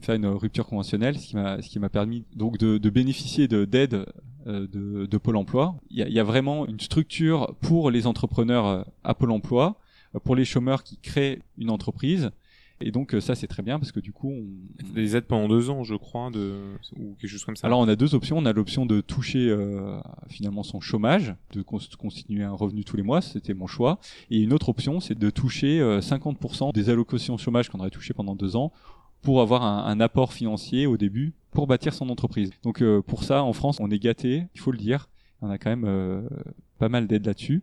faire 0.00 0.14
une 0.14 0.26
rupture 0.26 0.66
conventionnelle, 0.66 1.18
ce 1.18 1.68
qui 1.68 1.78
m'a 1.78 1.88
permis 1.88 2.24
donc 2.34 2.58
de, 2.58 2.90
bénéficier 2.90 3.48
de 3.48 3.64
d'aide 3.64 4.06
de, 4.46 5.06
de, 5.06 5.18
Pôle 5.18 5.36
Emploi. 5.36 5.76
Il 5.90 5.98
y, 5.98 6.02
a, 6.02 6.08
il 6.08 6.14
y, 6.14 6.20
a, 6.20 6.24
vraiment 6.24 6.66
une 6.66 6.78
structure 6.78 7.56
pour 7.60 7.90
les 7.90 8.06
entrepreneurs 8.06 8.86
à 9.02 9.14
Pôle 9.14 9.32
Emploi, 9.32 9.80
pour 10.22 10.36
les 10.36 10.44
chômeurs 10.44 10.84
qui 10.84 10.98
créent 10.98 11.40
une 11.58 11.70
entreprise 11.70 12.30
et 12.80 12.90
donc 12.90 13.14
euh, 13.14 13.20
ça 13.20 13.34
c'est 13.34 13.46
très 13.46 13.62
bien 13.62 13.78
parce 13.78 13.90
que 13.90 14.00
du 14.00 14.12
coup 14.12 14.30
on... 14.30 14.92
des 14.94 15.16
aides 15.16 15.24
pendant 15.24 15.48
deux 15.48 15.70
ans 15.70 15.82
je 15.82 15.94
crois 15.94 16.30
de 16.30 16.60
ou 16.96 17.16
quelque 17.18 17.30
chose 17.30 17.44
comme 17.44 17.56
ça. 17.56 17.66
Alors 17.66 17.80
on 17.80 17.88
a 17.88 17.96
deux 17.96 18.14
options, 18.14 18.38
on 18.38 18.44
a 18.44 18.52
l'option 18.52 18.84
de 18.84 19.00
toucher 19.00 19.48
euh, 19.48 19.98
finalement 20.28 20.62
son 20.62 20.80
chômage, 20.80 21.34
de 21.52 21.62
constituer 21.62 22.42
un 22.42 22.52
revenu 22.52 22.84
tous 22.84 22.96
les 22.96 23.02
mois, 23.02 23.22
c'était 23.22 23.54
mon 23.54 23.66
choix, 23.66 23.98
et 24.30 24.38
une 24.38 24.52
autre 24.52 24.68
option 24.68 25.00
c'est 25.00 25.18
de 25.18 25.30
toucher 25.30 25.80
50% 25.80 26.68
euh, 26.68 26.72
des 26.72 26.90
allocations 26.90 27.38
chômage 27.38 27.70
qu'on 27.70 27.80
aurait 27.80 27.90
touché 27.90 28.12
pendant 28.12 28.34
deux 28.34 28.56
ans 28.56 28.72
pour 29.22 29.40
avoir 29.40 29.62
un, 29.64 29.86
un, 29.86 30.00
apport 30.00 30.32
financier 30.32 30.86
au 30.86 30.96
début 30.96 31.32
pour 31.52 31.66
bâtir 31.66 31.94
son 31.94 32.10
entreprise. 32.10 32.50
Donc 32.62 32.82
euh, 32.82 33.00
pour 33.00 33.24
ça 33.24 33.42
en 33.42 33.52
France 33.54 33.78
on 33.80 33.90
est 33.90 33.98
gâté, 33.98 34.44
il 34.54 34.60
faut 34.60 34.70
le 34.70 34.78
dire, 34.78 35.08
on 35.40 35.48
a 35.48 35.56
quand 35.56 35.70
même 35.70 35.86
euh, 35.86 36.28
pas 36.78 36.90
mal 36.90 37.06
d'aides 37.06 37.26
là-dessus. 37.26 37.62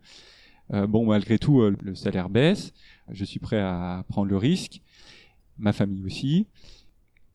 bon 0.70 1.06
malgré 1.06 1.38
tout 1.38 1.60
le 1.62 1.94
salaire 1.94 2.28
baisse, 2.28 2.72
je 3.10 3.24
suis 3.24 3.38
prêt 3.38 3.60
à 3.60 4.04
prendre 4.08 4.28
le 4.28 4.36
risque 4.36 4.80
ma 5.58 5.72
famille 5.72 6.04
aussi. 6.04 6.46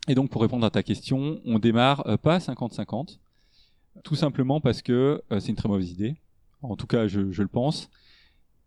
Et 0.07 0.15
donc 0.15 0.29
pour 0.29 0.41
répondre 0.41 0.65
à 0.65 0.71
ta 0.71 0.83
question, 0.83 1.39
on 1.45 1.59
démarre 1.59 2.07
euh, 2.07 2.17
pas 2.17 2.39
50-50, 2.39 3.19
tout 4.03 4.15
simplement 4.15 4.59
parce 4.59 4.81
que 4.81 5.21
euh, 5.31 5.39
c'est 5.39 5.49
une 5.49 5.55
très 5.55 5.69
mauvaise 5.69 5.91
idée. 5.91 6.15
En 6.61 6.75
tout 6.75 6.87
cas, 6.87 7.07
je, 7.07 7.19
le 7.19 7.47
pense. 7.47 7.89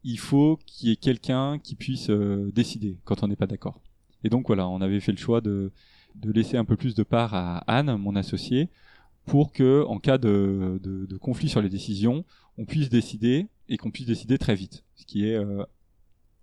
Il 0.05 0.19
faut 0.19 0.59
qu'il 0.67 0.89
y 0.89 0.93
ait 0.93 0.97
quelqu'un 0.97 1.59
qui 1.59 1.75
puisse 1.75 2.11
euh, 2.11 2.51
décider 2.55 2.97
quand 3.05 3.23
on 3.23 3.29
n'est 3.29 3.37
pas 3.37 3.47
d'accord. 3.47 3.81
Et 4.25 4.29
donc 4.29 4.47
voilà, 4.47 4.69
on 4.69 4.81
avait 4.81 5.01
fait 5.01 5.13
le 5.13 5.19
choix 5.19 5.41
de, 5.41 5.73
laisser 6.23 6.57
un 6.57 6.65
peu 6.65 6.77
plus 6.77 6.95
de 6.95 7.03
part 7.03 7.35
à 7.35 7.59
Anne, 7.67 7.97
mon 7.97 8.15
associé, 8.15 8.69
pour 9.27 9.53
que, 9.53 9.85
en 9.87 9.99
cas 9.99 10.19
de 10.19 11.19
conflit 11.21 11.49
sur 11.49 11.61
les 11.61 11.69
décisions, 11.69 12.25
on 12.57 12.65
puisse 12.65 12.89
décider 12.89 13.49
et 13.69 13.77
qu'on 13.79 13.91
puisse 13.91 14.07
décider 14.07 14.39
très 14.39 14.55
vite, 14.55 14.85
ce 14.95 15.07
qui 15.07 15.27
est 15.27 15.39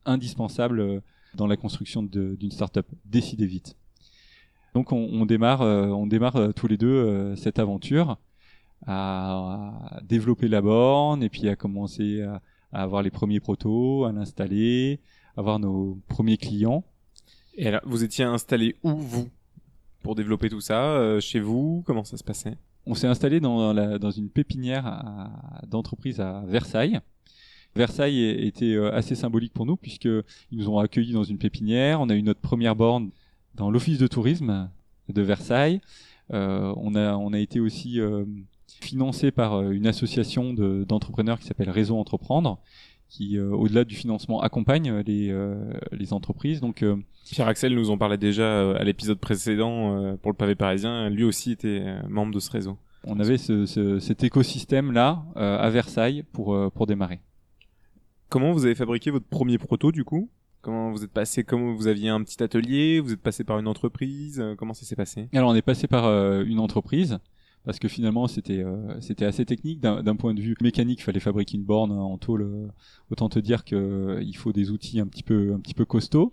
indispensable 0.05 1.01
dans 1.35 1.47
la 1.47 1.57
construction 1.57 2.03
d'une 2.03 2.51
startup. 2.51 2.85
Décidez 3.05 3.45
vite. 3.45 3.75
Donc 4.73 4.91
on, 4.91 5.09
on 5.11 5.25
démarre, 5.25 5.61
euh, 5.61 5.87
on 5.87 6.07
démarre 6.07 6.35
euh, 6.35 6.51
tous 6.51 6.67
les 6.67 6.77
deux 6.77 6.87
euh, 6.87 7.35
cette 7.35 7.59
aventure 7.59 8.17
à, 8.85 9.97
à, 9.97 10.01
développer 10.01 10.47
la 10.47 10.61
borne 10.61 11.23
et 11.23 11.29
puis 11.29 11.49
à 11.49 11.55
commencer 11.55 12.21
à, 12.21 12.41
à 12.71 12.83
avoir 12.83 13.01
les 13.01 13.09
premiers 13.09 13.39
protos, 13.39 14.05
à 14.05 14.11
l'installer, 14.11 14.99
avoir 15.35 15.59
nos 15.59 15.99
premiers 16.07 16.37
clients. 16.37 16.83
Et 17.55 17.67
alors, 17.67 17.81
vous 17.83 18.03
étiez 18.03 18.23
installé 18.23 18.75
où 18.83 18.95
vous 18.95 19.27
pour 20.01 20.15
développer 20.15 20.49
tout 20.49 20.61
ça 20.61 21.19
Chez 21.19 21.41
vous? 21.41 21.83
Comment 21.85 22.05
ça 22.05 22.15
se 22.15 22.23
passait? 22.23 22.55
On 22.85 22.95
s'est 22.95 23.07
installé 23.07 23.41
dans, 23.41 23.73
la, 23.73 23.99
dans 23.99 24.11
une 24.11 24.29
pépinière 24.29 25.29
d'entreprise 25.67 26.21
à 26.21 26.43
Versailles. 26.47 27.01
Versailles 27.75 28.23
était 28.45 28.73
euh, 28.73 28.91
assez 28.93 29.15
symbolique 29.15 29.53
pour 29.53 29.65
nous 29.65 29.77
puisqu'ils 29.77 30.23
nous 30.51 30.69
ont 30.69 30.79
accueillis 30.79 31.13
dans 31.13 31.23
une 31.23 31.37
pépinière. 31.37 32.01
On 32.01 32.09
a 32.09 32.15
eu 32.15 32.23
notre 32.23 32.41
première 32.41 32.75
borne 32.75 33.09
dans 33.55 33.71
l'office 33.71 33.97
de 33.97 34.07
tourisme 34.07 34.69
de 35.09 35.21
Versailles. 35.21 35.81
Euh, 36.33 36.73
on, 36.77 36.95
a, 36.95 37.15
on 37.15 37.33
a 37.33 37.39
été 37.39 37.59
aussi 37.59 37.99
euh, 37.99 38.23
financé 38.81 39.31
par 39.31 39.61
une 39.71 39.87
association 39.87 40.53
d'entrepreneurs 40.53 41.39
qui 41.39 41.47
s'appelle 41.47 41.69
Réseau 41.69 41.97
Entreprendre, 41.97 42.59
qui, 43.09 43.37
euh, 43.37 43.49
au-delà 43.49 43.83
du 43.83 43.95
financement, 43.95 44.41
accompagne 44.41 45.01
les, 45.05 45.35
les 45.91 46.13
entreprises. 46.13 46.61
Donc, 46.61 46.85
Pierre 47.31 47.47
Axel 47.47 47.73
nous 47.73 47.89
en 47.89 47.97
parlait 47.97 48.17
déjà 48.17 48.71
à 48.71 48.83
l'épisode 48.83 49.19
précédent 49.19 50.15
pour 50.21 50.31
le 50.31 50.37
pavé 50.37 50.55
parisien. 50.55 51.09
Lui 51.09 51.23
aussi 51.23 51.51
était 51.51 51.83
membre 52.07 52.33
de 52.33 52.39
ce 52.39 52.51
réseau. 52.51 52.77
On 53.05 53.19
avait 53.19 53.37
ce, 53.37 53.65
ce, 53.65 53.99
cet 53.99 54.23
écosystème-là 54.23 55.23
à 55.35 55.69
Versailles 55.69 56.23
pour, 56.31 56.71
pour 56.71 56.85
démarrer. 56.85 57.19
Comment 58.29 58.51
vous 58.51 58.65
avez 58.65 58.75
fabriqué 58.75 59.09
votre 59.09 59.25
premier 59.25 59.57
proto 59.57 59.91
du 59.91 60.03
coup? 60.03 60.29
Comment 60.61 60.91
vous 60.91 61.03
êtes 61.03 61.11
passé 61.11 61.43
Comment 61.43 61.73
vous 61.73 61.87
aviez 61.87 62.09
un 62.09 62.21
petit 62.21 62.43
atelier 62.43 62.99
Vous 62.99 63.11
êtes 63.11 63.21
passé 63.21 63.43
par 63.43 63.57
une 63.57 63.67
entreprise 63.67 64.39
euh, 64.39 64.55
Comment 64.55 64.75
ça 64.75 64.85
s'est 64.85 64.95
passé? 64.95 65.29
Alors 65.33 65.49
on 65.49 65.55
est 65.55 65.63
passé 65.63 65.87
par 65.87 66.05
euh, 66.05 66.43
une 66.45 66.59
entreprise 66.59 67.17
parce 67.65 67.79
que 67.79 67.87
finalement 67.87 68.27
c'était 68.27 68.63
euh, 68.63 69.01
c'était 69.01 69.25
assez 69.25 69.45
technique 69.45 69.79
d'un 69.79 70.15
point 70.15 70.35
de 70.35 70.41
vue 70.41 70.55
mécanique. 70.61 70.99
Il 70.99 71.03
fallait 71.03 71.19
fabriquer 71.19 71.57
une 71.57 71.63
borne 71.63 71.91
en 71.91 72.19
tôle. 72.19 72.71
autant 73.09 73.29
te 73.29 73.39
dire 73.39 73.65
que 73.65 74.19
il 74.21 74.37
faut 74.37 74.53
des 74.53 74.69
outils 74.69 74.99
un 74.99 75.07
petit 75.07 75.23
peu 75.23 75.53
un 75.55 75.59
petit 75.59 75.73
peu 75.73 75.85
costauds. 75.85 76.29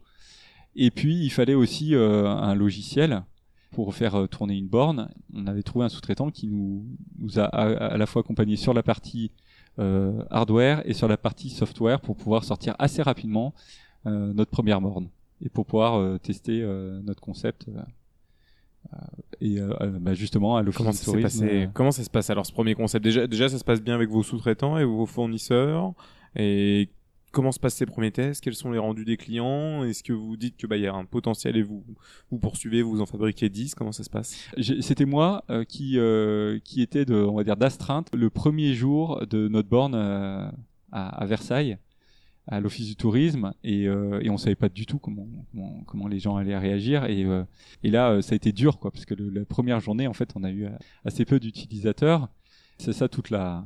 Et 0.74 0.90
puis 0.90 1.16
il 1.24 1.30
fallait 1.30 1.54
aussi 1.54 1.94
un 1.94 2.54
logiciel 2.54 3.24
pour 3.70 3.94
faire 3.94 4.28
tourner 4.30 4.54
une 4.54 4.68
borne, 4.68 5.10
on 5.34 5.46
avait 5.46 5.62
trouvé 5.62 5.84
un 5.84 5.88
sous-traitant 5.88 6.30
qui 6.30 6.46
nous, 6.46 6.86
nous 7.18 7.38
a 7.38 7.44
à, 7.44 7.96
la 7.96 8.06
fois 8.06 8.20
accompagné 8.20 8.56
sur 8.56 8.72
la 8.72 8.82
partie 8.82 9.32
hardware 9.78 10.82
et 10.84 10.94
sur 10.94 11.08
la 11.08 11.16
partie 11.16 11.50
software 11.50 12.00
pour 12.00 12.16
pouvoir 12.16 12.44
sortir 12.44 12.74
assez 12.78 13.02
rapidement 13.02 13.54
notre 14.04 14.50
première 14.50 14.80
borne 14.80 15.08
et 15.44 15.48
pour 15.48 15.66
pouvoir 15.66 16.18
tester 16.20 16.62
notre 17.04 17.20
concept 17.20 17.66
et 19.40 19.58
bah 20.00 20.14
justement 20.14 20.56
à 20.56 20.62
l'office 20.62 20.78
comment, 20.78 20.92
ça 20.92 21.12
passé, 21.20 21.68
comment 21.74 21.90
ça 21.90 22.04
se 22.04 22.10
passe 22.10 22.30
alors 22.30 22.46
ce 22.46 22.52
premier 22.52 22.74
concept? 22.74 23.02
Déjà, 23.04 23.26
déjà 23.26 23.48
ça 23.48 23.58
se 23.58 23.64
passe 23.64 23.82
bien 23.82 23.94
avec 23.94 24.08
vos 24.08 24.22
sous-traitants 24.22 24.78
et 24.78 24.84
vos 24.84 25.06
fournisseurs? 25.06 25.92
Et 26.36 26.88
comment 27.32 27.52
se 27.52 27.60
passent 27.60 27.76
ces 27.76 27.86
premiers 27.86 28.12
tests 28.12 28.42
Quels 28.42 28.54
sont 28.54 28.70
les 28.70 28.78
rendus 28.78 29.04
des 29.04 29.16
clients 29.16 29.84
Est-ce 29.84 30.02
que 30.02 30.12
vous 30.12 30.36
dites 30.36 30.56
que 30.56 30.66
bah 30.66 30.76
il 30.76 30.82
y 30.82 30.86
a 30.86 30.94
un 30.94 31.04
potentiel 31.04 31.56
et 31.56 31.62
vous 31.62 31.84
vous 32.30 32.38
poursuivez, 32.38 32.82
vous 32.82 33.00
en 33.00 33.06
fabriquez 33.06 33.48
10 33.48 33.74
Comment 33.74 33.92
ça 33.92 34.04
se 34.04 34.10
passe? 34.10 34.48
C'était 34.80 35.04
moi 35.04 35.44
euh, 35.50 35.64
qui 35.64 35.98
euh, 35.98 36.58
qui 36.64 36.82
était 36.82 37.04
de 37.04 37.14
on 37.14 37.36
va 37.36 37.44
dire 37.44 37.56
d'astreinte 37.56 38.08
le 38.14 38.30
premier 38.30 38.74
jour 38.74 39.26
de 39.26 39.48
notre 39.48 39.68
borne 39.68 39.94
euh, 39.94 40.48
à, 40.92 41.26
Versailles 41.26 41.78
à 42.48 42.60
l'office 42.60 42.86
du 42.86 42.96
tourisme 42.96 43.52
et, 43.64 43.88
euh, 43.88 44.20
et 44.22 44.30
on 44.30 44.36
savait 44.36 44.54
pas 44.54 44.68
du 44.68 44.86
tout 44.86 44.98
comment, 44.98 45.26
comment, 45.86 46.06
les 46.06 46.20
gens 46.20 46.36
allaient 46.36 46.56
réagir 46.56 47.04
et, 47.04 47.24
euh, 47.24 47.42
et 47.82 47.90
là 47.90 48.22
ça 48.22 48.34
a 48.34 48.36
été 48.36 48.52
dur 48.52 48.78
quoi 48.78 48.92
parce 48.92 49.04
que 49.04 49.14
la 49.14 49.44
première 49.44 49.80
journée 49.80 50.06
en 50.06 50.12
fait 50.12 50.30
on 50.36 50.44
a 50.44 50.50
eu 50.50 50.66
assez 51.04 51.24
peu 51.24 51.40
d'utilisateurs. 51.40 52.28
C'est 52.78 52.92
ça 52.92 53.08
toute 53.08 53.30
la 53.30 53.58
euh, 53.58 53.60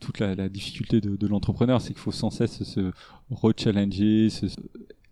toute 0.00 0.18
la, 0.20 0.48
difficulté 0.48 1.00
de, 1.00 1.26
l'entrepreneur, 1.26 1.80
c'est 1.80 1.92
qu'il 1.92 1.98
faut 1.98 2.12
sans 2.12 2.30
cesse 2.30 2.62
se 2.62 2.92
re-challenger, 3.30 4.30
se, 4.30 4.46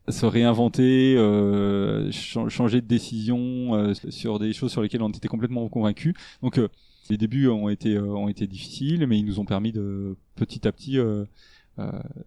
se, 0.08 0.26
réinventer, 0.26 1.16
euh, 1.16 2.10
changer 2.12 2.80
de 2.80 2.86
décision 2.86 3.74
euh, 3.74 3.94
sur 3.94 4.38
des 4.38 4.52
choses 4.52 4.70
sur 4.70 4.82
lesquelles 4.82 5.02
on 5.02 5.10
était 5.10 5.28
complètement 5.28 5.68
convaincu. 5.68 6.14
Donc 6.42 6.58
euh, 6.58 6.68
les 7.10 7.16
débuts 7.16 7.48
ont 7.48 7.68
été 7.68 7.98
ont 7.98 8.28
été 8.28 8.46
difficiles, 8.46 9.06
mais 9.06 9.18
ils 9.18 9.24
nous 9.24 9.40
ont 9.40 9.44
permis 9.44 9.72
de 9.72 10.16
petit 10.36 10.66
à 10.66 10.72
petit 10.72 10.98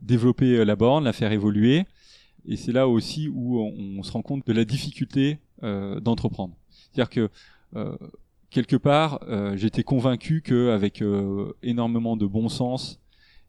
développer 0.02 0.64
la 0.66 0.76
borne, 0.76 1.06
la 1.06 1.14
faire 1.14 1.32
évoluer. 1.32 1.86
Et 2.46 2.56
c'est 2.58 2.72
là 2.72 2.88
aussi 2.88 3.28
où 3.28 3.60
on, 3.60 4.00
on, 4.00 4.04
se 4.04 4.12
rend 4.12 4.22
compte 4.22 4.46
de 4.46 4.54
la 4.54 4.66
difficulté 4.66 5.40
d'entreprendre. 5.64 6.56
C'est-à-dire 6.70 7.10
que 7.10 7.30
quelque 8.50 8.76
part, 8.76 9.20
euh, 9.28 9.56
j'étais 9.58 9.84
convaincu 9.84 10.42
qu'avec 10.42 11.02
euh, 11.02 11.54
énormément 11.64 12.18
de 12.18 12.26
bon 12.26 12.50
sens 12.50 13.00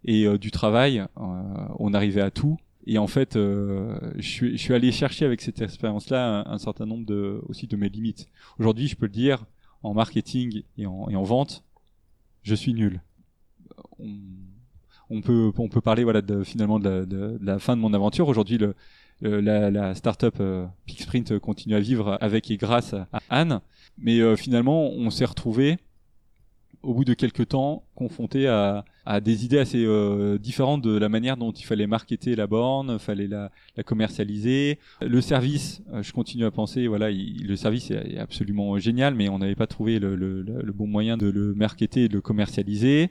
et 0.05 0.27
euh, 0.27 0.39
du 0.39 0.51
travail, 0.51 1.05
on 1.17 1.95
arrivait 1.95 2.21
à 2.21 2.31
tout. 2.31 2.59
Et 2.87 2.97
en 2.97 3.07
fait, 3.07 3.35
je 3.35 4.57
suis, 4.57 4.73
allé 4.73 4.93
chercher 4.93 5.27
avec 5.27 5.43
cette 5.43 5.61
expérience-là 5.61 6.45
un, 6.47 6.57
certain 6.57 6.87
nombre 6.87 7.05
de, 7.05 7.39
aussi 7.47 7.67
de 7.67 7.77
mes 7.77 7.91
limites. 7.91 8.29
Aujourd'hui, 8.59 8.89
je 8.89 8.97
peux 8.97 9.05
le 9.05 9.13
dire, 9.13 9.45
en 9.83 9.93
marketing 9.93 10.63
et 10.79 10.87
en, 10.87 11.23
vente, 11.23 11.65
je 12.43 12.55
suis 12.55 12.73
nul. 12.73 13.03
On, 13.99 14.09
on, 15.11 15.21
peut, 15.21 15.53
on 15.59 15.69
peut 15.69 15.83
parler 15.83 16.03
voilà, 16.03 16.23
de, 16.23 16.43
finalement 16.45 16.79
de 16.79 16.89
la, 16.89 17.05
de 17.05 17.39
la 17.43 17.59
fin 17.59 17.77
de 17.77 17.83
mon 17.83 17.93
aventure. 17.93 18.27
Aujourd'hui, 18.27 18.57
le, 18.57 18.75
la, 19.21 19.71
la 19.71 19.95
startup 19.95 20.37
euh, 20.41 20.67
Pixprint 20.87 21.39
continue 21.39 21.75
à 21.75 21.81
vivre 21.81 22.19
avec 22.21 22.51
et 22.51 22.57
grâce 22.57 22.95
à 22.95 23.21
Anne. 23.31 23.61
Mais 23.99 24.21
euh, 24.21 24.37
finalement, 24.37 24.91
on 24.91 25.11
s'est 25.11 25.25
retrouvé 25.25 25.79
au 26.83 26.95
bout 26.95 27.05
de 27.05 27.15
quelques 27.15 27.49
temps 27.49 27.83
confronté 27.97 28.47
à, 28.47 28.85
à 29.05 29.21
des 29.21 29.45
idées 29.45 29.59
assez 29.59 29.85
euh, 29.85 30.39
différentes 30.39 30.83
de 30.83 30.97
la 30.97 31.09
manière 31.09 31.37
dont 31.37 31.51
il 31.51 31.65
fallait 31.65 31.89
marketer 31.89 32.37
la 32.37 32.47
borne, 32.47 32.99
fallait 32.99 33.27
la, 33.27 33.51
la 33.77 33.83
commercialiser. 33.83 34.79
Le 35.01 35.21
service, 35.21 35.83
euh, 35.93 36.03
je 36.03 36.13
continue 36.13 36.45
à 36.45 36.51
penser, 36.51 36.87
voilà, 36.87 37.11
le 37.11 37.57
service 37.57 37.91
est, 37.91 38.19
absolument 38.19 38.79
génial, 38.79 39.15
mais 39.15 39.29
on 39.29 39.39
n'avait 39.39 39.57
pas 39.57 39.67
trouvé 39.67 39.99
le, 39.99 40.15
le, 40.15 40.43
le, 40.43 40.73
bon 40.73 40.87
moyen 40.87 41.17
de 41.17 41.27
le 41.27 41.55
marketer 41.55 42.05
et 42.05 42.09
de 42.09 42.15
le 42.15 42.21
commercialiser. 42.21 43.11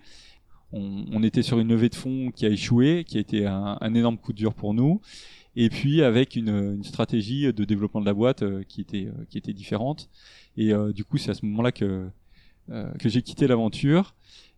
On, 0.72 1.06
on, 1.12 1.24
était 1.24 1.44
sur 1.44 1.60
une 1.60 1.70
levée 1.70 1.90
de 1.90 1.96
fonds 1.96 2.32
qui 2.32 2.46
a 2.46 2.50
échoué, 2.50 3.04
qui 3.06 3.18
a 3.18 3.22
été 3.22 3.46
un, 3.46 3.78
un 3.80 3.94
énorme 3.94 4.18
coup 4.18 4.32
de 4.34 4.38
dur 4.38 4.54
pour 4.54 4.74
nous 4.74 5.02
et 5.60 5.70
puis 5.70 6.04
avec 6.04 6.36
une, 6.36 6.50
une, 6.50 6.84
stratégie 6.84 7.52
de 7.52 7.66
développement 7.66 8.00
de 8.00 8.06
la 8.06 8.14
boîte 8.14 8.44
euh, 8.44 8.64
qui 8.64 8.80
était 8.80 9.08
euh, 9.08 9.26
qui 9.28 9.40
était 9.40 9.54
différente. 9.54 10.08
Et 10.56 10.72
euh, 10.72 10.94
du 10.94 11.04
coup, 11.04 11.18
c'est 11.18 11.32
à 11.32 11.34
ce 11.34 11.46
moment-là 11.46 11.74
que 11.74 12.08
que 13.00 13.08
j'ai 13.08 13.22
quitté 13.22 13.48
l'aventure. 13.48 14.14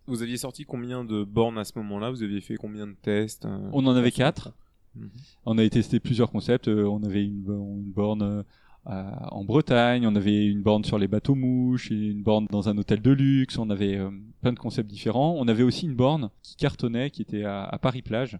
Vous 0.08 0.24
aviez 0.24 0.38
sorti 0.38 0.66
combien 0.66 1.04
de 1.04 1.24
bornes 1.24 1.60
à 1.60 1.64
ce 1.64 1.74
moment-là? 1.76 2.10
Vous 2.10 2.24
aviez 2.24 2.42
fait 2.42 2.56
combien 2.56 2.88
de 2.88 2.96
tests 3.00 3.48
On 3.72 3.86
en 3.86 3.96
avait 3.96 4.12
quatre. 4.12 4.52
Mhm. 4.96 5.10
On 5.46 5.58
avait 5.60 5.70
testé 5.70 6.00
plusieurs 6.00 6.32
concepts. 6.32 6.68
On 6.68 7.04
avait 7.04 7.24
une, 7.24 7.46
une 7.48 7.92
borne 7.92 8.44
en 8.86 9.44
Bretagne, 9.44 10.08
on 10.08 10.16
avait 10.16 10.48
une 10.48 10.64
borne 10.64 10.84
sur 10.86 10.98
les 10.98 11.08
bateaux 11.08 11.36
mouches, 11.36 11.92
une 11.92 12.24
borne 12.24 12.48
dans 12.50 12.68
un 12.68 12.76
hôtel 12.80 13.00
de 13.00 13.12
luxe, 13.12 13.60
on 13.60 13.70
avait 13.70 14.00
plein 14.42 14.54
de 14.54 14.60
concepts 14.60 14.90
différents. 14.90 15.36
On 15.38 15.48
avait 15.48 15.62
aussi 15.62 15.86
une 15.86 15.96
borne 15.96 16.32
qui 16.42 16.56
cartonnait, 16.56 17.12
qui 17.12 17.22
était 17.22 17.44
à, 17.44 17.64
à 17.64 17.78
Paris 17.78 18.02
Plage, 18.02 18.40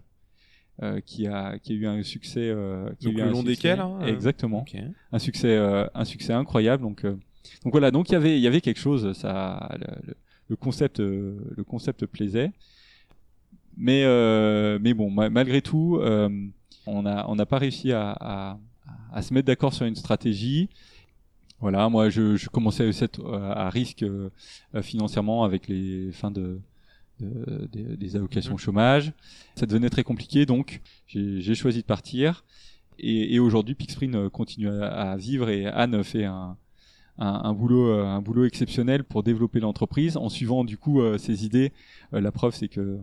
euh, 0.82 1.00
qui 1.00 1.26
a 1.26 1.58
qui 1.58 1.72
a 1.72 1.76
eu 1.76 1.86
un 1.86 2.02
succès 2.02 2.48
euh, 2.48 2.90
qui 2.98 3.06
donc 3.06 3.18
a 3.18 3.22
eu 3.22 3.24
le 3.24 3.30
long 3.30 3.42
desquels 3.42 3.80
hein, 3.80 3.98
euh, 4.00 4.06
exactement. 4.06 4.64
un 5.12 5.18
succès 5.18 5.56
un 5.94 6.04
succès 6.04 6.32
incroyable. 6.32 6.82
Donc 6.82 7.04
donc 7.04 7.72
voilà 7.72 7.90
donc 7.90 8.08
il 8.08 8.12
y 8.12 8.16
avait 8.16 8.38
il 8.38 8.42
y 8.42 8.46
avait 8.46 8.60
quelque 8.62 8.80
chose 8.80 9.12
ça 9.12 9.76
le, 9.78 10.12
le 10.48 10.56
concept 10.56 10.98
le 11.00 11.64
concept 11.66 12.06
plaisait. 12.06 12.52
Mais 13.76 14.04
mais 14.78 14.94
bon 14.94 15.10
malgré 15.10 15.60
tout 15.60 16.00
on 16.86 17.06
a 17.06 17.26
on 17.28 17.34
n'a 17.34 17.46
pas 17.46 17.58
réussi 17.58 17.92
à, 17.92 18.16
à, 18.18 18.58
à 19.12 19.22
se 19.22 19.34
mettre 19.34 19.46
d'accord 19.46 19.74
sur 19.74 19.86
une 19.86 19.96
stratégie. 19.96 20.68
Voilà, 21.60 21.90
moi 21.90 22.08
je, 22.08 22.36
je 22.36 22.48
commençais 22.48 22.88
à, 22.88 23.66
à 23.66 23.68
risque 23.68 24.04
financièrement 24.80 25.44
avec 25.44 25.68
les 25.68 26.10
fins 26.10 26.30
de, 26.30 26.58
des 27.20 28.16
allocations 28.16 28.54
mmh. 28.54 28.58
chômage. 28.58 29.12
Ça 29.54 29.66
devenait 29.66 29.90
très 29.90 30.04
compliqué, 30.04 30.46
donc 30.46 30.80
j'ai 31.06 31.54
choisi 31.54 31.80
de 31.80 31.86
partir. 31.86 32.44
Et, 33.00 33.34
et 33.34 33.38
aujourd'hui, 33.38 33.74
Pixprint 33.74 34.14
euh, 34.14 34.28
continue 34.28 34.68
à, 34.68 35.16
vivre 35.16 35.48
et 35.48 35.66
Anne 35.66 36.04
fait 36.04 36.24
un, 36.24 36.56
un, 37.18 37.52
boulot, 37.54 37.88
euh, 37.88 38.04
un 38.04 38.20
boulot 38.20 38.44
exceptionnel 38.44 39.04
pour 39.04 39.22
développer 39.22 39.60
l'entreprise 39.60 40.16
en 40.16 40.28
suivant 40.28 40.64
du 40.64 40.76
coup 40.76 41.00
euh, 41.00 41.18
ses 41.18 41.44
idées. 41.44 41.72
la 42.12 42.30
preuve, 42.30 42.54
c'est 42.54 42.68
que 42.68 42.98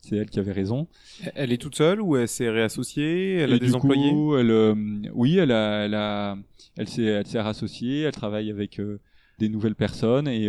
c'est 0.00 0.16
elle 0.16 0.30
qui 0.30 0.40
avait 0.40 0.52
raison. 0.52 0.88
Elle 1.34 1.52
est 1.52 1.58
toute 1.58 1.76
seule 1.76 2.00
ou 2.00 2.16
elle 2.16 2.28
s'est 2.28 2.50
réassociée? 2.50 3.36
Elle 3.36 3.52
a 3.52 3.58
des 3.58 3.74
employés? 3.74 4.10
elle, 4.38 5.10
Oui, 5.14 5.36
elle 5.36 5.52
a, 5.52 5.84
elle 5.84 5.94
a, 5.94 6.36
elle 6.76 6.88
s'est, 6.88 7.40
rassociée. 7.40 8.02
Elle 8.02 8.12
travaille 8.12 8.50
avec 8.50 8.80
des 9.38 9.48
nouvelles 9.48 9.76
personnes 9.76 10.26
et 10.26 10.48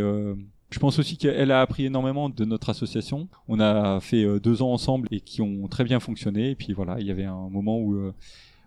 je 0.74 0.80
pense 0.80 0.98
aussi 0.98 1.18
qu'elle 1.18 1.52
a 1.52 1.62
appris 1.62 1.86
énormément 1.86 2.30
de 2.30 2.46
notre 2.46 2.72
association. 2.72 3.28
On 3.48 3.60
a 3.60 4.00
fait 4.00 4.24
euh, 4.24 4.40
deux 4.40 4.64
ans 4.64 4.74
ensemble 4.74 5.08
et 5.12 5.22
qui 5.22 5.40
ont 5.44 5.68
très 5.68 5.84
bien 5.84 6.00
fonctionné. 6.00 6.50
Et 6.50 6.56
puis 6.56 6.74
voilà, 6.74 7.00
il 7.00 7.06
y 7.06 7.12
avait 7.12 7.26
un 7.26 7.48
moment 7.50 7.78
où 7.78 7.94
euh, 7.96 8.12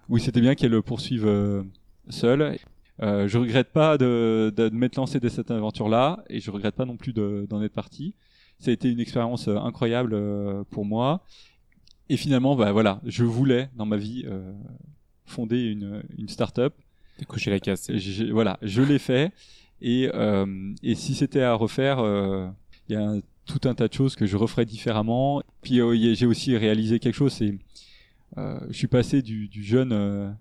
où 0.09 0.17
c'était 0.19 0.41
bien 0.41 0.55
qu'elle 0.55 0.81
poursuive 0.83 1.27
euh, 1.27 1.65
seule. 2.09 2.59
Euh, 3.03 3.27
je 3.27 3.39
regrette 3.39 3.73
pas 3.73 3.99
de, 3.99 4.55
de, 4.57 4.69
m'être 4.69 4.95
lancé 4.95 5.19
de 5.19 5.29
cette 5.29 5.51
aventure-là 5.51 6.23
et 6.31 6.39
je 6.39 6.53
regrette 6.53 6.77
pas 6.77 6.85
non 6.85 6.97
plus 6.97 7.13
d'en 7.13 7.61
être 7.61 7.75
parti. 7.75 8.15
Ça 8.61 8.71
a 8.71 8.75
été 8.75 8.89
une 8.89 9.01
expérience 9.01 9.49
incroyable 9.49 10.17
pour 10.71 10.85
moi. 10.85 11.25
Et 12.09 12.17
finalement, 12.17 12.55
bah 12.55 12.71
voilà, 12.71 13.01
je 13.05 13.25
voulais 13.25 13.69
dans 13.75 13.85
ma 13.85 13.97
vie 13.97 14.25
fonder 15.25 15.61
une, 15.61 16.05
une 16.17 16.29
start-up. 16.29 16.73
Coucher 17.27 17.51
la 17.51 17.59
casse. 17.59 17.91
voilà, 18.31 18.59
je 18.63 18.81
l'ai 18.81 19.01
fait. 19.01 19.33
Et, 19.81 20.09
euh, 20.15 20.75
et 20.83 20.95
si 20.95 21.15
c'était 21.15 21.43
à 21.43 21.55
refaire, 21.55 21.99
euh, 22.01 22.49
il 22.89 22.95
y 22.95 22.97
a 22.97 23.15
tout 23.45 23.69
un 23.69 23.75
tas 23.75 23.89
de 23.89 23.93
choses 23.93 24.17
que 24.17 24.27
je 24.27 24.37
referais 24.37 24.65
différemment. 24.65 25.43
Puis 25.63 25.81
euh, 25.81 26.15
j'ai 26.15 26.27
aussi 26.27 26.57
réalisé 26.57 26.99
quelque 26.99 27.15
chose, 27.15 27.33
c'est 27.33 27.55
je 28.37 28.77
suis 28.77 28.89
passé 28.89 29.23
du, 29.23 29.49
du 29.49 29.63
jeune 29.65 30.37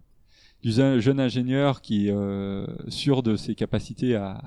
du 0.62 0.72
jeune 0.72 1.20
ingénieur 1.20 1.82
qui 1.82 2.10
est 2.10 2.16
sûr 2.90 3.24
de 3.24 3.38
ses 3.38 3.56
capacités 3.56 4.16
à, 4.16 4.42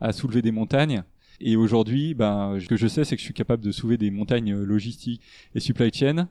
à 0.00 0.12
soulever 0.12 0.42
des 0.42 0.50
montagnes. 0.50 1.02
Et 1.40 1.56
aujourd'hui, 1.56 2.12
ben, 2.12 2.58
ce 2.60 2.66
que 2.66 2.76
je 2.76 2.86
sais, 2.88 3.04
c'est 3.04 3.16
que 3.16 3.20
je 3.20 3.24
suis 3.24 3.32
capable 3.32 3.64
de 3.64 3.72
soulever 3.72 3.96
des 3.96 4.10
montagnes 4.10 4.54
logistiques 4.54 5.22
et 5.54 5.60
supply 5.60 5.90
chain. 5.94 6.28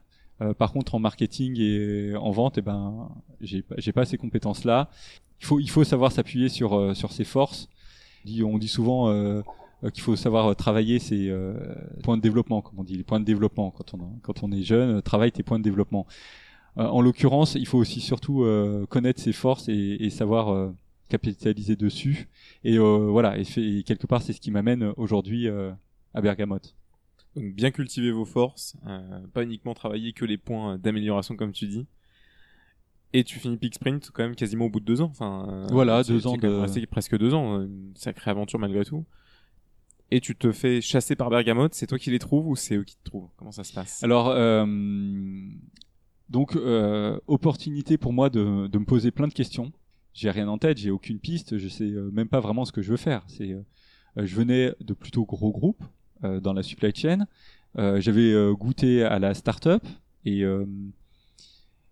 par 0.58 0.72
contre, 0.72 0.94
en 0.94 1.00
marketing 1.00 1.58
et 1.58 2.14
en 2.14 2.30
vente, 2.30 2.58
eh 2.58 2.62
ben, 2.62 3.08
j'ai, 3.40 3.62
pas 3.92 4.04
ces 4.04 4.18
compétences-là. 4.18 4.90
Il 5.40 5.46
faut, 5.46 5.58
il 5.58 5.70
faut 5.70 5.82
savoir 5.82 6.12
s'appuyer 6.12 6.48
sur, 6.48 6.94
sur 6.94 7.10
ses 7.10 7.24
forces 7.24 7.68
on 8.42 8.58
dit 8.58 8.68
souvent 8.68 9.08
euh, 9.08 9.42
euh, 9.84 9.90
qu'il 9.90 10.02
faut 10.02 10.16
savoir 10.16 10.48
euh, 10.48 10.54
travailler 10.54 10.98
ses 10.98 11.32
points 12.02 12.16
de 12.16 12.22
développement, 12.22 12.62
comme 12.62 12.78
on 12.78 12.84
dit, 12.84 12.96
les 12.96 13.04
points 13.04 13.20
de 13.20 13.24
développement. 13.24 13.70
Quand 13.70 13.94
on, 13.94 14.18
quand 14.22 14.42
on 14.42 14.52
est 14.52 14.62
jeune, 14.62 15.02
travaille 15.02 15.32
tes 15.32 15.42
points 15.42 15.58
de 15.58 15.64
développement. 15.64 16.06
en 16.76 17.00
l'occurrence, 17.00 17.54
il 17.54 17.66
faut 17.66 17.78
aussi 17.78 18.00
surtout 18.00 18.46
connaître 18.88 19.20
ses 19.20 19.32
forces 19.32 19.68
et, 19.68 20.10
savoir 20.10 20.72
capitaliser 21.08 21.76
dessus. 21.76 22.28
Et 22.64 22.78
voilà, 22.78 23.36
et, 23.38 23.82
quelque 23.82 24.06
part, 24.06 24.22
c'est 24.22 24.32
ce 24.32 24.40
qui 24.40 24.50
m'amène 24.50 24.92
aujourd'hui 24.96 25.48
à 26.14 26.20
Bergamote. 26.20 26.74
Donc 27.36 27.54
bien 27.54 27.70
cultiver 27.70 28.10
vos 28.10 28.24
forces, 28.24 28.76
pas 29.32 29.44
uniquement 29.44 29.74
travailler 29.74 30.12
que 30.12 30.24
les 30.24 30.36
points 30.38 30.78
d'amélioration 30.78 31.36
comme 31.36 31.52
tu 31.52 31.66
dis. 31.66 31.86
Et 33.12 33.24
tu 33.24 33.38
finis 33.40 33.56
Peak 33.56 33.74
Sprint 33.74 34.10
quand 34.12 34.22
même 34.22 34.36
quasiment 34.36 34.66
au 34.66 34.70
bout 34.70 34.80
de 34.80 34.84
deux 34.84 35.00
ans. 35.00 35.08
Enfin, 35.10 35.46
euh, 35.48 35.66
Voilà, 35.70 36.02
deux 36.04 36.26
ans 36.26 36.36
de- 36.36 36.46
resté 36.48 36.86
presque 36.86 37.16
deux 37.18 37.34
ans. 37.34 37.60
Une 37.62 37.92
sacrée 37.96 38.30
aventure 38.30 38.58
malgré 38.58 38.84
tout. 38.84 39.04
Et 40.12 40.20
tu 40.20 40.34
te 40.36 40.52
fais 40.52 40.80
chasser 40.80 41.16
par 41.16 41.30
Bergamote. 41.30 41.74
C'est 41.74 41.86
toi 41.86 41.98
qui 41.98 42.10
les 42.10 42.18
trouves 42.18 42.46
ou 42.48 42.56
c'est 42.56 42.76
eux 42.76 42.84
qui 42.84 42.96
te 42.96 43.04
trouvent? 43.04 43.28
Comment 43.36 43.52
ça 43.52 43.64
se 43.64 43.72
passe? 43.72 44.02
Alors, 44.02 44.28
euh, 44.28 44.64
donc, 46.28 46.54
euh, 46.56 47.18
opportunité 47.26 47.98
pour 47.98 48.12
moi 48.12 48.30
de, 48.30 48.66
de 48.68 48.78
me 48.78 48.84
poser 48.84 49.10
plein 49.10 49.28
de 49.28 49.32
questions. 49.34 49.72
J'ai 50.12 50.30
rien 50.30 50.48
en 50.48 50.58
tête, 50.58 50.78
j'ai 50.78 50.90
aucune 50.90 51.20
piste, 51.20 51.56
je 51.58 51.68
sais 51.68 51.84
euh, 51.84 52.10
même 52.12 52.28
pas 52.28 52.40
vraiment 52.40 52.64
ce 52.64 52.72
que 52.72 52.82
je 52.82 52.90
veux 52.90 52.96
faire. 52.96 53.22
C'est, 53.28 53.52
euh, 53.52 53.62
euh, 54.18 54.26
je 54.26 54.34
venais 54.34 54.72
de 54.80 54.92
plutôt 54.94 55.24
gros 55.24 55.52
groupes 55.52 55.84
euh, 56.24 56.40
dans 56.40 56.52
la 56.52 56.62
supply 56.64 56.92
chain. 56.94 57.26
Euh, 57.78 58.00
J'avais 58.00 58.32
euh, 58.32 58.52
goûté 58.52 59.04
à 59.04 59.20
la 59.20 59.34
startup 59.34 59.82
et 60.24 60.42
euh, 60.42 60.66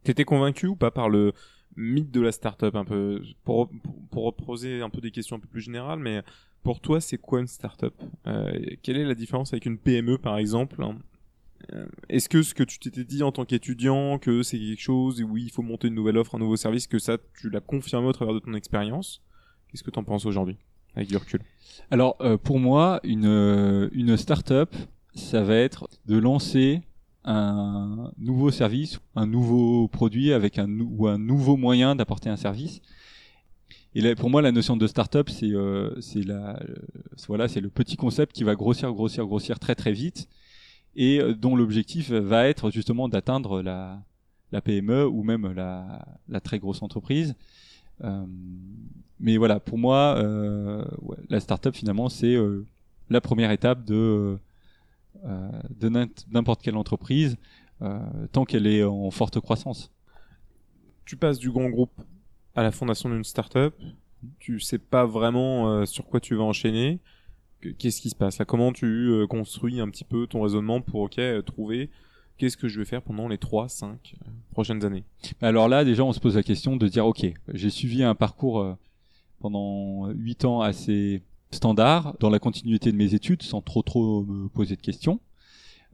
T'étais 0.08 0.24
convaincu 0.24 0.66
ou 0.68 0.74
pas 0.74 0.90
par 0.90 1.10
le 1.10 1.34
mythe 1.76 2.10
de 2.10 2.22
la 2.22 2.32
startup 2.32 2.74
un 2.74 2.86
peu 2.86 3.20
pour, 3.44 3.68
pour, 4.10 4.24
reposer 4.24 4.80
un 4.80 4.88
peu 4.88 5.02
des 5.02 5.10
questions 5.10 5.36
un 5.36 5.38
peu 5.38 5.48
plus 5.48 5.60
générales, 5.60 5.98
mais 5.98 6.22
pour 6.62 6.80
toi, 6.80 6.98
c'est 6.98 7.18
quoi 7.18 7.40
une 7.40 7.46
startup? 7.46 7.92
Euh, 8.26 8.58
Quelle 8.82 8.96
est 8.96 9.04
la 9.04 9.14
différence 9.14 9.52
avec 9.52 9.66
une 9.66 9.76
PME 9.76 10.16
par 10.16 10.38
exemple? 10.38 10.82
Euh, 11.74 11.84
Est-ce 12.08 12.30
que 12.30 12.40
ce 12.40 12.54
que 12.54 12.62
tu 12.62 12.78
t'étais 12.78 13.04
dit 13.04 13.22
en 13.22 13.32
tant 13.32 13.44
qu'étudiant, 13.44 14.18
que 14.18 14.42
c'est 14.42 14.58
quelque 14.58 14.80
chose 14.80 15.20
où 15.20 15.36
il 15.36 15.50
faut 15.50 15.60
monter 15.60 15.88
une 15.88 15.94
nouvelle 15.94 16.16
offre, 16.16 16.36
un 16.36 16.38
nouveau 16.38 16.56
service, 16.56 16.86
que 16.86 16.98
ça 16.98 17.18
tu 17.38 17.50
l'as 17.50 17.60
confirmé 17.60 18.06
au 18.06 18.12
travers 18.14 18.32
de 18.32 18.38
ton 18.38 18.54
expérience? 18.54 19.20
Qu'est-ce 19.68 19.82
que 19.82 19.90
t'en 19.90 20.04
penses 20.04 20.24
aujourd'hui 20.24 20.56
avec 20.94 21.10
du 21.10 21.18
recul? 21.18 21.42
Alors, 21.90 22.16
euh, 22.22 22.38
pour 22.38 22.58
moi, 22.58 23.00
une, 23.04 23.26
euh, 23.26 23.90
une 23.92 24.16
start-up, 24.16 24.74
ça 25.14 25.42
va 25.42 25.56
être 25.56 25.86
de 26.06 26.16
lancer 26.16 26.80
un 27.28 28.10
nouveau 28.16 28.50
service, 28.50 29.00
un 29.14 29.26
nouveau 29.26 29.86
produit 29.88 30.32
avec 30.32 30.58
un, 30.58 30.80
ou 30.80 31.06
un 31.08 31.18
nouveau 31.18 31.58
moyen 31.58 31.94
d'apporter 31.94 32.30
un 32.30 32.36
service. 32.36 32.80
Et 33.94 34.14
pour 34.14 34.30
moi, 34.30 34.40
la 34.40 34.50
notion 34.50 34.76
de 34.76 34.86
start-up, 34.86 35.28
c'est 35.28 35.50
euh, 35.50 35.90
la, 36.14 36.56
euh, 36.56 36.74
voilà, 37.26 37.46
c'est 37.48 37.60
le 37.60 37.68
petit 37.68 37.96
concept 37.96 38.34
qui 38.34 38.44
va 38.44 38.54
grossir, 38.54 38.92
grossir, 38.92 39.26
grossir 39.26 39.58
très 39.58 39.74
très 39.74 39.92
vite 39.92 40.28
et 40.96 41.20
euh, 41.20 41.34
dont 41.34 41.54
l'objectif 41.54 42.10
va 42.10 42.48
être 42.48 42.70
justement 42.70 43.08
d'atteindre 43.08 43.60
la, 43.60 44.02
PME 44.64 45.06
ou 45.06 45.22
même 45.22 45.52
la, 45.52 46.40
très 46.40 46.58
grosse 46.58 46.80
entreprise. 46.80 47.34
Mais 49.20 49.36
voilà, 49.36 49.60
pour 49.60 49.76
moi, 49.76 50.14
euh, 50.16 50.84
ouais, 51.02 51.16
la 51.28 51.40
startup 51.40 51.74
finalement, 51.74 52.08
c'est 52.08 52.36
la 53.10 53.20
première 53.20 53.50
étape 53.50 53.84
de, 53.84 54.38
de 55.24 55.88
n'im- 55.88 56.08
n'importe 56.30 56.62
quelle 56.62 56.76
entreprise, 56.76 57.36
euh, 57.82 57.98
tant 58.32 58.44
qu'elle 58.44 58.66
est 58.66 58.82
en 58.84 59.10
forte 59.10 59.40
croissance. 59.40 59.90
Tu 61.04 61.16
passes 61.16 61.38
du 61.38 61.50
grand 61.50 61.68
groupe 61.70 62.00
à 62.54 62.62
la 62.62 62.70
fondation 62.70 63.08
d'une 63.08 63.24
startup, 63.24 63.74
tu 64.38 64.60
sais 64.60 64.78
pas 64.78 65.06
vraiment 65.06 65.68
euh, 65.70 65.84
sur 65.86 66.06
quoi 66.06 66.20
tu 66.20 66.34
vas 66.34 66.42
enchaîner. 66.44 66.98
Que- 67.60 67.68
Qu'est-ce 67.70 68.00
qui 68.00 68.10
se 68.10 68.16
passe 68.16 68.38
là? 68.38 68.44
Comment 68.44 68.72
tu 68.72 68.84
euh, 68.86 69.26
construis 69.26 69.80
un 69.80 69.88
petit 69.88 70.04
peu 70.04 70.26
ton 70.26 70.42
raisonnement 70.42 70.80
pour 70.80 71.00
ok 71.02 71.18
euh, 71.18 71.42
trouver 71.42 71.90
qu'est-ce 72.36 72.56
que 72.56 72.68
je 72.68 72.78
vais 72.78 72.84
faire 72.84 73.02
pendant 73.02 73.26
les 73.28 73.38
3 73.38 73.68
5 73.68 74.14
euh, 74.26 74.30
prochaines 74.52 74.84
années? 74.84 75.04
Alors 75.40 75.68
là, 75.68 75.84
déjà, 75.84 76.04
on 76.04 76.12
se 76.12 76.20
pose 76.20 76.36
la 76.36 76.42
question 76.42 76.76
de 76.76 76.86
dire, 76.88 77.06
ok, 77.06 77.26
j'ai 77.54 77.70
suivi 77.70 78.02
un 78.02 78.14
parcours 78.14 78.60
euh, 78.60 78.74
pendant 79.40 80.08
huit 80.10 80.44
ans 80.44 80.60
assez 80.60 81.22
standard, 81.50 82.14
dans 82.20 82.30
la 82.30 82.38
continuité 82.38 82.92
de 82.92 82.96
mes 82.96 83.14
études, 83.14 83.42
sans 83.42 83.60
trop 83.60 83.82
trop 83.82 84.24
me 84.24 84.48
poser 84.48 84.76
de 84.76 84.80
questions. 84.80 85.20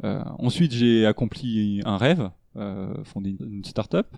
Euh, 0.02 0.22
ensuite, 0.38 0.72
j'ai 0.72 1.06
accompli 1.06 1.80
un 1.84 1.96
rêve, 1.96 2.30
euh, 2.56 3.04
fonder 3.04 3.36
une, 3.40 3.64
start-up. 3.64 4.08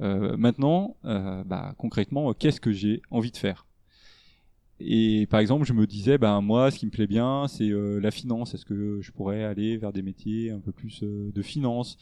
Euh, 0.00 0.36
maintenant, 0.36 0.96
bah, 1.02 1.74
concrètement, 1.78 2.32
qu'est-ce 2.32 2.60
que 2.60 2.72
j'ai 2.72 3.02
envie 3.10 3.32
de 3.32 3.36
faire? 3.36 3.66
Et 4.80 5.26
par 5.28 5.40
exemple, 5.40 5.64
je 5.64 5.72
me 5.72 5.88
disais, 5.88 6.18
ben 6.18 6.40
moi, 6.40 6.70
ce 6.70 6.78
qui 6.78 6.86
me 6.86 6.92
plaît 6.92 7.08
bien, 7.08 7.48
c'est 7.48 7.68
la 7.68 8.12
finance. 8.12 8.54
Est-ce 8.54 8.64
que 8.64 9.00
je 9.00 9.10
pourrais 9.10 9.42
aller 9.42 9.76
vers 9.76 9.92
des 9.92 10.02
métiers 10.02 10.52
un 10.52 10.60
peu 10.60 10.70
plus 10.70 11.02
de 11.02 11.42
finance? 11.42 11.98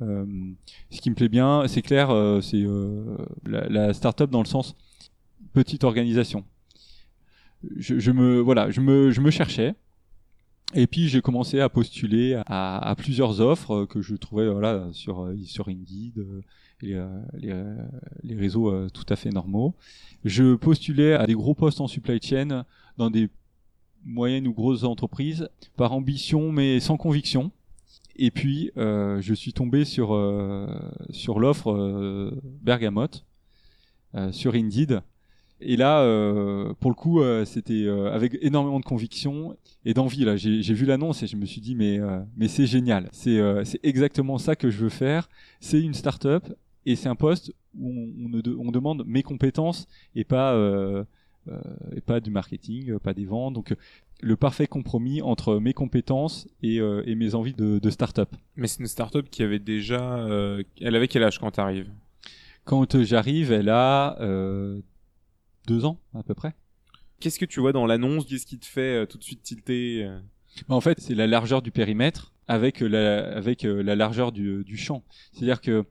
Ce 0.00 1.00
qui 1.00 1.08
me 1.10 1.14
plaît 1.14 1.28
bien, 1.28 1.68
c'est 1.68 1.82
clair, 1.82 2.08
c'est 2.42 2.64
la, 3.44 3.68
la 3.68 3.94
start-up 3.94 4.30
dans 4.30 4.42
le 4.42 4.48
sens 4.48 4.74
petite 5.52 5.84
organisation. 5.84 6.44
Je, 7.76 8.10
me 8.10 8.40
voilà, 8.40 8.70
je 8.70 8.80
me 8.80 9.10
je 9.10 9.20
me 9.20 9.30
cherchais. 9.30 9.74
Et 10.74 10.86
puis 10.86 11.08
j'ai 11.08 11.20
commencé 11.20 11.60
à 11.60 11.68
postuler 11.68 12.40
à, 12.46 12.94
plusieurs 12.98 13.40
offres 13.40 13.84
que 13.84 14.02
je 14.02 14.16
trouvais 14.16 14.48
voilà 14.48 14.88
sur 14.92 15.32
sur 15.44 15.68
Indeed 15.68 16.18
euh, 16.18 16.42
euh, 16.84 17.22
les, 17.34 17.50
euh, 17.50 17.74
les 18.22 18.34
réseaux 18.34 18.88
tout 18.90 19.06
à 19.08 19.16
fait 19.16 19.30
normaux. 19.30 19.74
Je 20.24 20.54
postulais 20.56 21.14
à 21.14 21.26
des 21.26 21.34
gros 21.34 21.54
postes 21.54 21.80
en 21.80 21.86
supply 21.86 22.20
chain 22.20 22.64
dans 22.98 23.10
des 23.10 23.28
moyennes 24.04 24.46
ou 24.48 24.52
grosses 24.52 24.84
entreprises 24.84 25.48
par 25.76 25.92
ambition 25.92 26.50
mais 26.50 26.80
sans 26.80 26.96
conviction. 26.96 27.52
Et 28.16 28.30
puis 28.30 28.72
je 28.76 29.34
suis 29.34 29.52
tombé 29.52 29.84
sur 29.84 30.08
sur 31.10 31.38
l'offre 31.38 31.70
euh, 31.70 32.40
Bergamote 32.62 33.24
sur 34.32 34.54
Indeed. 34.54 35.02
Et 35.60 35.76
là, 35.76 36.00
euh, 36.02 36.74
pour 36.80 36.90
le 36.90 36.94
coup, 36.94 37.20
euh, 37.22 37.44
c'était 37.44 37.84
euh, 37.84 38.12
avec 38.12 38.36
énormément 38.42 38.78
de 38.78 38.84
conviction 38.84 39.56
et 39.84 39.94
d'envie. 39.94 40.24
Là, 40.24 40.36
j'ai 40.36 40.74
vu 40.74 40.84
l'annonce 40.84 41.22
et 41.22 41.26
je 41.26 41.36
me 41.36 41.46
suis 41.46 41.60
dit 41.60 41.74
mais 41.74 41.98
euh, 41.98 42.20
mais 42.36 42.48
c'est 42.48 42.66
génial. 42.66 43.08
C'est 43.12 43.38
euh, 43.38 43.64
c'est 43.64 43.80
exactement 43.82 44.38
ça 44.38 44.54
que 44.54 44.68
je 44.70 44.78
veux 44.78 44.90
faire. 44.90 45.28
C'est 45.60 45.80
une 45.80 45.94
start-up 45.94 46.44
et 46.84 46.94
c'est 46.94 47.08
un 47.08 47.14
poste 47.14 47.52
où 47.78 47.88
on, 47.90 48.24
on, 48.26 48.28
ne 48.28 48.40
de- 48.42 48.56
on 48.58 48.70
demande 48.70 49.04
mes 49.06 49.22
compétences 49.22 49.86
et 50.14 50.24
pas 50.24 50.52
euh, 50.54 51.04
euh, 51.48 51.58
et 51.94 52.00
pas 52.00 52.20
du 52.20 52.30
marketing, 52.30 52.98
pas 52.98 53.14
des 53.14 53.24
ventes. 53.24 53.54
Donc 53.54 53.74
le 54.20 54.36
parfait 54.36 54.66
compromis 54.66 55.20
entre 55.22 55.58
mes 55.58 55.72
compétences 55.74 56.48
et, 56.62 56.80
euh, 56.80 57.02
et 57.06 57.14
mes 57.14 57.34
envies 57.34 57.52
de, 57.54 57.78
de 57.78 57.90
start-up. 57.90 58.30
Mais 58.56 58.66
c'est 58.66 58.80
une 58.80 58.86
startup 58.86 59.28
qui 59.30 59.42
avait 59.42 59.58
déjà, 59.58 60.18
euh, 60.18 60.62
elle 60.80 60.96
avait 60.96 61.08
quel 61.08 61.22
âge 61.22 61.38
quand 61.38 61.50
t'arrives? 61.50 61.90
Quand 62.64 62.94
euh, 62.94 63.04
j'arrive, 63.04 63.52
elle 63.52 63.68
a 63.68 64.18
euh, 64.20 64.80
deux 65.66 65.84
ans 65.84 65.98
à 66.14 66.22
peu 66.22 66.34
près. 66.34 66.54
Qu'est-ce 67.20 67.38
que 67.38 67.44
tu 67.46 67.60
vois 67.60 67.72
dans 67.72 67.86
l'annonce? 67.86 68.26
Qu'est-ce 68.26 68.46
qui 68.46 68.58
te 68.58 68.66
fait 68.66 69.02
euh, 69.02 69.06
tout 69.06 69.18
de 69.18 69.22
suite 69.24 69.42
tilter 69.42 70.04
euh? 70.04 70.18
En 70.68 70.80
fait, 70.80 71.00
c'est 71.00 71.14
la 71.14 71.26
largeur 71.26 71.60
du 71.62 71.70
périmètre 71.70 72.32
avec 72.48 72.82
euh, 72.82 72.88
la, 72.88 73.36
avec 73.36 73.62
la 73.64 73.94
largeur 73.96 74.32
du, 74.32 74.64
du 74.64 74.76
champ. 74.76 75.02
C'est-à-dire 75.32 75.60
que 75.60 75.84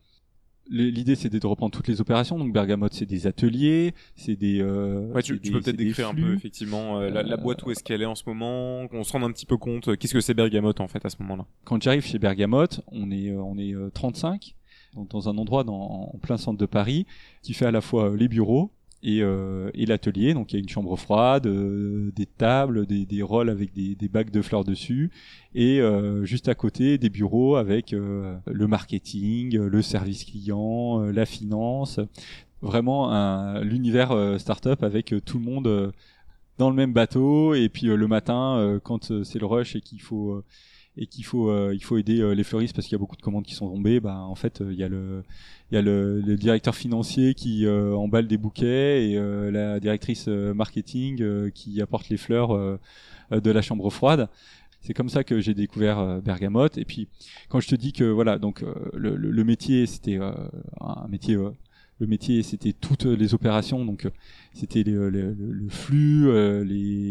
l'idée, 0.68 1.14
c'est 1.16 1.30
de 1.30 1.46
reprendre 1.46 1.72
toutes 1.76 1.88
les 1.88 2.02
opérations. 2.02 2.40
Donc 2.40 2.52
Bergamote, 2.54 2.94
c'est 2.94 3.06
des 3.06 3.28
ateliers, 3.28 3.94
c'est 4.16 4.36
des. 4.36 4.60
euh, 4.62 5.12
Ouais, 5.14 5.22
tu, 5.22 5.34
c'est 5.36 5.42
tu 5.42 5.50
des- 5.50 5.52
peux 5.52 5.62
peut-être 5.62 5.76
décrire 5.76 6.10
un 6.10 6.16
peu 6.16 6.34
effectivement 6.34 7.00
euh, 7.00 7.10
la, 7.10 7.22
la 7.24 7.38
boîte 7.38 7.64
où 7.64 7.72
est-ce 7.72 7.84
qu'elle 7.84 8.02
est 8.02 8.06
en 8.08 8.16
ce 8.16 8.24
moment, 8.26 8.88
qu'on 8.88 9.04
se 9.04 9.12
rende 9.12 9.24
un 9.24 9.32
petit 9.32 9.46
peu 9.46 9.58
compte. 9.58 9.96
Qu'est-ce 9.98 10.14
que 10.14 10.22
c'est 10.22 10.34
Bergamote 10.34 10.80
en 10.80 10.88
fait 10.88 11.06
à 11.06 11.10
ce 11.10 11.18
moment-là? 11.22 11.46
Quand 11.66 11.82
j'arrive 11.82 12.04
chez 12.04 12.18
Bergamote, 12.18 12.82
on 12.88 13.12
est, 13.12 13.32
on 13.36 13.58
est 13.58 13.74
euh, 13.74 13.90
35 13.94 14.56
donc 14.96 15.10
dans 15.10 15.28
un 15.28 15.38
endroit 15.38 15.66
dans, 15.66 16.10
en 16.14 16.18
plein 16.20 16.38
centre 16.38 16.58
de 16.58 16.66
Paris 16.66 17.06
qui 17.42 17.54
fait 17.54 17.66
à 17.66 17.72
la 17.72 17.82
fois 17.82 18.16
les 18.16 18.30
bureaux 18.30 18.72
et, 19.04 19.22
euh, 19.22 19.70
et 19.74 19.86
l'atelier. 19.86 20.34
Donc 20.34 20.52
il 20.52 20.56
y 20.56 20.60
a 20.60 20.62
une 20.62 20.70
chambre 20.70 20.96
froide, 20.96 21.48
euh, 21.48 22.12
des 22.16 22.26
tables, 22.26 22.86
des, 22.86 23.06
des 23.06 23.22
rôles 23.22 23.50
avec 23.50 23.74
des, 23.74 23.96
des 23.96 24.08
bacs 24.08 24.32
de 24.32 24.41
fleurs 24.41 24.64
dessus 24.64 25.12
et 25.54 25.80
euh, 25.82 26.26
juste 26.26 26.48
à 26.50 26.56
côté 26.56 26.98
des 26.98 27.10
bureaux 27.10 27.56
avec 27.56 27.93
euh, 27.93 28.36
le 28.48 28.68
marketing, 28.68 29.58
euh, 29.58 29.70
le 29.70 29.82
service 29.82 30.24
client, 30.26 31.02
euh, 31.02 31.12
la 31.12 31.26
finance. 31.26 32.00
Vraiment 32.62 33.12
un- 33.12 33.62
l'univers 33.62 34.39
startup 34.39 34.82
avec 34.82 35.14
tout 35.24 35.38
le 35.38 35.43
monde 35.46 35.93
dans 36.58 36.70
le 36.70 36.76
même 36.76 36.93
bateau 36.93 37.54
et 37.54 37.70
puis 37.70 37.88
le 37.88 38.08
matin 38.08 38.80
quand 38.84 39.24
c'est 39.24 39.39
le 39.39 39.46
rush 39.46 39.76
et 39.76 39.82
qu'il 39.82 40.02
faut 40.02 40.41
et 40.98 41.08
qu'il 41.08 41.26
faut 41.26 41.50
euh, 41.50 41.72
il 41.74 41.84
faut 41.84 41.98
aider 41.98 42.22
euh, 42.22 42.34
les 42.34 42.43
fleuristes 42.43 42.76
parce 42.76 42.88
qu'il 42.88 42.93
y 42.93 42.96
a 42.96 43.00
beaucoup 43.00 43.16
de 43.18 43.22
commandes 43.22 43.46
qui 43.46 43.54
sont 43.56 43.70
tombées 43.70 44.00
bah 44.00 44.20
en 44.20 44.36
fait 44.36 44.62
euh, 44.62 44.72
il 44.72 44.80
y 44.80 44.84
a 44.84 44.88
le 44.88 45.24
il 45.72 45.76
y 45.76 45.78
a 45.78 45.82
le, 45.82 46.22
le 46.22 46.36
directeur 46.38 46.76
financier 46.76 47.34
qui 47.34 47.66
euh, 47.66 47.96
emballe 47.96 48.28
des 48.28 48.38
bouquets 48.38 49.10
et 49.10 49.20
la 49.52 49.80
directrice 49.80 50.28
marketing 50.28 51.52
qui 51.52 51.82
apporte 51.82 52.10
les 52.10 52.18
fleurs 52.18 52.80
de 53.32 53.52
la 53.52 53.62
chambre 53.64 53.89
froide. 53.89 54.30
C'est 54.82 54.93
comme 54.93 55.10
ça 55.10 55.24
que 55.24 55.39
j'ai 55.39 55.56
découvert 55.56 56.22
Bergamote. 56.22 56.78
Et 56.78 56.86
puis 56.86 57.08
quand 57.50 57.60
je 57.60 57.68
te 57.68 57.76
dis 57.76 57.91
que 57.93 58.04
voilà 58.04 58.38
donc 58.38 58.62
euh, 58.62 58.74
le, 58.93 59.16
le, 59.16 59.32
le 59.32 59.43
métier 59.43 59.88
c'était 59.88 60.20
euh, 60.20 60.32
un 60.80 61.08
métier 61.08 61.36
euh, 61.36 61.50
le 62.00 62.08
métier 62.08 62.43
c'était 62.43 62.74
toutes 62.74 63.06
les 63.06 63.34
opérations 63.34 63.86
donc 63.86 64.06
euh, 64.06 64.10
c'était 64.56 64.84
le, 64.84 65.10
le, 65.10 65.70
flux, 65.70 66.30
euh, 66.30 66.64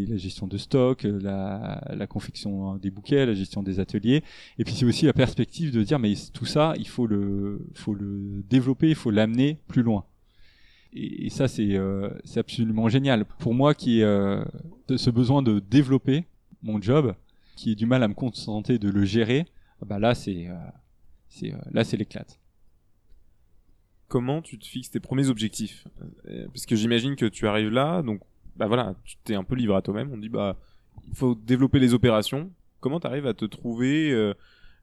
la 0.08 0.16
gestion 0.16 0.46
de 0.46 0.56
stock, 0.56 1.04
euh, 1.04 1.20
la, 1.20 2.06
confection 2.06 2.76
des 2.76 2.90
bouquets, 2.90 3.26
la 3.26 3.34
gestion 3.34 3.62
des 3.62 3.80
ateliers. 3.80 4.22
Et 4.58 4.64
puis 4.64 4.74
c'est 4.74 4.86
aussi 4.86 5.04
la 5.04 5.12
perspective 5.12 5.70
de 5.70 5.82
dire 5.82 5.98
mais 5.98 6.14
tout 6.32 6.46
ça, 6.46 6.72
il 6.78 6.88
faut 6.88 7.06
le, 7.06 7.66
faut 7.74 7.92
le 7.92 8.42
développer, 8.48 8.88
il 8.88 8.94
faut 8.94 9.10
l'amener 9.10 9.58
plus 9.68 9.82
loin. 9.82 10.04
Et, 10.94 11.28
ça 11.28 11.48
c'est 11.48 11.74
euh, 11.74 12.08
absolument 12.36 12.88
génial. 12.88 13.26
Pour 13.26 13.52
moi 13.52 13.74
qui 13.74 14.02
euh, 14.02 14.42
ce 14.96 15.10
besoin 15.10 15.42
de 15.42 15.58
développer 15.58 16.24
mon 16.62 16.80
job, 16.80 17.14
qui 17.56 17.72
ai 17.72 17.74
du 17.74 17.84
mal 17.84 18.02
à 18.02 18.08
me 18.08 18.14
concentrer, 18.14 18.78
de 18.78 18.88
le 18.88 19.04
gérer, 19.04 19.44
bah 19.84 19.98
là 19.98 20.14
c'est 20.14 20.48
euh, 20.48 20.54
euh, 21.42 21.56
là 21.72 21.84
c'est 21.84 21.96
l'éclate. 21.96 22.38
Comment 24.14 24.42
tu 24.42 24.60
te 24.60 24.64
fixes 24.64 24.92
tes 24.92 25.00
premiers 25.00 25.28
objectifs 25.28 25.88
euh, 26.28 26.46
Parce 26.46 26.66
que 26.66 26.76
j'imagine 26.76 27.16
que 27.16 27.26
tu 27.26 27.48
arrives 27.48 27.70
là, 27.70 28.00
donc 28.00 28.20
bah 28.54 28.68
voilà, 28.68 28.94
tu 29.02 29.16
t'es 29.24 29.34
un 29.34 29.42
peu 29.42 29.56
livré 29.56 29.76
à 29.76 29.82
toi-même. 29.82 30.12
On 30.12 30.16
dit 30.16 30.28
bah 30.28 30.56
il 31.08 31.16
faut 31.16 31.34
développer 31.34 31.80
les 31.80 31.94
opérations. 31.94 32.52
Comment 32.78 33.00
tu 33.00 33.08
arrives 33.08 33.26
à 33.26 33.34
te 33.34 33.44
trouver 33.44 34.12
euh, 34.12 34.32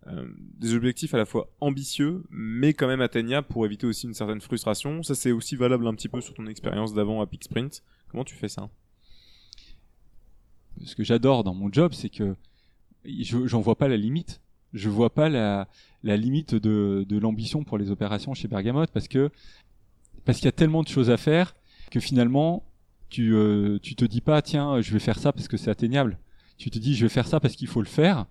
euh, 0.08 0.28
des 0.60 0.76
objectifs 0.76 1.14
à 1.14 1.18
la 1.18 1.26
fois 1.26 1.50
ambitieux, 1.62 2.26
mais 2.30 2.74
quand 2.74 2.88
même 2.88 3.00
atteignables 3.00 3.48
pour 3.48 3.66
éviter 3.66 3.88
aussi 3.88 4.06
une 4.06 4.14
certaine 4.14 4.42
frustration? 4.42 5.02
Ça, 5.02 5.16
c'est 5.16 5.32
aussi 5.32 5.56
valable 5.56 5.88
un 5.88 5.94
petit 5.94 6.10
peu 6.10 6.20
sur 6.20 6.34
ton 6.34 6.46
expérience 6.48 6.94
d'avant 6.94 7.22
à 7.22 7.26
Peak 7.26 7.46
Sprint. 7.46 7.84
Comment 8.10 8.26
tu 8.26 8.36
fais 8.36 8.50
ça? 8.50 8.70
Ce 10.84 10.94
que 10.94 11.06
j'adore 11.06 11.46
dans 11.46 11.54
mon 11.54 11.72
job, 11.72 11.94
c'est 11.94 12.10
que 12.10 12.36
j'en 13.06 13.62
vois 13.62 13.78
pas 13.78 13.88
la 13.88 13.96
limite. 13.96 14.41
Je 14.74 14.90
vois 14.90 15.14
pas 15.14 15.30
la, 15.30 15.68
limite 16.04 16.56
de, 16.56 17.20
l'ambition 17.20 17.64
pour 17.64 17.78
les 17.78 17.92
opérations 17.92 18.34
chez 18.34 18.48
Bergamote 18.48 18.92
parce 18.92 19.08
que 19.08 19.30
parce 20.26 20.38
qu'il 20.38 20.46
y 20.46 20.50
a 20.50 20.54
tellement 20.54 20.84
de 20.84 20.88
choses 20.88 21.10
à 21.10 21.18
faire 21.18 21.56
que 21.90 22.00
finalement 22.00 22.64
tu 23.10 23.34
euh, 23.34 23.80
tu 23.82 23.96
te 23.96 24.06
dis 24.06 24.22
pas 24.22 24.42
tiens 24.42 24.82
je 24.82 24.94
vais 24.94 25.00
faire 25.00 25.20
ça 25.20 25.32
parce 25.34 25.48
que 25.48 25.58
c'est 25.58 25.70
atteignable. 25.70 26.18
Tu 26.58 26.70
te 26.70 26.80
dis 26.80 26.96
je 26.96 27.06
vais 27.06 27.10
faire 27.10 27.28
ça 27.28 27.40
parce 27.40 27.56
qu'il 27.56 27.68
faut 27.68 27.82
le 27.82 27.88
faire. 27.88 28.26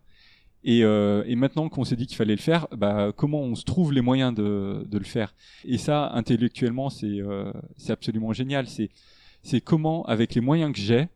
Et, 0.62 0.84
euh, 0.84 1.24
maintenant 1.36 1.70
qu'on 1.70 1.84
s'est 1.84 1.96
dit 1.96 2.06
qu'il 2.06 2.18
fallait 2.18 2.34
le 2.34 2.40
faire, 2.40 2.68
bah, 2.76 3.12
comment 3.16 3.40
on 3.40 3.54
se 3.54 3.64
trouve 3.64 3.94
les 3.94 4.02
moyens 4.02 4.34
de, 4.34 4.86
le 4.92 5.04
faire? 5.04 5.34
Et 5.64 5.78
ça, 5.78 6.10
intellectuellement, 6.12 6.90
c'est 6.90 7.20
euh, 7.20 7.50
c'est 7.78 7.92
absolument 7.92 8.32
génial. 8.34 8.66
C'est 8.66 8.90
c'est 9.42 9.62
comment, 9.62 10.04
avec 10.04 10.34
les 10.34 10.42
moyens 10.42 10.72
que 10.72 10.78
j'ai, 10.78 11.08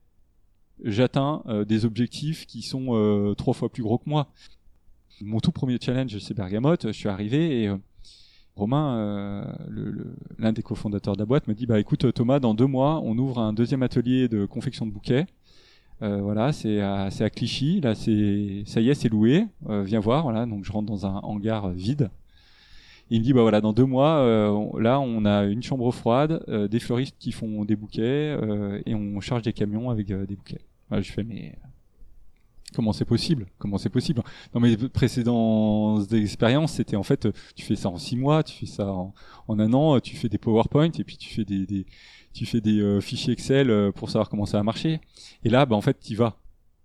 j'atteins 0.83 1.43
des 1.69 1.85
objectifs 1.85 2.47
qui 2.47 2.63
sont 2.63 3.35
trois 3.37 3.53
fois 3.55 3.71
plus 3.71 3.83
gros 3.83 3.99
que 3.99 4.09
moi. 4.09 4.29
Mon 5.21 5.39
tout 5.39 5.53
premier 5.53 5.79
challenge, 5.81 6.19
c'est 6.19 6.35
Bergamote. 6.35 6.89
Je 6.89 6.93
suis 6.93 7.09
arrivé 7.09 7.63
et 7.63 7.69
euh, 7.69 7.77
Romain, 8.57 9.57
l'un 10.39 10.53
des 10.53 10.63
cofondateurs 10.63 11.15
de 11.15 11.19
la 11.21 11.27
boîte, 11.27 11.49
me 11.49 11.55
dit 11.55 11.67
bah 11.67 11.81
écoute 11.81 12.13
Thomas, 12.15 12.39
dans 12.39 12.55
deux 12.55 12.67
mois, 12.67 13.01
on 13.03 13.19
ouvre 13.19 13.41
un 13.41 13.53
deuxième 13.53 13.83
atelier 13.83 14.29
de 14.29 14.45
confection 14.47 14.87
de 14.87 14.93
bouquets. 14.93 15.27
voilà, 16.01 16.53
c'est 16.53 16.81
à, 16.81 17.05
à, 17.07 17.31
Clichy. 17.31 17.81
Là, 17.81 17.95
c'est 17.97 18.63
ça 18.67 18.81
y 18.81 18.91
est, 18.91 18.95
c'est 18.95 19.09
loué. 19.09 19.47
viens 19.69 19.99
voir. 19.99 20.23
Voilà, 20.23 20.47
donc 20.47 20.65
je 20.65 20.71
rentre 20.71 20.87
dans 20.87 21.05
un 21.05 21.17
hangar 21.25 21.71
vide. 21.71 22.11
il 23.11 23.21
me 23.21 23.25
dit 23.25 23.33
bah 23.33 23.43
voilà, 23.43 23.61
dans 23.61 23.73
deux 23.73 23.87
mois, 23.87 24.19
là, 24.79 25.01
on 25.01 25.25
a 25.25 25.45
une 25.45 25.63
chambre 25.63 25.91
froide, 25.91 26.45
des 26.71 26.79
fleuristes 26.79 27.17
qui 27.19 27.33
font 27.33 27.65
des 27.65 27.77
bouquets 27.77 28.39
et 28.87 28.95
on 28.95 29.21
charge 29.21 29.43
des 29.43 29.53
camions 29.53 29.91
avec 29.91 30.07
des 30.07 30.37
bouquets. 30.37 30.61
je 30.93 31.13
fais 31.13 31.25
mais 31.25 31.57
comment 32.75 32.93
c'est 32.93 33.05
possible? 33.05 33.47
Comment 33.59 33.79
c'est 33.79 33.91
possible? 33.91 34.23
Dans 34.53 34.61
mes 34.61 34.77
précédentes 34.77 36.13
expériences, 36.13 36.73
c'était 36.73 36.97
en 36.97 37.03
fait, 37.03 37.29
tu 37.55 37.65
fais 37.65 37.77
ça 37.77 37.89
en 37.89 37.99
six 37.99 38.17
mois, 38.17 38.43
tu 38.43 38.55
fais 38.55 38.67
ça 38.67 38.93
en, 38.93 39.15
un 39.49 39.73
an, 39.73 40.01
tu 40.01 40.17
fais 40.17 40.29
des 40.29 40.39
PowerPoint 40.39 40.91
et 40.99 41.05
puis 41.05 41.17
tu 41.17 41.33
fais 41.33 41.45
des, 41.45 41.87
tu 42.35 42.47
fais 42.47 42.61
des 42.61 42.81
euh, 42.81 43.01
fichiers 43.01 43.33
Excel 43.33 43.71
euh, 43.71 43.93
pour 43.93 44.11
savoir 44.11 44.29
comment 44.29 44.45
ça 44.45 44.59
va 44.59 44.65
marcher. 44.65 45.01
Et 45.45 45.49
là, 45.49 45.65
bah 45.65 45.77
en 45.77 45.81
fait, 45.81 45.99
tu 46.01 46.17
vas. 46.17 46.37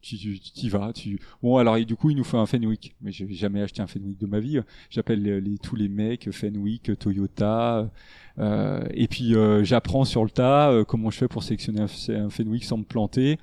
Tu, 0.02 0.40
tu, 0.40 0.70
vas. 0.70 0.94
Tu... 0.94 1.20
Bon, 1.44 1.58
alors 1.58 1.78
du 1.84 1.96
coup, 1.98 2.10
il 2.10 2.16
nous 2.16 2.24
faut 2.24 2.38
un 2.38 2.46
Fenwick, 2.46 2.96
mais 3.02 3.12
j'ai 3.12 3.28
jamais 3.34 3.62
acheté 3.62 3.82
un 3.82 3.88
Fenwick 3.88 4.18
de 4.18 4.28
ma 4.28 4.40
vie. 4.40 4.62
J'appelle 4.90 5.44
tous 5.62 5.76
les 5.76 5.90
mecs 5.90 6.32
Fenwick, 6.32 6.98
Toyota, 6.98 7.92
euh, 8.38 8.88
et 8.92 9.10
puis 9.10 9.34
j'apprends 9.64 10.06
sur 10.06 10.24
le 10.24 10.30
tas 10.30 10.86
comment 10.88 11.10
je 11.10 11.18
fais 11.18 11.28
pour 11.28 11.44
sélectionner 11.44 11.82
un, 11.82 12.14
un 12.16 12.30
Fenwick 12.30 12.64
sans 12.64 12.78
me 12.78 12.86
planter. 12.86 13.40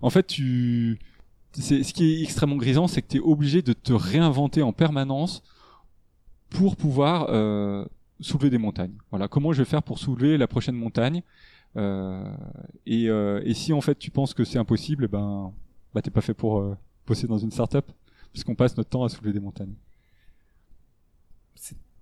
En 0.00 0.08
fait, 0.08 0.26
tu 0.26 0.98
ce 1.52 1.92
qui 1.92 2.04
est 2.04 2.22
extrêmement 2.22 2.56
grisant, 2.56 2.86
c'est 2.86 3.02
que 3.02 3.08
tu 3.08 3.16
es 3.18 3.20
obligé 3.20 3.62
de 3.62 3.72
te 3.72 3.92
réinventer 3.92 4.62
en 4.62 4.72
permanence 4.72 5.42
pour 6.50 6.76
pouvoir 6.76 7.26
euh, 7.30 7.84
soulever 8.20 8.50
des 8.50 8.58
montagnes. 8.58 8.94
Voilà, 9.10 9.28
comment 9.28 9.52
je 9.52 9.62
vais 9.62 9.68
faire 9.68 9.82
pour 9.82 9.98
soulever 9.98 10.38
la 10.38 10.46
prochaine 10.46 10.76
montagne 10.76 11.22
euh, 11.76 12.24
et, 12.86 13.08
euh, 13.08 13.40
et, 13.44 13.54
si 13.54 13.72
en 13.72 13.80
fait 13.80 13.98
tu 13.98 14.10
penses 14.10 14.34
que 14.34 14.44
c'est 14.44 14.58
impossible, 14.58 15.04
eh 15.04 15.08
ben, 15.08 15.52
bah 15.94 16.02
t'es 16.02 16.10
pas 16.10 16.22
fait 16.22 16.34
pour 16.34 16.60
euh, 16.60 16.76
bosser 17.06 17.26
dans 17.26 17.38
une 17.38 17.50
startup, 17.50 17.84
puisqu'on 18.32 18.54
passe 18.54 18.76
notre 18.76 18.90
temps 18.90 19.04
à 19.04 19.08
soulever 19.08 19.32
des 19.32 19.40
montagnes. 19.40 19.74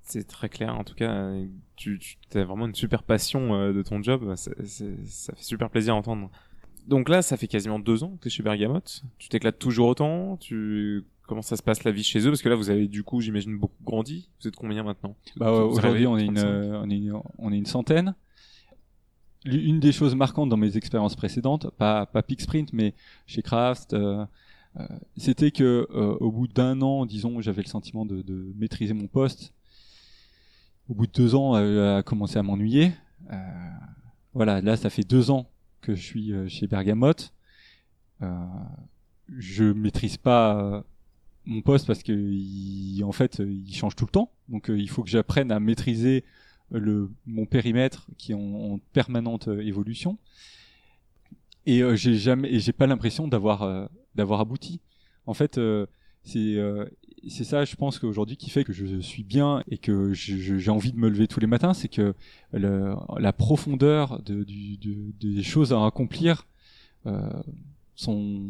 C'est 0.09 0.29
très 0.29 0.49
clair. 0.49 0.79
En 0.79 0.85
tout 0.85 0.95
cas, 0.95 1.33
tu, 1.75 1.99
tu 1.99 2.39
as 2.39 2.45
vraiment 2.45 2.67
une 2.67 2.77
super 2.77 3.03
passion 3.03 3.55
euh, 3.55 3.73
de 3.73 3.83
ton 3.83 4.01
job. 4.01 4.37
ça 4.37 4.53
fait 4.55 5.43
super 5.43 5.69
plaisir 5.69 5.95
à 5.95 5.97
entendre 5.97 6.31
donc 6.87 7.09
là, 7.09 7.23
ça 7.23 7.37
fait 7.37 7.49
quasiment 7.49 7.79
deux 7.79 8.05
ans 8.05 8.17
que 8.17 8.23
tu 8.23 8.29
es 8.29 8.31
chez 8.31 8.43
Bergamote. 8.43 9.03
Tu 9.19 9.29
t'éclates 9.29 9.59
toujours 9.59 9.89
autant 9.89 10.37
Tu 10.37 11.05
comment 11.27 11.43
ça 11.43 11.57
se 11.57 11.63
passe 11.63 11.85
la 11.85 11.91
vie 11.91 12.05
chez 12.05 12.21
eux? 12.21 12.31
Parce 12.31 12.43
que 12.43 12.49
là, 12.49 12.55
vous 12.55 12.71
avez 12.71 12.87
du 12.87 13.03
coup, 13.03 13.21
j'imagine, 13.21 13.59
beaucoup 13.59 13.83
grandi. 13.83 14.29
Vous 14.41 14.49
êtes 14.49 14.57
combien 14.57 14.83
maintenant? 14.83 15.17
Bah 15.37 15.51
aujourd'hui, 15.53 16.07
on 16.07 16.17
est 16.17 16.25
une, 16.25 16.39
on 16.39 16.89
est 16.89 16.97
une, 16.97 17.21
on 17.39 17.53
est 17.53 17.59
une 17.59 17.67
centaine. 17.67 18.15
Une 19.45 19.81
des 19.81 19.93
choses 19.93 20.15
marquantes 20.15 20.49
dans 20.49 20.57
mes 20.57 20.77
expériences 20.77 21.15
précédentes, 21.15 21.71
pas 21.71 22.07
pas 22.07 22.23
Peak 22.23 22.41
Sprint, 22.41 22.73
mais 22.73 22.95
chez 23.27 23.43
Kraft, 23.43 23.93
euh, 23.93 24.25
euh, 24.77 24.87
c'était 25.17 25.53
que 25.53 25.87
euh, 25.95 26.17
au 26.19 26.33
bout 26.33 26.49
d'un 26.49 26.81
an, 26.83 27.07
disons, 27.07 27.41
j'avais 27.41 27.63
le 27.63 27.69
sentiment 27.69 28.05
de, 28.07 28.23
de, 28.23 28.53
maîtriser 28.57 28.93
mon 28.93 29.07
poste. 29.07 29.53
Au 30.89 30.95
bout 30.95 31.07
de 31.07 31.13
deux 31.13 31.35
ans, 31.37 31.55
a 31.55 32.03
commencé 32.03 32.39
à 32.39 32.43
m'ennuyer. 32.43 32.93
voilà, 34.35 34.61
là, 34.61 34.77
ça 34.77 34.91
fait 34.91 35.03
deux 35.03 35.31
ans 35.31 35.49
que 35.87 35.95
je 35.95 36.03
suis 36.03 36.33
euh, 36.33 36.49
chez 36.49 36.67
Bergamote. 36.67 37.33
Euh, 38.23 38.27
je 39.39 39.65
maîtrise 39.65 40.17
pas 40.17 40.61
euh, 40.61 40.83
mon 41.45 41.63
poste 41.63 41.87
parce 41.87 42.03
que 42.03 43.03
en 43.05 43.13
fait 43.13 43.39
il 43.39 43.75
change 43.75 43.95
tout 43.95 44.05
le 44.05 44.11
temps. 44.11 44.33
Donc 44.49 44.69
il 44.69 44.91
faut 44.91 45.05
que 45.05 45.11
j'apprenne 45.11 45.53
à 45.53 45.61
maîtriser 45.61 46.25
le 46.73 47.11
mon 47.27 47.47
périmètre 47.47 48.09
qui 48.19 48.33
est 48.33 48.35
en, 48.35 48.81
permanente 48.93 49.49
évolution. 49.49 50.19
Et 51.67 51.83
j'ai 51.97 52.15
jamais 52.15 52.59
j'ai 52.59 52.73
pas 52.73 52.87
l'impression 52.87 53.29
d'avoir 53.29 53.89
d'avoir 54.15 54.41
abouti. 54.41 54.81
En 55.27 55.35
fait 55.35 55.61
c'est 56.23 56.57
c'est 57.29 57.45
ça 57.45 57.65
je 57.65 57.77
pense 57.77 57.99
qu'aujourd'hui 57.99 58.37
qui 58.37 58.51
fait 58.51 58.65
que 58.65 58.73
je 58.73 59.01
suis 59.01 59.23
bien 59.23 59.63
et 59.71 59.79
que 59.79 60.13
j'ai 60.13 60.71
envie 60.71 60.93
de 60.93 60.99
me 60.99 61.09
lever 61.09 61.27
tous 61.29 61.41
les 61.41 61.47
matins 61.47 61.75
c'est 61.75 61.89
que 61.89 62.15
le, 62.53 62.95
la 63.19 63.33
profondeur 63.33 64.23
de, 64.23 64.45
du, 64.45 64.77
des 65.21 65.43
choses 65.43 65.73
à 65.73 65.85
accomplir 65.85 66.47
euh, 67.07 67.21
sont 67.95 68.43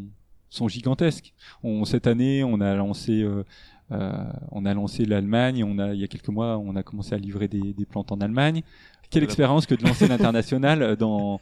sont 0.48 0.68
gigantesques. 0.68 1.34
On, 1.62 1.84
cette 1.84 2.06
année 2.06 2.44
on 2.44 2.60
a 2.60 2.74
lancé 2.74 3.22
euh, 3.22 3.44
euh, 3.92 4.12
on 4.52 4.64
a 4.64 4.74
lancé 4.74 5.04
l'Allemagne 5.04 5.64
on 5.64 5.78
a 5.78 5.92
il 5.94 6.00
y 6.00 6.04
a 6.04 6.08
quelques 6.08 6.28
mois 6.28 6.58
on 6.58 6.76
a 6.76 6.82
commencé 6.82 7.14
à 7.14 7.18
livrer 7.18 7.48
des, 7.48 7.72
des 7.72 7.84
plantes 7.86 8.12
en 8.12 8.20
Allemagne. 8.20 8.62
Quelle 9.10 9.22
expérience 9.22 9.66
que 9.66 9.74
de 9.74 9.84
lancer 9.84 10.08
l'international 10.08 10.96
dans 10.96 11.40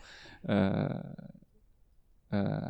euh, 0.48 0.88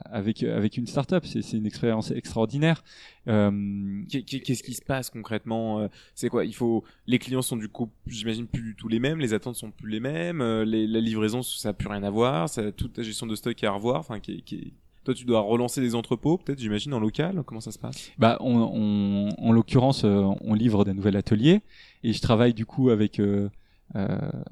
avec 0.06 0.42
avec 0.42 0.76
une 0.76 0.86
startup. 0.86 1.24
C'est 1.24 1.56
une 1.56 1.66
expérience 1.66 2.10
extraordinaire. 2.10 2.84
Euh, 3.26 4.02
qu'est-ce 4.08 4.62
qui 4.62 4.74
se 4.74 4.82
passe 4.82 5.10
concrètement 5.10 5.80
euh, 5.80 5.88
C'est 6.14 6.28
quoi? 6.28 6.44
Il 6.44 6.54
faut 6.54 6.84
les 7.06 7.18
clients 7.18 7.42
sont 7.42 7.56
du 7.56 7.68
coup, 7.68 7.90
j'imagine 8.06 8.46
plus 8.46 8.62
du 8.62 8.74
tout 8.74 8.88
les 8.88 8.98
mêmes, 8.98 9.18
les 9.18 9.32
attentes 9.32 9.56
sont 9.56 9.70
plus 9.70 9.90
les 9.90 10.00
mêmes, 10.00 10.42
les, 10.42 10.86
la 10.86 11.00
livraison 11.00 11.42
ça 11.42 11.70
a 11.70 11.72
plus 11.72 11.88
rien 11.88 12.02
à 12.02 12.10
voir, 12.10 12.48
ça, 12.48 12.70
toute 12.72 12.98
la 12.98 13.02
gestion 13.02 13.26
de 13.26 13.34
stock 13.34 13.62
est 13.62 13.66
à 13.66 13.72
revoir. 13.72 14.00
Enfin, 14.00 14.20
qui, 14.20 14.42
qui, 14.42 14.74
toi, 15.04 15.14
tu 15.14 15.26
dois 15.26 15.40
relancer 15.40 15.82
des 15.82 15.94
entrepôts, 15.94 16.38
peut-être, 16.38 16.58
j'imagine, 16.58 16.94
en 16.94 17.00
local. 17.00 17.42
Comment 17.44 17.60
ça 17.60 17.72
se 17.72 17.78
passe? 17.78 18.10
Bah, 18.18 18.38
on, 18.40 18.56
on, 18.56 19.28
en 19.38 19.52
l'occurrence, 19.52 20.04
on 20.04 20.54
livre 20.54 20.84
d'un 20.84 20.94
nouvel 20.94 21.16
atelier 21.16 21.60
et 22.02 22.12
je 22.12 22.20
travaille 22.22 22.54
du 22.54 22.64
coup 22.64 22.88
avec 22.88 23.20
euh, 23.20 23.50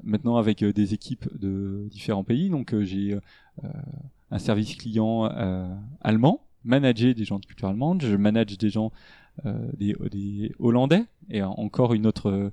maintenant 0.03 0.37
avec 0.37 0.63
des 0.63 0.93
équipes 0.93 1.27
de 1.37 1.87
différents 1.89 2.23
pays. 2.23 2.49
Donc, 2.49 2.75
j'ai 2.81 3.17
un 4.33 4.39
service 4.39 4.75
client 4.75 5.25
euh, 5.25 5.67
allemand, 6.01 6.41
manager 6.63 7.13
des 7.13 7.23
gens 7.23 7.39
de 7.39 7.45
culture 7.45 7.67
allemande, 7.67 8.01
je 8.01 8.15
manage 8.15 8.57
des 8.57 8.69
gens 8.69 8.91
euh, 9.45 9.69
des, 9.77 10.51
hollandais 10.59 11.05
et 11.29 11.43
encore 11.43 11.93
une 11.93 12.07
autre 12.07 12.51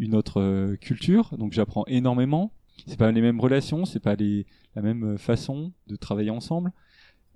une 0.00 0.14
autre 0.14 0.74
culture. 0.80 1.36
Donc 1.38 1.52
j'apprends 1.52 1.84
énormément. 1.86 2.52
C'est 2.86 2.98
pas 2.98 3.12
les 3.12 3.20
mêmes 3.20 3.38
relations, 3.38 3.84
c'est 3.84 4.00
pas 4.00 4.16
les, 4.16 4.46
la 4.74 4.82
même 4.82 5.18
façon 5.18 5.72
de 5.86 5.96
travailler 5.96 6.30
ensemble. 6.30 6.72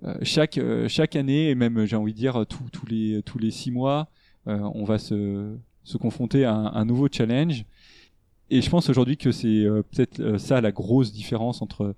Euh, 0.03 0.17
chaque 0.23 0.59
chaque 0.87 1.15
année 1.15 1.49
et 1.49 1.55
même 1.55 1.85
j'ai 1.85 1.95
envie 1.95 2.13
de 2.13 2.17
dire 2.17 2.45
tous 2.47 2.85
les 2.87 3.21
tous 3.23 3.39
les 3.39 3.51
six 3.51 3.71
mois, 3.71 4.09
on 4.45 4.83
va 4.83 4.97
se 4.97 5.55
se 5.85 5.97
confronter 5.97 6.43
à 6.43 6.53
un, 6.53 6.83
nouveau 6.83 7.07
challenge. 7.09 7.63
Et 8.49 8.61
je 8.61 8.69
pense 8.69 8.89
aujourd'hui 8.89 9.17
que 9.17 9.31
c'est 9.31 9.65
peut-être 9.91 10.37
ça 10.37 10.59
la 10.59 10.71
grosse 10.71 11.13
différence 11.13 11.61
entre 11.61 11.83
euh, 11.83 11.95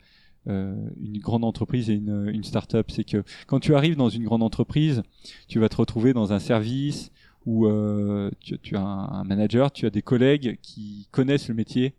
une 0.47 1.19
grande 1.19 1.43
entreprise 1.43 1.89
et 1.89 1.93
une, 1.93 2.29
une 2.33 2.43
start-up. 2.43 2.89
C'est 2.89 3.03
que 3.03 3.23
quand 3.47 3.59
tu 3.59 3.75
arrives 3.75 3.95
dans 3.95 4.09
une 4.09 4.23
grande 4.23 4.43
entreprise, 4.43 5.03
tu 5.47 5.59
vas 5.59 5.69
te 5.69 5.75
retrouver 5.75 6.13
dans 6.13 6.33
un 6.33 6.39
service 6.39 7.11
où 7.47 7.65
euh, 7.65 8.29
tu, 8.41 8.75
as 8.75 8.81
un, 8.81 9.23
manager, 9.23 9.71
tu 9.71 9.85
as 9.85 9.89
des 9.89 10.01
collègues 10.01 10.59
qui 10.61 11.07
connaissent 11.11 11.47
le 11.47 11.55
métier 11.55 11.95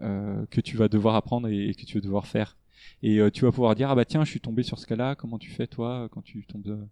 euh, 0.00 0.44
que 0.50 0.60
tu 0.60 0.76
vas 0.76 0.88
devoir 0.88 1.14
apprendre 1.14 1.48
et, 1.48 1.74
que 1.74 1.86
tu 1.86 1.98
vas 1.98 2.04
devoir 2.04 2.26
faire. 2.26 2.58
Et 3.02 3.18
euh, 3.18 3.30
tu 3.30 3.46
vas 3.46 3.52
pouvoir 3.52 3.74
dire 3.74 3.90
ah 3.90 3.94
bah 3.94 4.04
tiens 4.04 4.22
je 4.22 4.30
suis 4.30 4.40
tombé 4.40 4.62
sur 4.62 4.78
ce 4.78 4.86
cas-là, 4.86 5.14
comment 5.14 5.38
tu 5.38 5.50
fais 5.50 5.66
toi 5.66 6.08
quand 6.10 6.20
tu 6.20 6.44
tombes 6.44 6.68
euh, 6.68 6.84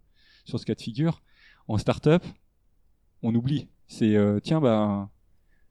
sur 0.45 0.59
ce 0.59 0.65
cas 0.65 0.73
de 0.73 0.81
figure? 0.81 1.21
En 1.67 1.77
start-up, 1.77 2.23
on 3.21 3.35
oublie. 3.35 3.67
C'est 3.87 4.17
tiens 4.41 4.59
bah 4.61 5.09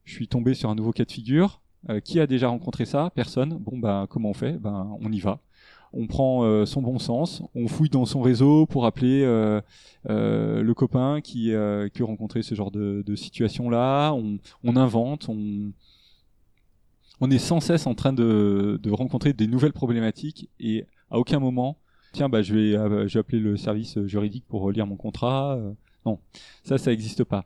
je 0.05 0.15
suis 0.15 0.29
tombé 0.29 0.55
sur 0.55 0.71
un 0.71 0.77
nouveau 0.77 0.93
cas 0.93 1.05
de 1.05 1.13
figure, 1.13 1.60
qui 2.05 2.21
a 2.21 2.27
déjà 2.27 2.49
rencontré 2.49 2.85
ça? 2.85 3.11
Personne. 3.15 3.57
Bon, 3.59 3.79
ben, 3.79 4.07
comment 4.09 4.31
on 4.31 4.35
fait? 4.35 4.59
Ben, 4.59 4.97
on 5.01 5.11
y 5.11 5.21
va. 5.21 5.41
On 5.93 6.07
prend 6.07 6.45
euh, 6.45 6.67
son 6.67 6.83
bon 6.83 6.99
sens, 7.01 7.43
on 7.55 7.67
fouille 7.67 7.89
dans 7.89 8.05
son 8.05 8.23
réseau 8.23 8.65
pour 8.67 8.87
appeler 8.87 9.23
euh, 9.25 9.61
euh, 10.09 10.63
le 10.63 10.75
copain 10.75 11.21
qui, 11.21 11.53
qui 11.95 12.03
a 12.03 12.05
rencontré 12.05 12.43
ce 12.43 12.55
genre 12.55 12.71
de, 12.71 13.15
situation-là, 13.17 14.13
on, 14.13 14.77
invente, 14.77 15.29
on, 15.29 15.73
est 17.31 17.39
sans 17.39 17.59
cesse 17.61 17.87
en 17.89 17.95
train 17.95 18.13
de, 18.13 18.81
rencontrer 18.91 19.33
des 19.33 19.49
nouvelles 19.49 19.73
problématiques 19.73 20.49
et 20.61 20.87
à 21.11 21.19
aucun 21.19 21.41
moment, 21.41 21.77
tiens, 22.13 22.29
bah, 22.29 22.43
je, 22.43 22.55
vais, 22.55 23.09
je 23.09 23.15
vais 23.15 23.21
appeler 23.21 23.41
le 23.41 23.57
service 23.57 23.99
juridique 24.07 24.45
pour 24.47 24.63
relire 24.63 24.87
mon 24.87 24.97
contrat. 24.97 25.59
non, 26.07 26.21
ça, 26.63 26.79
ça 26.79 26.93
n'existe 26.93 27.25
pas. 27.25 27.45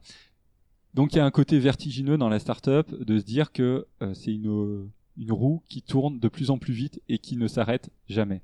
Donc 0.94 1.12
il 1.12 1.16
y 1.16 1.20
a 1.20 1.24
un 1.24 1.30
côté 1.30 1.58
vertigineux 1.58 2.16
dans 2.16 2.28
la 2.28 2.38
startup 2.38 2.88
de 3.02 3.18
se 3.18 3.24
dire 3.24 3.52
que 3.52 3.86
c'est 4.14 4.32
une 4.32 4.88
une 5.16 5.32
roue 5.32 5.62
qui 5.68 5.82
tourne 5.82 6.18
de 6.18 6.28
plus 6.28 6.50
en 6.50 6.58
plus 6.58 6.72
vite 6.72 7.00
et 7.08 7.18
qui 7.18 7.36
ne 7.36 7.46
s'arrête 7.46 7.90
jamais. 8.08 8.40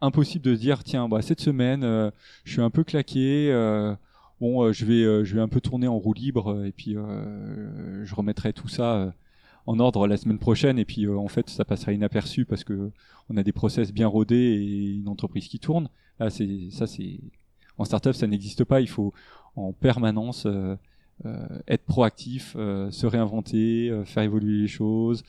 Impossible 0.00 0.44
de 0.44 0.54
se 0.54 0.60
dire 0.60 0.84
tiens 0.84 1.08
bah 1.08 1.22
cette 1.22 1.40
semaine 1.40 1.82
euh, 1.82 2.10
je 2.44 2.52
suis 2.52 2.62
un 2.62 2.70
peu 2.70 2.84
claqué 2.84 3.50
euh, 3.50 3.94
bon 4.40 4.62
euh, 4.62 4.72
je 4.72 4.84
vais 4.84 5.24
je 5.24 5.34
vais 5.34 5.40
un 5.40 5.48
peu 5.48 5.60
tourner 5.60 5.88
en 5.88 5.98
roue 5.98 6.12
libre 6.12 6.64
et 6.64 6.72
puis 6.72 6.92
je 6.94 8.14
remettrai 8.14 8.52
tout 8.52 8.68
ça 8.68 9.14
en 9.64 9.78
ordre 9.80 10.06
la 10.06 10.16
semaine 10.16 10.38
prochaine 10.38 10.78
et 10.78 10.84
puis 10.84 11.08
en 11.08 11.28
fait 11.28 11.48
ça 11.48 11.64
passera 11.64 11.92
inaperçu 11.92 12.44
parce 12.44 12.62
que 12.62 12.90
on 13.30 13.36
a 13.36 13.42
des 13.42 13.52
process 13.52 13.92
bien 13.92 14.06
rodés 14.06 14.36
et 14.36 14.94
une 14.96 15.08
entreprise 15.08 15.48
qui 15.48 15.58
tourne. 15.58 15.88
Là 16.20 16.28
c'est 16.28 16.68
ça 16.70 16.86
c'est 16.86 17.20
en 17.78 17.84
startup 17.84 18.14
ça 18.14 18.26
n'existe 18.26 18.64
pas, 18.64 18.82
il 18.82 18.88
faut 18.88 19.14
en 19.56 19.72
permanence 19.72 20.46
être 21.66 21.84
proactif, 21.84 22.52
se 22.54 23.06
réinventer, 23.06 24.02
faire 24.04 24.22
évoluer 24.22 24.62
les 24.62 24.68
choses, 24.68 25.22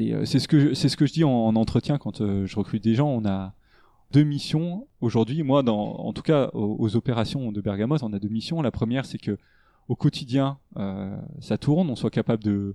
euh, 0.00 0.24
c'est 0.24 0.38
ce 0.38 0.48
que 0.48 0.74
c'est 0.74 0.88
ce 0.88 0.96
que 0.96 1.06
je 1.06 1.12
dis 1.12 1.24
en, 1.24 1.54
entretien 1.56 1.98
quand 1.98 2.20
euh, 2.20 2.46
je 2.46 2.56
recrute 2.56 2.82
des 2.82 2.94
gens. 2.94 3.08
On 3.08 3.24
a 3.24 3.54
deux 4.12 4.24
missions 4.24 4.86
aujourd'hui. 5.00 5.42
Moi, 5.42 5.62
dans, 5.62 5.78
en 5.78 6.12
tout 6.12 6.22
cas, 6.22 6.50
aux, 6.52 6.96
opérations 6.96 7.52
de 7.52 7.60
Bergamos, 7.60 8.02
on 8.02 8.12
a 8.12 8.18
deux 8.18 8.28
missions. 8.28 8.62
La 8.62 8.70
première, 8.70 9.04
c'est 9.04 9.18
que 9.18 9.38
au 9.88 9.96
quotidien, 9.96 10.58
euh, 10.76 11.16
ça 11.40 11.58
tourne, 11.58 11.90
on 11.90 11.96
soit 11.96 12.10
capable 12.10 12.42
de 12.44 12.74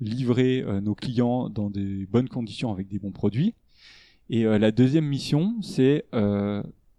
livrer 0.00 0.64
nos 0.80 0.94
clients 0.94 1.48
dans 1.48 1.70
des 1.70 2.06
bonnes 2.06 2.28
conditions 2.28 2.70
avec 2.70 2.88
des 2.88 3.00
bons 3.00 3.10
produits. 3.10 3.54
Et 4.30 4.44
la 4.44 4.70
deuxième 4.70 5.06
mission, 5.06 5.56
c'est 5.60 6.04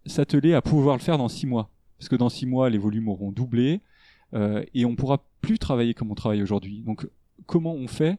s'atteler 0.04 0.52
à 0.52 0.60
pouvoir 0.60 0.96
le 0.96 1.00
faire 1.00 1.16
dans 1.16 1.28
six 1.28 1.46
mois, 1.46 1.70
parce 1.98 2.10
que 2.10 2.16
dans 2.16 2.28
six 2.28 2.44
mois, 2.44 2.68
les 2.68 2.76
volumes 2.76 3.08
auront 3.08 3.32
doublé 3.32 3.80
et 4.32 4.84
on 4.84 4.96
pourra 4.96 5.24
plus 5.40 5.58
travailler 5.58 5.94
comme 5.94 6.10
on 6.10 6.14
travaille 6.14 6.42
aujourd'hui. 6.42 6.82
Donc, 6.82 7.06
comment 7.46 7.74
on 7.74 7.88
fait 7.88 8.18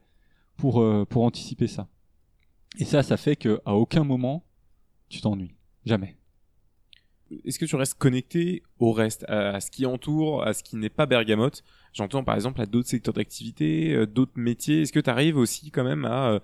pour, 0.58 0.82
euh, 0.82 1.06
pour 1.06 1.24
anticiper 1.24 1.68
ça? 1.68 1.88
Et 2.80 2.86
ça, 2.86 3.04
ça 3.04 3.18
fait 3.18 3.36
qu'à 3.36 3.74
aucun 3.74 4.04
moment, 4.04 4.46
tu 5.10 5.22
t'ennuies. 5.22 5.56
Jamais. 5.86 6.18
Est-ce 7.46 7.60
que 7.60 7.66
tu 7.66 7.76
restes 7.76 7.98
connecté 7.98 8.62
au 8.80 8.92
reste, 8.92 9.26
à, 9.30 9.60
ce 9.60 9.72
qui 9.72 9.86
entoure, 9.86 10.44
à 10.44 10.54
ce 10.54 10.64
qui 10.64 10.76
n'est 10.76 10.90
pas 10.90 11.06
bergamote? 11.06 11.64
J'entends 11.94 12.24
par 12.24 12.36
exemple 12.36 12.62
à 12.62 12.66
d'autres 12.66 12.90
secteurs 12.90 13.14
d'activité, 13.14 13.94
euh, 13.94 14.06
d'autres 14.06 14.34
métiers. 14.36 14.82
Est-ce 14.82 14.94
que 14.94 15.00
tu 15.00 15.10
arrives 15.10 15.38
aussi 15.38 15.72
quand 15.72 15.84
même 15.84 16.06
à, 16.06 16.32
euh, 16.32 16.40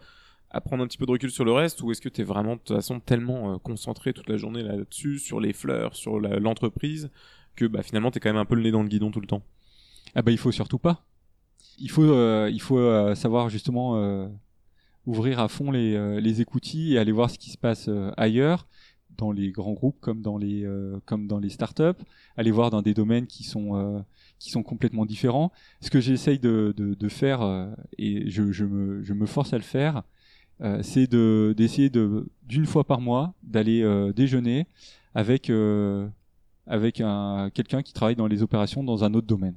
à, 0.49 0.61
prendre 0.61 0.83
un 0.83 0.87
petit 0.87 0.97
peu 0.97 1.05
de 1.05 1.11
recul 1.11 1.29
sur 1.29 1.45
le 1.45 1.51
reste? 1.51 1.81
Ou 1.81 1.91
est-ce 1.91 2.01
que 2.01 2.09
tu 2.09 2.21
es 2.21 2.23
vraiment 2.23 2.55
de 2.55 2.61
toute 2.61 2.75
façon 2.75 2.99
tellement 2.99 3.59
concentré 3.59 4.13
toute 4.13 4.29
la 4.29 4.37
journée 4.37 4.63
là-dessus, 4.63 5.19
sur 5.19 5.39
les 5.39 5.53
fleurs, 5.53 5.95
sur 5.95 6.19
l'entreprise, 6.19 7.09
que 7.55 7.65
bah, 7.65 7.83
finalement 7.83 8.11
tu 8.11 8.17
es 8.17 8.19
quand 8.19 8.29
même 8.29 8.37
un 8.37 8.45
peu 8.45 8.55
le 8.55 8.63
nez 8.63 8.71
dans 8.71 8.83
le 8.83 8.89
guidon 8.89 9.11
tout 9.11 9.21
le 9.21 9.27
temps? 9.27 9.43
Ah 10.15 10.21
bah 10.21 10.31
il 10.31 10.37
faut 10.37 10.51
surtout 10.51 10.79
pas 10.79 11.07
il 11.79 11.89
faut, 11.89 12.03
euh, 12.03 12.49
il 12.51 12.61
faut 12.61 12.79
euh, 12.79 13.15
savoir 13.15 13.49
justement 13.49 13.97
euh, 13.97 14.27
ouvrir 15.05 15.39
à 15.39 15.47
fond 15.47 15.71
les, 15.71 16.19
les 16.19 16.41
écoutilles 16.41 16.95
et 16.95 16.97
aller 16.97 17.11
voir 17.11 17.29
ce 17.29 17.37
qui 17.37 17.49
se 17.49 17.57
passe 17.57 17.89
ailleurs 18.17 18.67
dans 19.17 19.31
les 19.31 19.51
grands 19.51 19.73
groupes 19.73 19.99
comme 20.01 20.21
dans 20.21 20.37
les 20.37 20.67
comme 21.05 21.27
dans 21.27 21.39
les 21.39 21.49
startups, 21.49 22.03
aller 22.35 22.51
voir 22.51 22.69
dans 22.71 22.81
des 22.81 22.93
domaines 22.93 23.25
qui 23.25 23.43
sont 23.43 24.03
qui 24.37 24.51
sont 24.51 24.63
complètement 24.63 25.05
différents. 25.05 25.53
Ce 25.81 25.89
que 25.89 26.01
j'essaye 26.01 26.39
de, 26.39 26.73
de, 26.75 26.93
de, 26.93 27.09
faire 27.09 27.41
et 27.97 28.29
je, 28.29 28.51
je, 28.51 28.65
me, 28.65 29.01
je 29.01 29.13
me 29.13 29.25
force 29.25 29.53
à 29.53 29.57
le 29.57 29.63
faire, 29.63 30.03
c'est 30.81 31.07
de 31.07 31.55
d'essayer 31.55 31.89
de 31.89 32.27
d'une 32.45 32.65
fois 32.65 32.83
par 32.83 32.99
mois 32.99 33.33
d'aller 33.43 34.11
déjeuner 34.13 34.67
avec 35.15 35.49
avec 36.67 36.99
un 36.99 37.49
quelqu'un 37.53 37.81
qui 37.81 37.93
travaille 37.93 38.17
dans 38.17 38.27
les 38.27 38.43
opérations 38.43 38.83
dans 38.83 39.05
un 39.05 39.13
autre 39.13 39.27
domaine 39.27 39.55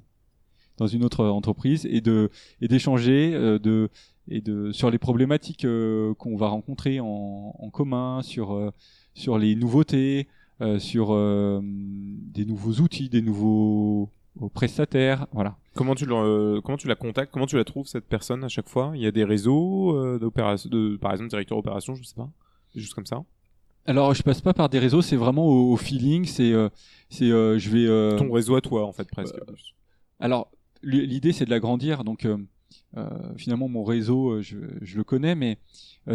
dans 0.80 0.86
une 0.86 1.04
autre 1.04 1.26
entreprise 1.26 1.86
et 1.88 2.00
de 2.00 2.30
et 2.60 2.66
d'échanger 2.66 3.32
euh, 3.34 3.58
de 3.58 3.90
et 4.28 4.40
de 4.40 4.72
sur 4.72 4.90
les 4.90 4.98
problématiques 4.98 5.66
euh, 5.66 6.14
qu'on 6.14 6.36
va 6.36 6.48
rencontrer 6.48 7.00
en, 7.00 7.54
en 7.56 7.70
commun 7.70 8.22
sur 8.22 8.52
euh, 8.52 8.70
sur 9.14 9.38
les 9.38 9.54
nouveautés 9.54 10.26
sur 10.78 11.16
des 11.62 12.44
nouveaux 12.44 12.82
outils 12.82 13.08
des 13.08 13.22
nouveaux 13.22 14.10
prestataires 14.52 15.26
voilà 15.32 15.56
comment 15.74 15.94
tu 15.94 16.04
comment 16.06 16.76
tu 16.76 16.86
la 16.86 16.96
contactes? 16.96 17.32
Comment 17.32 17.46
tu 17.46 17.56
la 17.56 17.64
trouves 17.64 17.86
cette 17.86 18.04
personne 18.04 18.44
à 18.44 18.48
chaque 18.48 18.68
fois? 18.68 18.92
Il 18.94 19.00
y 19.00 19.06
a 19.06 19.10
des 19.10 19.24
réseaux 19.24 20.18
d'opération 20.18 20.68
de 20.68 20.98
par 20.98 21.12
exemple 21.12 21.30
directeur 21.30 21.56
opération 21.56 21.94
je 21.94 22.02
sais 22.02 22.14
pas 22.14 22.28
juste 22.74 22.92
comme 22.92 23.06
ça? 23.06 23.22
Alors, 23.86 24.12
je 24.12 24.22
passe 24.22 24.42
pas 24.42 24.52
par 24.52 24.68
des 24.68 24.78
réseaux, 24.78 25.00
c'est 25.00 25.16
vraiment 25.16 25.46
au, 25.46 25.74
feeling. 25.78 26.26
C'est, 26.26 26.52
c'est, 27.08 27.28
je 27.28 27.70
vais. 27.70 28.18
Ton 28.18 28.30
réseau 28.30 28.54
à 28.54 28.60
toi, 28.60 28.86
en 28.86 28.92
fait, 28.92 29.08
presque. 29.10 29.34
alors, 30.20 30.50
l'idée 30.82 31.32
c'est 31.32 31.44
de 31.44 31.50
l'agrandir. 31.50 32.04
Donc 32.04 32.24
euh, 32.24 32.38
euh, 32.96 33.08
finalement 33.36 33.68
mon 33.68 33.84
réseau, 33.84 34.30
euh, 34.30 34.42
je, 34.42 34.56
le 34.96 35.04
connais, 35.04 35.34
mais 35.34 35.58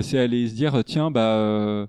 c'est 0.02 0.20
aller 0.20 0.48
se 0.48 0.56
dire 0.56 0.84
tiens 0.84 1.12
bah 1.12 1.88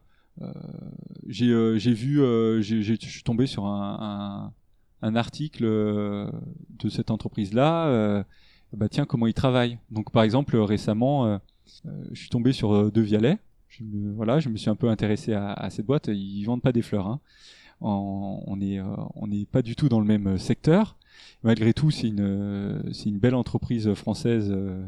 j'ai 1.26 1.92
vu, 1.92 2.16
je 2.62 2.96
suis 3.00 3.22
tombé 3.22 3.46
sur 3.46 3.66
un, 3.66 4.52
article 5.02 5.64
de 5.64 6.88
cette 6.88 7.10
entreprise 7.10 7.52
là. 7.52 8.24
bah 8.72 8.88
tiens 8.88 9.06
comment 9.06 9.26
ils 9.26 9.34
travaillent. 9.34 9.78
Donc 9.90 10.10
par 10.10 10.22
exemple 10.22 10.56
récemment, 10.56 11.40
je 11.84 12.18
suis 12.18 12.30
tombé 12.30 12.52
sur 12.52 12.90
De 12.92 13.00
Vialet. 13.00 13.38
Je 13.68 13.82
me, 13.82 14.14
voilà, 14.14 14.40
je 14.40 14.48
me 14.48 14.56
suis 14.56 14.70
un 14.70 14.76
peu 14.76 14.88
intéressé 14.88 15.34
à, 15.34 15.68
cette 15.70 15.86
boîte. 15.86 16.08
Ils 16.08 16.44
vendent 16.44 16.62
pas 16.62 16.72
des 16.72 16.82
fleurs. 16.82 17.06
Hein. 17.08 17.20
on 17.80 18.56
n'est 18.56 19.46
pas 19.46 19.62
du 19.62 19.74
tout 19.74 19.88
dans 19.88 20.00
le 20.00 20.06
même 20.06 20.38
secteur 20.38 20.96
malgré 21.42 21.72
tout, 21.72 21.90
c'est 21.90 22.08
une, 22.08 23.18
belle 23.18 23.34
entreprise 23.34 23.94
française 23.94 24.48
euh, 24.50 24.84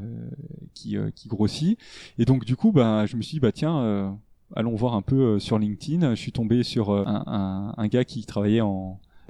qui, 0.74 0.96
euh, 0.96 1.10
qui 1.14 1.28
grossit. 1.28 1.78
Et 2.18 2.24
donc, 2.24 2.44
du 2.44 2.56
coup, 2.56 2.72
bah, 2.72 3.06
je 3.06 3.16
me 3.16 3.22
suis 3.22 3.34
dit, 3.34 3.40
bah, 3.40 3.52
tiens, 3.52 3.78
euh, 3.78 4.10
allons 4.54 4.74
voir 4.74 4.94
un 4.94 5.02
peu 5.02 5.38
sur 5.38 5.58
LinkedIn. 5.58 6.14
Je 6.14 6.20
suis 6.20 6.32
tombé 6.32 6.62
sur 6.62 6.90
un, 6.90 7.88
gars 7.88 8.04
qui 8.04 8.24
travaillait 8.24 8.62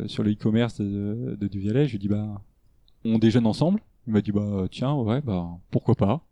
sur 0.06 0.22
le 0.22 0.32
e-commerce 0.32 0.80
de, 0.80 1.36
de 1.38 1.48
Duvialet. 1.48 1.86
Je 1.86 1.90
lui 1.92 1.96
ai 1.96 2.00
dit, 2.00 2.08
bah, 2.08 2.42
on 3.04 3.18
déjeune 3.18 3.46
ensemble. 3.46 3.80
Il 4.06 4.12
m'a 4.14 4.20
dit, 4.20 4.32
tiens, 4.70 4.94
ouais, 4.94 5.20
pourquoi 5.70 5.94
pas. 5.94 6.24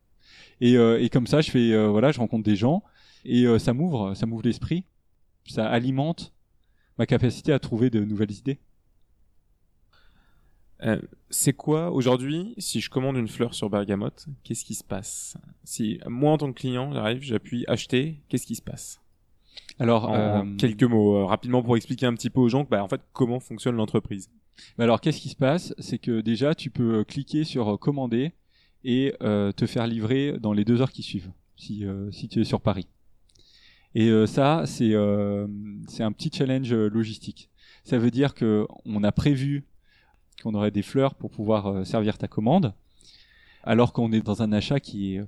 Et, 0.60 0.74
et 0.74 1.08
comme 1.10 1.26
ça, 1.26 1.42
je 1.42 1.50
fais, 1.50 1.86
voilà, 1.88 2.10
je 2.12 2.20
rencontre 2.20 2.44
des 2.44 2.56
gens 2.56 2.82
et 3.24 3.46
ça 3.58 3.74
m'ouvre, 3.74 4.14
ça 4.14 4.24
m'ouvre 4.24 4.42
l'esprit. 4.44 4.84
Ça 5.46 5.68
alimente 5.68 6.32
ma 6.98 7.06
capacité 7.06 7.52
à 7.52 7.58
trouver 7.58 7.90
de 7.90 8.02
nouvelles 8.04 8.32
idées. 8.32 8.58
Euh, 10.82 11.00
c'est 11.30 11.54
quoi 11.54 11.90
aujourd'hui 11.90 12.54
si 12.58 12.80
je 12.80 12.90
commande 12.90 13.16
une 13.16 13.28
fleur 13.28 13.54
sur 13.54 13.70
Bergamote 13.70 14.26
Qu'est-ce 14.44 14.64
qui 14.64 14.74
se 14.74 14.84
passe? 14.84 15.36
Si 15.64 16.00
moi 16.06 16.32
en 16.32 16.38
tant 16.38 16.52
que 16.52 16.58
client 16.58 16.92
j'arrive, 16.92 17.22
j'appuie 17.22 17.64
acheter, 17.66 18.22
qu'est-ce 18.28 18.46
qui 18.46 18.56
se 18.56 18.62
passe? 18.62 19.00
Alors 19.78 20.08
en 20.08 20.14
euh, 20.14 20.56
quelques 20.58 20.82
mots 20.82 21.16
euh, 21.16 21.24
rapidement 21.24 21.62
pour 21.62 21.76
expliquer 21.76 22.06
un 22.06 22.14
petit 22.14 22.28
peu 22.28 22.40
aux 22.40 22.48
gens 22.48 22.66
bah, 22.70 22.84
en 22.84 22.88
fait 22.88 23.00
comment 23.12 23.40
fonctionne 23.40 23.76
l'entreprise. 23.76 24.30
Bah, 24.76 24.84
alors 24.84 25.00
qu'est-ce 25.00 25.20
qui 25.20 25.30
se 25.30 25.36
passe? 25.36 25.74
C'est 25.78 25.98
que 25.98 26.20
déjà 26.20 26.54
tu 26.54 26.70
peux 26.70 27.04
cliquer 27.04 27.44
sur 27.44 27.78
commander 27.78 28.32
et 28.84 29.14
te 29.18 29.66
faire 29.66 29.86
livrer 29.86 30.38
dans 30.38 30.52
les 30.52 30.64
deux 30.64 30.80
heures 30.80 30.92
qui 30.92 31.02
suivent 31.02 31.32
si, 31.56 31.84
si 32.12 32.28
tu 32.28 32.40
es 32.40 32.44
sur 32.44 32.60
Paris. 32.60 32.86
Et 33.94 34.10
ça 34.26 34.62
c'est 34.66 34.94
c'est 35.88 36.02
un 36.04 36.12
petit 36.12 36.30
challenge 36.32 36.72
logistique. 36.72 37.50
Ça 37.82 37.98
veut 37.98 38.10
dire 38.10 38.34
que 38.34 38.66
on 38.84 39.02
a 39.02 39.10
prévu 39.10 39.64
qu'on 40.42 40.54
aurait 40.54 40.70
des 40.70 40.82
fleurs 40.82 41.14
pour 41.14 41.30
pouvoir 41.30 41.66
euh, 41.66 41.84
servir 41.84 42.18
ta 42.18 42.28
commande, 42.28 42.74
alors 43.62 43.92
qu'on 43.92 44.12
est 44.12 44.20
dans 44.20 44.42
un 44.42 44.52
achat 44.52 44.80
qui 44.80 45.14
est 45.14 45.24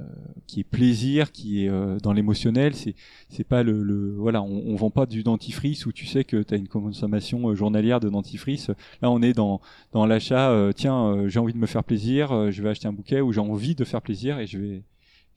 euh, 0.00 0.04
qui 0.46 0.60
est 0.60 0.64
plaisir, 0.64 1.32
qui 1.32 1.64
est 1.64 1.70
euh, 1.70 1.98
dans 1.98 2.12
l'émotionnel. 2.12 2.74
C'est 2.74 2.94
c'est 3.30 3.44
pas 3.44 3.62
le, 3.62 3.82
le 3.82 4.14
voilà, 4.14 4.42
on, 4.42 4.64
on, 4.66 4.76
vend 4.76 4.90
pas 4.90 5.06
du 5.06 5.22
dentifrice 5.22 5.86
où 5.86 5.92
tu 5.92 6.04
sais 6.04 6.24
que 6.24 6.42
tu 6.42 6.54
as 6.54 6.58
une 6.58 6.68
consommation 6.68 7.54
journalière 7.54 7.98
de 7.98 8.10
dentifrice. 8.10 8.68
Là, 9.00 9.10
on 9.10 9.22
est 9.22 9.32
dans 9.32 9.60
dans 9.92 10.04
l'achat. 10.04 10.70
tiens, 10.76 11.26
j'ai 11.28 11.38
envie 11.38 11.54
de 11.54 11.58
me 11.58 11.66
faire 11.66 11.84
plaisir, 11.84 12.50
je 12.50 12.62
vais 12.62 12.68
acheter 12.68 12.86
un 12.86 12.92
bouquet 12.92 13.22
ou 13.22 13.32
j'ai 13.32 13.40
envie 13.40 13.74
de 13.74 13.84
faire 13.84 14.02
plaisir 14.02 14.38
et 14.38 14.46
je 14.46 14.58
vais 14.58 14.82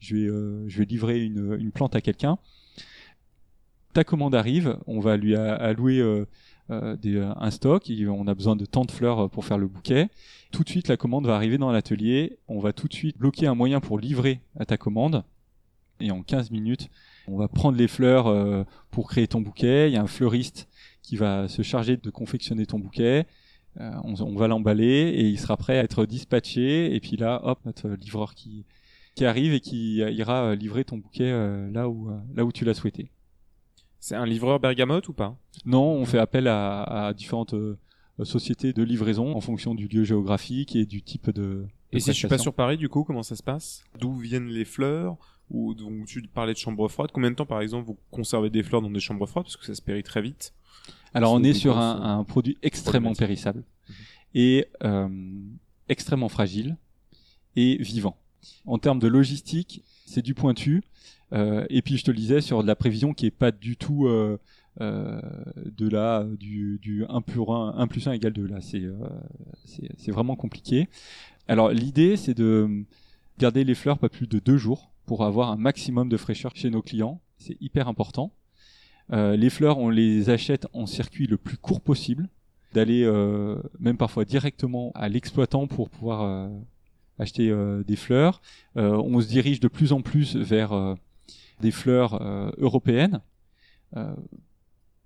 je 0.00 0.16
vais 0.16 0.68
je 0.68 0.78
vais 0.78 0.84
livrer 0.84 1.24
une 1.24 1.56
une 1.58 1.72
plante 1.72 1.96
à 1.96 2.02
quelqu'un. 2.02 2.36
Ta 3.94 4.04
commande 4.04 4.34
arrive, 4.34 4.78
on 4.86 5.00
va 5.00 5.16
lui 5.16 5.34
allouer 5.34 6.02
des, 6.96 7.18
un 7.18 7.50
stock, 7.50 7.90
on 8.08 8.26
a 8.26 8.34
besoin 8.34 8.56
de 8.56 8.64
tant 8.64 8.84
de 8.84 8.90
fleurs 8.90 9.30
pour 9.30 9.44
faire 9.44 9.58
le 9.58 9.66
bouquet. 9.66 10.08
Tout 10.50 10.64
de 10.64 10.68
suite, 10.68 10.88
la 10.88 10.96
commande 10.96 11.26
va 11.26 11.34
arriver 11.34 11.58
dans 11.58 11.72
l'atelier. 11.72 12.38
On 12.48 12.60
va 12.60 12.72
tout 12.72 12.88
de 12.88 12.92
suite 12.92 13.18
bloquer 13.18 13.46
un 13.46 13.54
moyen 13.54 13.80
pour 13.80 13.98
livrer 13.98 14.40
à 14.58 14.64
ta 14.64 14.76
commande. 14.76 15.24
Et 16.00 16.10
en 16.10 16.22
15 16.22 16.50
minutes, 16.50 16.88
on 17.28 17.36
va 17.36 17.48
prendre 17.48 17.78
les 17.78 17.88
fleurs 17.88 18.66
pour 18.90 19.08
créer 19.08 19.28
ton 19.28 19.40
bouquet. 19.40 19.90
Il 19.90 19.94
y 19.94 19.96
a 19.96 20.02
un 20.02 20.06
fleuriste 20.06 20.68
qui 21.02 21.16
va 21.16 21.48
se 21.48 21.62
charger 21.62 21.96
de 21.96 22.10
confectionner 22.10 22.66
ton 22.66 22.78
bouquet. 22.78 23.26
On, 23.78 24.34
va 24.36 24.48
l'emballer 24.48 25.12
et 25.14 25.28
il 25.28 25.38
sera 25.38 25.56
prêt 25.56 25.78
à 25.78 25.84
être 25.84 26.04
dispatché. 26.06 26.94
Et 26.94 27.00
puis 27.00 27.16
là, 27.16 27.40
hop, 27.44 27.60
notre 27.64 27.88
livreur 27.88 28.34
qui, 28.34 28.64
arrive 29.20 29.54
et 29.54 29.60
qui 29.60 29.98
ira 29.98 30.54
livrer 30.54 30.84
ton 30.84 30.98
bouquet 30.98 31.30
là 31.72 31.88
où 31.88 32.52
tu 32.52 32.64
l'as 32.64 32.74
souhaité. 32.74 33.10
C'est 34.02 34.16
un 34.16 34.26
livreur 34.26 34.58
bergamote 34.58 35.08
ou 35.08 35.12
pas? 35.12 35.38
Non, 35.64 35.92
on 35.92 36.04
fait 36.04 36.18
appel 36.18 36.48
à, 36.48 37.14
différentes 37.16 37.54
euh, 37.54 37.78
sociétés 38.24 38.72
de 38.72 38.82
livraison 38.82 39.36
en 39.36 39.40
fonction 39.40 39.76
du 39.76 39.86
lieu 39.86 40.02
géographique 40.02 40.74
et 40.74 40.86
du 40.86 41.02
type 41.02 41.30
de. 41.30 41.68
et 41.92 42.00
si 42.00 42.08
je 42.10 42.16
suis 42.16 42.26
pas 42.26 42.36
sur 42.36 42.52
Paris, 42.52 42.76
du 42.76 42.88
coup, 42.88 43.04
comment 43.04 43.22
ça 43.22 43.36
se 43.36 43.44
passe? 43.44 43.84
D'où 44.00 44.18
viennent 44.18 44.48
les 44.48 44.64
fleurs? 44.64 45.16
Ou 45.50 45.74
donc 45.74 46.06
tu 46.06 46.20
parlais 46.22 46.52
de 46.52 46.58
chambres 46.58 46.88
froides. 46.88 47.12
Combien 47.12 47.30
de 47.30 47.36
temps, 47.36 47.46
par 47.46 47.60
exemple, 47.60 47.86
vous 47.86 47.96
conservez 48.10 48.50
des 48.50 48.64
fleurs 48.64 48.82
dans 48.82 48.90
des 48.90 48.98
chambres 48.98 49.24
froides? 49.24 49.44
Parce 49.44 49.56
que 49.56 49.64
ça 49.64 49.74
se 49.76 49.82
périt 49.82 50.02
très 50.02 50.20
vite 50.20 50.52
Alors, 51.14 51.32
on 51.32 51.44
est 51.44 51.54
sur 51.54 51.78
un, 51.78 52.24
produit 52.24 52.58
extrêmement 52.62 53.14
périssable 53.14 53.62
et 54.34 54.66
euh, 54.82 55.08
extrêmement 55.88 56.28
fragile 56.28 56.76
et 57.54 57.76
vivant. 57.80 58.16
En 58.66 58.78
termes 58.78 58.98
de 58.98 59.06
logistique, 59.06 59.84
c'est 60.06 60.22
du 60.22 60.34
pointu. 60.34 60.82
Euh, 61.32 61.64
et 61.70 61.82
puis 61.82 61.96
je 61.96 62.04
te 62.04 62.10
le 62.10 62.16
disais 62.16 62.40
sur 62.40 62.62
de 62.62 62.68
la 62.68 62.76
prévision 62.76 63.14
qui 63.14 63.26
est 63.26 63.30
pas 63.30 63.50
du 63.52 63.76
tout 63.76 64.06
euh, 64.06 64.38
euh, 64.80 65.20
de 65.64 65.88
là 65.88 66.24
du, 66.38 66.78
du 66.82 67.04
1 67.08 67.20
plus 67.22 67.40
1, 67.40 67.74
1 67.76 67.86
plus 67.86 68.06
1 68.06 68.12
égale 68.12 68.32
2 68.32 68.46
là 68.46 68.60
c'est 68.60 68.82
c'est 69.96 70.10
vraiment 70.10 70.36
compliqué. 70.36 70.88
Alors 71.48 71.70
l'idée 71.70 72.16
c'est 72.16 72.34
de 72.34 72.84
garder 73.38 73.64
les 73.64 73.74
fleurs 73.74 73.98
pas 73.98 74.08
plus 74.08 74.26
de 74.26 74.38
deux 74.38 74.58
jours 74.58 74.90
pour 75.06 75.24
avoir 75.24 75.50
un 75.50 75.56
maximum 75.56 76.08
de 76.08 76.16
fraîcheur 76.16 76.52
chez 76.54 76.70
nos 76.70 76.82
clients. 76.82 77.20
C'est 77.38 77.56
hyper 77.60 77.88
important. 77.88 78.32
Les 79.10 79.50
fleurs 79.50 79.78
on 79.78 79.90
les 79.90 80.30
achète 80.30 80.66
en 80.72 80.86
circuit 80.86 81.26
le 81.26 81.36
plus 81.36 81.56
court 81.56 81.80
possible. 81.80 82.28
D'aller 82.72 83.04
même 83.78 83.98
parfois 83.98 84.24
directement 84.24 84.92
à 84.94 85.08
l'exploitant 85.08 85.66
pour 85.66 85.90
pouvoir 85.90 86.50
acheter 87.18 87.52
des 87.86 87.96
fleurs. 87.96 88.40
On 88.76 89.20
se 89.20 89.28
dirige 89.28 89.60
de 89.60 89.68
plus 89.68 89.92
en 89.92 90.00
plus 90.02 90.36
vers 90.36 90.96
des 91.60 91.70
fleurs 91.70 92.20
euh, 92.20 92.50
européennes 92.58 93.20
euh, 93.96 94.14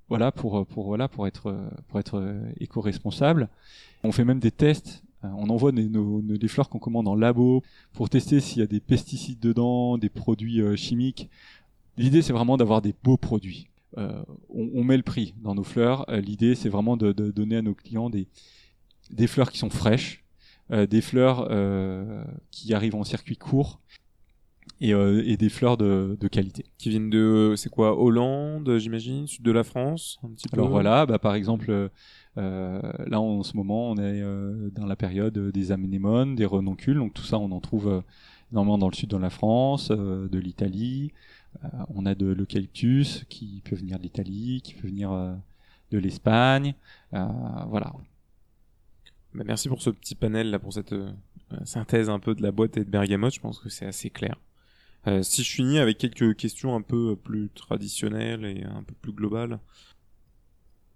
voilà 0.09 0.31
pour 0.31 0.65
pour 0.67 0.87
voilà 0.87 1.09
pour 1.09 1.27
être 1.27 1.57
pour 1.89 1.99
être 1.99 2.41
éco-responsable. 2.61 3.49
On 4.05 4.13
fait 4.13 4.25
même 4.25 4.39
des 4.39 4.53
tests. 4.53 5.03
Euh, 5.25 5.29
on 5.37 5.51
envoie 5.51 5.73
des, 5.73 6.49
fleurs 6.49 6.69
qu'on 6.69 6.79
commande 6.79 7.09
en 7.09 7.17
labo 7.17 7.65
pour 7.93 8.09
tester 8.09 8.39
s'il 8.39 8.61
y 8.61 8.63
a 8.63 8.69
des 8.69 8.79
pesticides 8.79 9.41
dedans, 9.41 9.99
des 9.99 10.09
produits 10.09 10.63
chimiques. 10.77 11.29
L'idée 11.97 12.23
c'est 12.23 12.33
vraiment 12.33 12.57
d'avoir 12.57 12.83
des 12.83 12.95
beaux 13.03 13.17
produits. 13.17 13.69
On, 13.97 14.25
on, 14.49 14.85
met 14.85 14.97
le 14.97 15.03
prix 15.03 15.35
dans 15.43 15.57
nos 15.57 15.65
fleurs. 15.65 16.07
L'idée 16.09 16.55
c'est 16.55 16.69
vraiment 16.69 16.97
de, 16.97 17.11
de, 17.11 17.33
donner 17.33 17.57
à 17.57 17.63
nos 17.63 17.75
clients 17.75 18.09
des 18.09 18.29
des 19.11 19.27
fleurs 19.27 19.51
qui 19.51 19.59
sont 19.59 19.71
fraîches, 19.71 20.25
des 20.71 21.01
fleurs 21.01 21.49
qui 22.53 22.75
arrivent 22.75 22.95
en 22.95 23.03
circuit 23.03 23.37
court 23.37 23.81
et, 24.81 24.93
euh, 24.95 25.23
et 25.25 25.37
des 25.37 25.49
fleurs 25.49 25.77
de, 25.77 26.17
de, 26.21 26.29
qualité. 26.29 26.65
Qui 26.79 26.91
viennent 26.91 27.11
de, 27.11 27.55
c'est 27.57 27.71
quoi, 27.71 27.99
Hollande, 27.99 28.79
j'imagine, 28.79 29.27
sud 29.27 29.43
de 29.43 29.53
la 29.53 29.65
France, 29.65 30.19
un 30.23 30.29
petit 30.29 30.49
peu. 30.49 30.57
Alors 30.57 30.69
voilà, 30.69 31.07
bah 31.07 31.19
par 31.19 31.35
exemple, 31.35 31.91
euh, 32.39 32.81
là 33.07 33.21
en 33.21 33.43
ce 33.43 33.57
moment, 33.57 33.91
on 33.91 33.97
est 33.97 34.21
euh, 34.23 34.71
dans 34.71 34.87
la 34.87 34.97
période 34.97 35.39
des 35.39 35.73
anémones, 35.73 36.37
des 36.37 36.45
renoncules, 36.45 36.97
donc 36.97 37.15
tout 37.15 37.23
ça, 37.23 37.39
on 37.39 37.51
en 37.51 37.61
trouve 37.61 37.89
euh, 37.89 38.01
normalement 38.53 38.79
dans 38.79 38.89
le 38.89 38.95
sud 38.95 39.11
de 39.11 39.17
la 39.17 39.31
France, 39.31 39.91
euh, 39.91 40.29
de 40.29 40.39
l'Italie. 40.39 41.13
on 41.95 42.05
a 42.05 42.15
de 42.15 42.27
l'eucalyptus 42.27 43.25
qui 43.31 43.63
peut 43.65 43.77
venir 43.77 43.99
de 43.99 44.03
l'Italie, 44.03 44.61
qui 44.63 44.75
peut 44.75 44.89
venir 44.89 45.11
de 45.91 45.99
l'Espagne, 45.99 46.75
voilà. 47.13 47.93
Bah, 49.35 49.45
merci 49.47 49.69
pour 49.69 49.81
ce 49.81 49.91
petit 49.91 50.15
panel 50.15 50.51
là, 50.51 50.59
pour 50.59 50.73
cette 50.73 50.95
synthèse 51.65 52.11
un 52.11 52.19
peu 52.19 52.35
de 52.35 52.43
la 52.43 52.53
boîte 52.53 52.77
et 52.77 52.85
de 52.85 52.91
bergamote. 52.91 53.35
Je 53.35 53.41
pense 53.41 53.59
que 53.59 53.71
c'est 53.71 53.87
assez 53.87 54.11
clair. 54.11 54.37
Euh, 55.09 55.23
si 55.23 55.45
je 55.45 55.53
finis 55.53 55.79
avec 55.79 55.99
quelques 55.99 56.35
questions 56.37 56.75
un 56.75 56.83
peu 56.83 57.15
plus 57.15 57.49
traditionnelles 57.55 58.45
et 58.45 58.65
un 58.65 58.83
peu 58.83 58.95
plus 59.01 59.13
globales. 59.13 59.61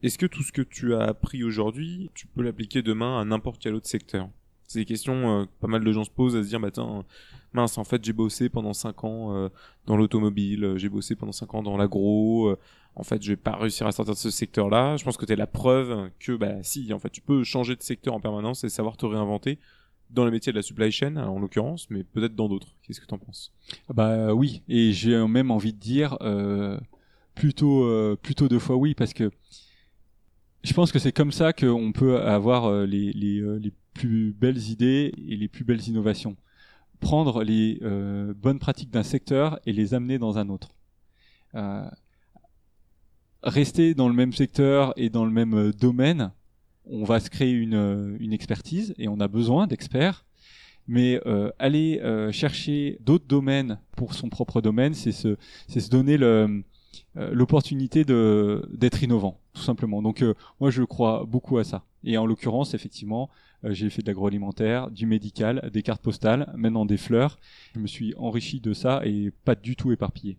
Est-ce 0.03 0.19
que 0.19 0.27
tout 0.27 0.43
ce 0.43 0.51
que 0.51 0.63
tu 0.63 0.95
as 0.95 1.03
appris 1.03 1.45
aujourd'hui, 1.45 2.11
tu 2.15 2.27
peux 2.27 2.43
l'appliquer 2.43 2.83
demain 2.83 3.21
à 3.21 3.25
n'importe 3.25 3.61
quel 3.63 3.75
autre 3.75 3.87
secteur? 3.87 4.29
C'est 4.67 4.81
des 4.81 4.85
questions 4.85 5.43
euh, 5.43 5.45
que 5.45 5.51
pas 5.61 5.69
mal 5.69 5.85
de 5.85 5.93
gens 5.93 6.05
se 6.05 6.11
posent 6.11 6.37
à 6.37 6.43
se 6.43 6.49
dire, 6.49 6.59
bah 6.59 6.71
tiens, 6.71 7.05
mince, 7.53 7.79
en 7.79 7.85
fait 7.85 8.03
j'ai 8.05 8.13
bossé 8.13 8.49
pendant 8.49 8.73
5 8.73 9.05
ans 9.05 9.37
euh, 9.37 9.49
dans 9.87 9.97
l'automobile, 9.97 10.75
j'ai 10.77 10.89
bossé 10.89 11.15
pendant 11.15 11.33
5 11.33 11.55
ans 11.55 11.63
dans 11.63 11.77
l'agro, 11.77 12.57
en 12.97 13.03
fait 13.03 13.23
je 13.23 13.33
vais 13.33 13.37
pas 13.37 13.57
réussir 13.57 13.87
à 13.87 13.93
sortir 13.93 14.15
de 14.15 14.19
ce 14.19 14.31
secteur-là. 14.31 14.97
Je 14.97 15.05
pense 15.05 15.17
que 15.17 15.27
tu 15.27 15.33
es 15.33 15.37
la 15.37 15.47
preuve 15.47 16.11
que, 16.19 16.33
bah 16.33 16.63
si, 16.63 16.93
en 16.93 16.99
fait 16.99 17.11
tu 17.11 17.21
peux 17.21 17.45
changer 17.45 17.77
de 17.77 17.83
secteur 17.83 18.15
en 18.15 18.21
permanence 18.21 18.65
et 18.65 18.69
savoir 18.69 18.97
te 18.97 19.07
réinventer 19.07 19.59
dans 20.13 20.25
les 20.25 20.31
métiers 20.31 20.53
de 20.53 20.57
la 20.57 20.63
supply 20.63 20.91
chain 20.91 21.17
en 21.17 21.39
l'occurrence, 21.39 21.89
mais 21.91 22.05
peut-être 22.05 22.35
dans 22.35 22.49
d'autres. 22.49 22.75
Qu'est-ce 22.83 23.01
que 23.01 23.07
tu 23.07 23.15
en 23.15 23.19
penses? 23.19 23.53
Bah 23.93 24.35
oui, 24.35 24.63
et 24.69 24.93
j'ai 24.93 25.17
même 25.27 25.51
envie 25.51 25.73
de 25.73 25.79
dire 25.79 26.17
euh, 26.21 26.79
plutôt 27.35 27.85
euh, 27.85 28.17
plutôt 28.21 28.49
deux 28.49 28.59
fois 28.59 28.77
oui 28.77 28.95
parce 28.95 29.15
que 29.15 29.31
je 30.63 30.73
pense 30.75 30.93
que 30.93 30.99
c'est 30.99 31.13
comme 31.13 31.33
ça 31.33 31.53
qu'on 31.53 31.93
peut 31.93 32.21
avoir 32.21 32.67
euh, 32.67 32.85
les, 32.85 33.13
les, 33.13 33.41
les, 33.59 33.73
plus 33.95 34.33
belles 34.33 34.71
idées 34.71 35.13
et 35.29 35.37
les 35.37 35.49
plus 35.49 35.65
belles 35.65 35.87
innovations. 35.89 36.37
Prendre 37.01 37.43
les 37.43 37.81
bonnes 38.37 38.61
pratiques 38.61 38.91
d'un 38.91 39.03
secteur 39.03 39.59
et 39.67 39.73
les 39.73 39.95
amener 39.95 40.19
dans 40.19 40.39
un 40.39 40.49
autre. 40.49 40.75
rester 43.43 43.95
dans 43.95 44.09
le 44.09 44.15
même 44.15 44.33
secteur 44.33 44.93
et 44.97 45.11
dans 45.11 45.25
le 45.25 45.33
même 45.33 45.73
domaine, 45.73 46.31
on 46.87 47.05
va 47.05 47.21
se 47.21 47.31
créer 47.31 47.53
une, 47.53 47.75
euh, 47.75 48.17
une 48.21 48.33
expertise 48.33 48.95
et 48.99 49.09
on 49.09 49.21
a 49.21 49.29
besoin 49.29 49.67
d'experts. 49.67 50.25
Mais 50.89 51.21
euh, 51.27 51.51
aller 51.59 52.01
euh, 52.01 52.33
chercher 52.33 52.99
d'autres 53.01 53.27
domaines 53.27 53.79
pour 53.97 54.15
son 54.15 54.29
propre 54.29 54.61
domaine, 54.61 54.95
c'est 54.95 55.13
se, 55.13 55.37
donner 55.89 56.17
l'opportunité 57.15 58.05
d'être 58.05 59.03
innovant, 59.03 59.39
tout 59.53 59.63
simplement. 59.63 60.03
Donc 60.03 60.25
moi 60.59 60.71
je 60.71 60.83
crois 60.83 61.25
beaucoup 61.29 61.59
à 61.59 61.65
ça. 61.65 61.85
Et 62.03 62.17
en 62.19 62.27
l'occurrence, 62.27 62.75
effectivement, 62.75 63.31
j'ai 63.63 63.89
fait 63.91 64.03
de 64.03 64.09
l'agroalimentaire, 64.09 64.91
du 64.91 65.07
médical, 65.07 65.71
des 65.73 65.83
cartes 65.83 66.03
postales, 66.03 66.53
maintenant 66.57 66.87
des 66.87 66.97
fleurs. 66.97 67.39
Je 67.75 67.81
me 67.81 67.87
suis 67.87 68.15
enrichi 68.17 68.61
de 68.61 68.73
ça 68.73 69.03
et 69.05 69.33
pas 69.45 69.55
du 69.55 69.77
tout 69.77 69.93
éparpillé. 69.93 70.39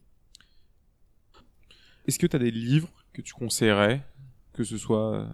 Est-ce 2.07 2.19
que 2.19 2.27
tu 2.27 2.35
as 2.35 2.39
des 2.39 2.51
livres 2.51 2.89
que 3.13 3.21
tu 3.21 3.33
conseillerais, 3.33 4.01
que 4.53 4.63
ce 4.63 4.77
soit 4.77 5.27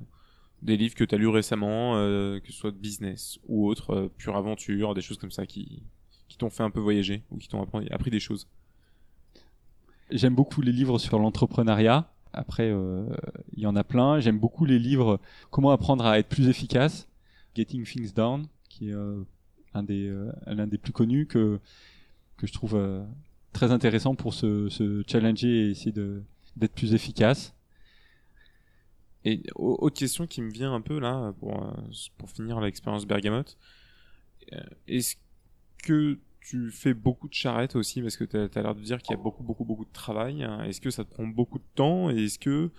des 0.61 0.77
livres 0.77 0.95
que 0.95 1.03
tu 1.03 1.13
as 1.13 1.17
lus 1.17 1.27
récemment, 1.27 1.95
euh, 1.95 2.39
que 2.39 2.51
ce 2.51 2.57
soit 2.59 2.71
de 2.71 2.77
business 2.77 3.39
ou 3.47 3.67
autre, 3.67 3.91
euh, 3.91 4.11
pure 4.17 4.35
aventure, 4.35 4.93
des 4.93 5.01
choses 5.01 5.17
comme 5.17 5.31
ça 5.31 5.45
qui, 5.45 5.83
qui 6.27 6.37
t'ont 6.37 6.49
fait 6.49 6.63
un 6.63 6.69
peu 6.69 6.79
voyager 6.79 7.23
ou 7.31 7.37
qui 7.37 7.47
t'ont 7.47 7.61
appris, 7.61 8.11
des 8.11 8.19
choses 8.19 8.47
J'aime 10.09 10.35
beaucoup 10.35 10.61
les 10.61 10.71
livres 10.71 10.99
sur 10.99 11.19
l'entrepreneuriat. 11.19 12.09
Après, 12.33 12.69
euh, 12.71 13.05
il 13.53 13.59
y 13.59 13.65
en 13.65 13.75
a 13.75 13.83
plein. 13.83 14.19
J'aime 14.19 14.39
beaucoup 14.39 14.65
les 14.65 14.79
livres 14.79 15.19
Comment 15.49 15.71
apprendre 15.71 16.05
à 16.05 16.17
être 16.17 16.29
plus 16.29 16.47
efficace, 16.47 17.09
Getting 17.55 17.83
Things 17.83 18.13
Done, 18.13 18.47
qui 18.69 18.89
est 18.89 18.95
un 19.73 19.83
des 19.83 20.13
l'un 20.45 20.67
des 20.67 20.77
plus 20.77 20.93
connus 20.93 21.25
que 21.27 21.59
que 22.37 22.47
je 22.47 22.53
trouve 22.53 22.79
très 23.51 23.71
intéressant 23.71 24.15
pour 24.15 24.33
se, 24.33 24.69
se 24.69 25.03
challenger 25.07 25.67
et 25.67 25.69
essayer 25.71 25.91
de 25.91 26.21
d'être 26.55 26.73
plus 26.73 26.93
efficace. 26.93 27.56
Et 29.27 29.43
autre 29.55 29.97
question 29.97 30.25
qui 30.25 30.41
me 30.41 30.49
vient 30.49 30.73
un 30.73 30.79
peu 30.79 30.99
là, 30.99 31.33
pour, 31.37 31.61
euh, 31.61 31.71
pour 32.17 32.29
finir 32.29 32.61
l'expérience 32.61 33.05
Bergamote, 33.05 33.57
euh, 34.53 34.61
est-ce 34.87 35.17
que 35.83 36.17
tu 36.39 36.71
fais 36.71 36.93
beaucoup 36.93 37.27
de 37.27 37.33
charrettes 37.33 37.75
aussi? 37.75 38.01
Parce 38.01 38.15
que 38.15 38.23
tu 38.23 38.37
as, 38.37 38.61
l'air 38.61 38.73
de 38.73 38.79
dire 38.79 39.01
qu'il 39.01 39.17
y 39.17 39.19
a 39.19 39.21
beaucoup 39.21 39.43
beaucoup 39.43 39.65
beaucoup 39.65 39.83
de 39.83 39.91
travail. 39.91 40.43
Hein. 40.43 40.63
Est-ce 40.63 40.79
que 40.79 40.89
ça 40.91 41.03
te 41.03 41.13
prend 41.13 41.27
beaucoup 41.27 41.59
de 41.59 41.65
temps? 41.75 42.09
Et 42.09 42.23
est-ce 42.23 42.39
que 42.39 42.71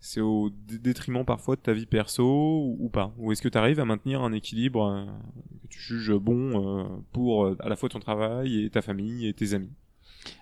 c'est 0.00 0.22
au 0.22 0.48
détriment 0.48 1.26
parfois 1.26 1.56
de 1.56 1.60
ta 1.60 1.74
vie 1.74 1.84
perso 1.84 2.74
ou, 2.78 2.88
pas? 2.88 3.12
Ou 3.18 3.32
est-ce 3.32 3.42
que 3.42 3.48
tu 3.50 3.58
arrives 3.58 3.78
à 3.78 3.84
maintenir 3.84 4.22
un 4.22 4.32
équilibre 4.32 4.86
euh, 4.86 5.04
que 5.64 5.68
tu 5.68 5.80
juges 5.80 6.14
bon 6.14 7.02
pour 7.12 7.46
à 7.46 7.68
la 7.68 7.76
fois 7.76 7.90
ton 7.90 8.00
travail 8.00 8.64
et 8.64 8.70
ta 8.70 8.80
famille 8.80 9.26
et 9.26 9.34
tes 9.34 9.52
amis? 9.52 9.72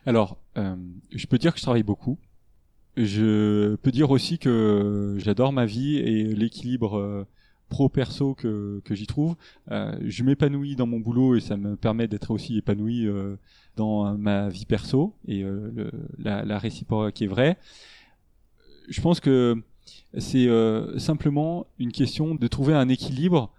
Alors, 0.04 0.38
je 0.54 1.26
peux 1.26 1.38
dire 1.38 1.52
que 1.52 1.58
je 1.58 1.64
travaille 1.64 1.82
beaucoup. 1.82 2.16
Je 2.97 3.74
peux 3.76 3.90
dire 3.90 4.11
aussi 4.11 4.38
que 4.38 5.16
j'adore 5.18 5.53
ma 5.53 5.66
vie 5.66 5.97
et 5.99 6.34
l'équilibre 6.34 6.97
euh, 6.97 7.26
pro-perso 7.68 8.34
que, 8.34 8.80
j'y 8.90 9.07
trouve. 9.07 9.36
Euh, 9.70 9.94
je 10.03 10.24
m'épanouis 10.24 10.76
dans 10.76 10.86
mon 10.86 10.99
boulot 10.99 11.34
et 11.36 11.40
ça 11.40 11.59
me 11.59 11.76
permet 11.76 12.09
d'être 12.09 12.30
aussi 12.30 12.57
épanoui 12.57 13.07
euh, 13.07 13.36
dans 13.76 14.16
ma 14.16 14.49
vie 14.49 14.64
perso 14.64 15.14
et 15.28 15.42
le, 15.42 15.90
la, 16.18 16.42
la, 16.47 16.59
réciproque 16.59 17.20
est 17.20 17.26
vraie. 17.26 17.59
Je 18.88 19.01
pense 19.03 19.20
que 19.20 19.62
c'est 20.16 20.49
simplement 20.99 21.66
une 21.78 21.92
question 21.92 22.34
de 22.34 22.47
trouver 22.47 22.72
un 22.72 22.88
équilibre 22.88 23.53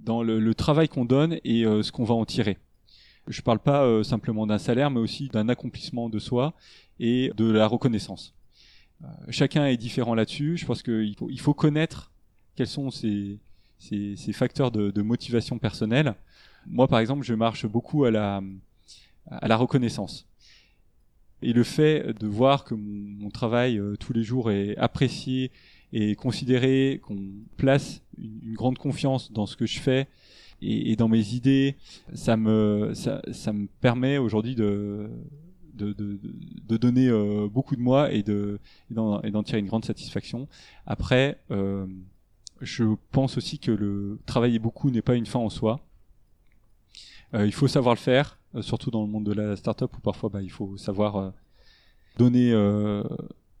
dans 0.00 0.22
le, 0.22 0.54
travail 0.54 0.88
qu'on 0.88 1.04
donne 1.04 1.38
et 1.44 1.64
ce 1.64 1.92
qu'on 1.92 2.04
va 2.04 2.14
en 2.14 2.24
tirer. 2.24 2.56
Je 3.26 3.40
ne 3.40 3.44
parle 3.44 3.58
pas 3.58 4.02
simplement 4.02 4.46
d'un 4.46 4.56
salaire, 4.56 4.90
mais 4.90 5.00
aussi 5.00 5.28
d'un 5.28 5.50
accomplissement 5.50 6.08
de 6.08 6.18
soi 6.18 6.54
et 7.00 7.32
de 7.36 7.50
la 7.50 7.66
reconnaissance. 7.66 8.37
Chacun 9.30 9.66
est 9.66 9.76
différent 9.76 10.14
là-dessus. 10.14 10.56
Je 10.56 10.66
pense 10.66 10.82
qu'il 10.82 11.14
faut, 11.38 11.54
connaître 11.54 12.10
quels 12.56 12.66
sont 12.66 12.90
ces, 12.90 13.38
facteurs 14.32 14.70
de, 14.70 15.02
motivation 15.02 15.58
personnelle. 15.58 16.14
Moi, 16.66 16.88
par 16.88 16.98
exemple, 16.98 17.24
je 17.24 17.34
marche 17.34 17.66
beaucoup 17.66 18.04
à 18.04 18.10
la, 18.10 18.42
reconnaissance. 19.56 20.26
Et 21.40 21.52
le 21.52 21.62
fait 21.62 22.18
de 22.18 22.26
voir 22.26 22.64
que 22.64 22.74
mon, 22.74 23.30
travail 23.30 23.78
euh, 23.78 23.94
tous 23.96 24.12
les 24.12 24.24
jours 24.24 24.50
est 24.50 24.76
apprécié 24.76 25.52
et 25.92 26.16
considéré, 26.16 27.00
qu'on 27.04 27.28
place 27.56 28.02
une, 28.18 28.54
grande 28.54 28.76
confiance 28.76 29.30
dans 29.30 29.46
ce 29.46 29.56
que 29.56 29.64
je 29.64 29.78
fais 29.78 30.08
et, 30.60 30.96
dans 30.96 31.06
mes 31.06 31.34
idées, 31.34 31.76
ça 32.14 32.36
me 32.36 32.92
permet 33.80 34.18
aujourd'hui 34.18 34.56
de, 34.56 35.08
de, 35.78 36.76
donner 36.76 37.08
euh, 37.08 37.48
beaucoup 37.48 37.76
de 37.76 37.80
moi 37.80 38.12
et 38.12 38.22
de 38.22 38.58
et 38.90 38.94
d'en 38.94 39.42
tirer 39.42 39.58
une 39.58 39.66
grande 39.66 39.84
satisfaction. 39.84 40.48
Après, 40.86 41.40
euh, 41.50 41.86
je 42.60 42.84
pense 43.12 43.36
aussi 43.36 43.58
que 43.58 43.70
le 43.70 44.18
travailler 44.26 44.58
beaucoup 44.58 44.90
n'est 44.90 45.02
pas 45.02 45.14
une 45.14 45.26
fin 45.26 45.38
en 45.38 45.50
soi. 45.50 45.80
Euh, 47.34 47.46
il 47.46 47.52
faut 47.52 47.68
savoir 47.68 47.94
le 47.94 48.00
faire, 48.00 48.38
surtout 48.60 48.90
dans 48.90 49.02
le 49.02 49.08
monde 49.08 49.24
de 49.24 49.32
la 49.32 49.56
startup 49.56 49.94
où 49.96 50.00
parfois 50.00 50.30
bah, 50.30 50.42
il 50.42 50.50
faut 50.50 50.76
savoir 50.76 51.32
donner 52.16 52.52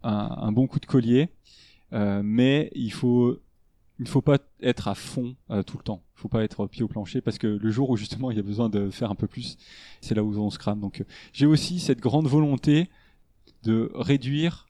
un, 0.02 0.52
bon 0.52 0.66
coup 0.66 0.80
de 0.80 0.86
collier, 0.86 1.28
mais 1.92 2.70
il 2.74 2.92
faut 2.92 3.38
il 3.98 4.04
ne 4.04 4.08
faut 4.08 4.22
pas 4.22 4.38
être 4.60 4.88
à 4.88 4.94
fond 4.94 5.34
tout 5.66 5.76
le 5.76 5.82
temps. 5.82 6.02
Il 6.12 6.18
ne 6.18 6.20
faut 6.20 6.28
pas 6.28 6.44
être 6.44 6.66
pied 6.66 6.82
au 6.82 6.88
plancher 6.88 7.20
parce 7.20 7.38
que 7.38 7.46
le 7.46 7.70
jour 7.70 7.90
où 7.90 7.96
justement 7.96 8.30
il 8.30 8.36
y 8.36 8.40
a 8.40 8.44
besoin 8.44 8.68
de 8.68 8.90
faire 8.90 9.10
un 9.10 9.14
peu 9.16 9.26
plus, 9.26 9.56
c'est 10.00 10.14
là 10.14 10.22
où 10.22 10.36
on 10.38 10.50
se 10.50 10.58
crame. 10.58 10.80
Donc 10.80 11.04
j'ai 11.32 11.46
aussi 11.46 11.80
cette 11.80 12.00
grande 12.00 12.28
volonté 12.28 12.88
de 13.64 13.90
réduire 13.94 14.68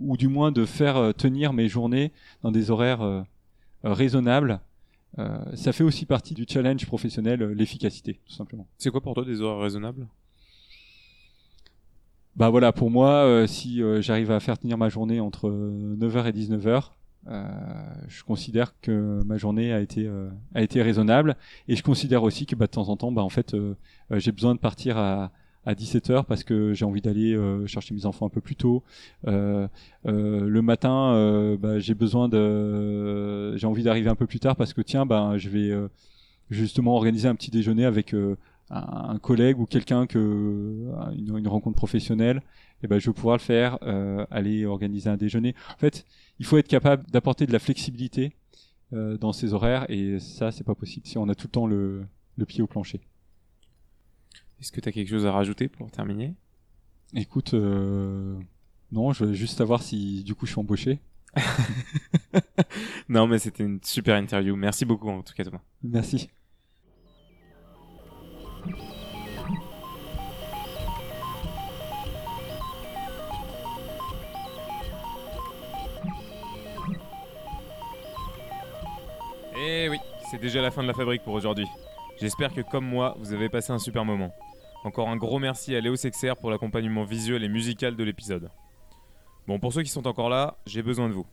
ou 0.00 0.16
du 0.16 0.28
moins 0.28 0.52
de 0.52 0.64
faire 0.64 1.14
tenir 1.16 1.52
mes 1.52 1.68
journées 1.68 2.12
dans 2.42 2.52
des 2.52 2.70
horaires 2.70 3.24
euh, 3.84 3.92
raisonnable. 3.92 4.60
Euh, 5.18 5.38
ça 5.54 5.72
fait 5.72 5.84
aussi 5.84 6.06
partie 6.06 6.34
du 6.34 6.46
challenge 6.48 6.86
professionnel, 6.86 7.42
euh, 7.42 7.54
l'efficacité, 7.54 8.20
tout 8.26 8.32
simplement. 8.32 8.66
C'est 8.78 8.90
quoi 8.90 9.00
pour 9.00 9.14
toi 9.14 9.24
des 9.24 9.40
horaires 9.40 9.62
raisonnables? 9.62 10.08
Bah 12.36 12.48
voilà, 12.48 12.72
pour 12.72 12.90
moi, 12.90 13.46
si 13.46 13.80
j'arrive 14.00 14.32
à 14.32 14.40
faire 14.40 14.58
tenir 14.58 14.76
ma 14.76 14.88
journée 14.88 15.20
entre 15.20 15.48
9h 15.50 16.26
et 16.26 16.32
19h, 16.32 16.90
je 17.26 18.22
considère 18.24 18.78
que 18.80 19.22
ma 19.24 19.36
journée 19.36 19.72
a 19.72 19.80
été 19.80 20.10
a 20.54 20.62
été 20.62 20.82
raisonnable 20.82 21.36
et 21.68 21.76
je 21.76 21.82
considère 21.82 22.22
aussi 22.22 22.46
que 22.46 22.54
bah, 22.54 22.66
de 22.66 22.70
temps 22.70 22.88
en 22.88 22.96
temps, 22.96 23.12
bah 23.12 23.22
en 23.22 23.28
fait, 23.28 23.56
j'ai 24.10 24.32
besoin 24.32 24.54
de 24.54 24.60
partir 24.60 24.98
à 24.98 25.32
à 25.66 25.74
17h 25.74 26.24
parce 26.24 26.44
que 26.44 26.72
j'ai 26.74 26.84
envie 26.84 27.00
d'aller 27.00 27.34
euh, 27.34 27.66
chercher 27.66 27.94
mes 27.94 28.06
enfants 28.06 28.26
un 28.26 28.30
peu 28.30 28.40
plus 28.40 28.56
tôt. 28.56 28.82
Euh, 29.26 29.66
euh, 30.06 30.48
le 30.48 30.62
matin, 30.62 31.56
bah, 31.58 31.78
j'ai 31.78 31.94
besoin 31.94 32.28
de, 32.28 33.56
j'ai 33.56 33.66
envie 33.66 33.82
d'arriver 33.82 34.10
un 34.10 34.14
peu 34.14 34.26
plus 34.26 34.40
tard 34.40 34.56
parce 34.56 34.72
que 34.72 34.82
tiens, 34.82 35.06
ben 35.06 35.36
je 35.36 35.48
vais 35.48 35.72
justement 36.50 36.94
organiser 36.94 37.28
un 37.28 37.34
petit 37.34 37.50
déjeuner 37.50 37.84
avec 37.84 38.14
un, 38.70 39.18
collègue 39.18 39.58
ou 39.58 39.66
quelqu'un 39.66 40.06
que 40.06 40.18
une, 41.16 41.38
une, 41.38 41.48
rencontre 41.48 41.76
professionnelle. 41.76 42.42
Et 42.84 42.86
ben 42.86 43.00
je 43.00 43.10
vais 43.10 43.14
pouvoir 43.14 43.36
le 43.36 43.42
faire, 43.42 43.78
aller 44.30 44.66
organiser 44.66 45.10
un 45.10 45.16
déjeuner. 45.16 45.54
En 45.74 45.78
fait, 45.78 46.04
il 46.38 46.46
faut 46.46 46.58
être 46.58 46.68
capable 46.68 47.10
d'apporter 47.10 47.46
de 47.46 47.52
la 47.52 47.58
flexibilité 47.58 48.36
dans 48.92 49.32
ces 49.32 49.54
horaires 49.54 49.86
et 49.88 50.20
ça 50.20 50.52
c'est 50.52 50.62
pas 50.62 50.76
possible 50.76 51.06
si 51.06 51.18
on 51.18 51.28
a 51.28 51.34
tout 51.34 51.48
le 51.48 51.50
temps 51.52 51.66
le, 51.66 52.04
le 52.36 52.46
pied 52.46 52.62
au 52.62 52.66
plancher. 52.66 53.00
Est-ce 54.60 54.72
que 54.72 54.80
tu 54.80 54.88
as 54.88 54.92
quelque 54.92 55.08
chose 55.08 55.26
à 55.26 55.32
rajouter 55.32 55.68
pour 55.68 55.90
terminer? 55.90 56.34
Écoute, 57.14 57.54
euh, 57.54 58.38
non, 58.92 59.12
je 59.12 59.24
veux 59.24 59.34
juste 59.34 59.58
savoir 59.58 59.82
si 59.82 60.24
du 60.24 60.34
coup 60.34 60.46
je 60.46 60.52
suis 60.52 60.60
embauché. 60.60 61.00
non, 63.08 63.26
mais 63.26 63.38
c'était 63.38 63.64
une 63.64 63.80
super 63.82 64.16
interview. 64.16 64.56
Merci 64.56 64.84
beaucoup 64.84 65.08
en 65.08 65.22
tout 65.22 65.34
cas, 65.34 65.44
Thomas. 65.44 65.62
Merci. 65.82 66.28
Eh 79.66 79.88
oui, 79.88 79.98
c'est 80.30 80.38
déjà 80.38 80.60
la 80.60 80.70
fin 80.70 80.82
de 80.82 80.88
la 80.88 80.92
fabrique 80.92 81.22
pour 81.22 81.32
aujourd'hui. 81.32 81.66
J'espère 82.20 82.52
que 82.52 82.60
comme 82.60 82.84
moi, 82.84 83.16
vous 83.18 83.32
avez 83.32 83.48
passé 83.48 83.72
un 83.72 83.78
super 83.78 84.04
moment. 84.04 84.30
Encore 84.84 85.08
un 85.08 85.16
gros 85.16 85.38
merci 85.38 85.74
à 85.74 85.80
Léo 85.80 85.96
Sexer 85.96 86.34
pour 86.38 86.50
l'accompagnement 86.50 87.04
visuel 87.04 87.42
et 87.42 87.48
musical 87.48 87.96
de 87.96 88.04
l'épisode. 88.04 88.50
Bon, 89.46 89.58
pour 89.58 89.72
ceux 89.72 89.82
qui 89.82 89.88
sont 89.88 90.06
encore 90.06 90.28
là, 90.28 90.58
j'ai 90.66 90.82
besoin 90.82 91.08
de 91.08 91.14
vous. 91.14 91.26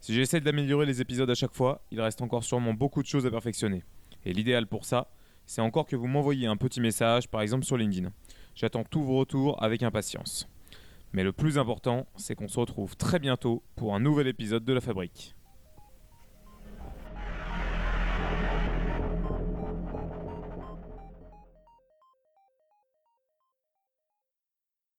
Si 0.00 0.12
j'essaie 0.12 0.42
d'améliorer 0.42 0.84
les 0.84 1.00
épisodes 1.00 1.30
à 1.30 1.34
chaque 1.34 1.54
fois, 1.54 1.80
il 1.90 1.98
reste 2.02 2.20
encore 2.20 2.44
sûrement 2.44 2.74
beaucoup 2.74 3.00
de 3.00 3.06
choses 3.06 3.24
à 3.24 3.30
perfectionner. 3.30 3.84
Et 4.26 4.34
l'idéal 4.34 4.66
pour 4.66 4.84
ça, 4.84 5.08
c'est 5.46 5.62
encore 5.62 5.86
que 5.86 5.96
vous 5.96 6.08
m'envoyiez 6.08 6.48
un 6.48 6.58
petit 6.58 6.82
message, 6.82 7.28
par 7.28 7.40
exemple 7.40 7.64
sur 7.64 7.78
LinkedIn. 7.78 8.10
J'attends 8.54 8.84
tous 8.84 9.02
vos 9.02 9.16
retours 9.16 9.62
avec 9.62 9.82
impatience. 9.82 10.46
Mais 11.14 11.24
le 11.24 11.32
plus 11.32 11.56
important, 11.56 12.06
c'est 12.16 12.34
qu'on 12.34 12.48
se 12.48 12.60
retrouve 12.60 12.98
très 12.98 13.18
bientôt 13.18 13.62
pour 13.76 13.94
un 13.94 14.00
nouvel 14.00 14.26
épisode 14.26 14.66
de 14.66 14.74
La 14.74 14.82
Fabrique. 14.82 15.34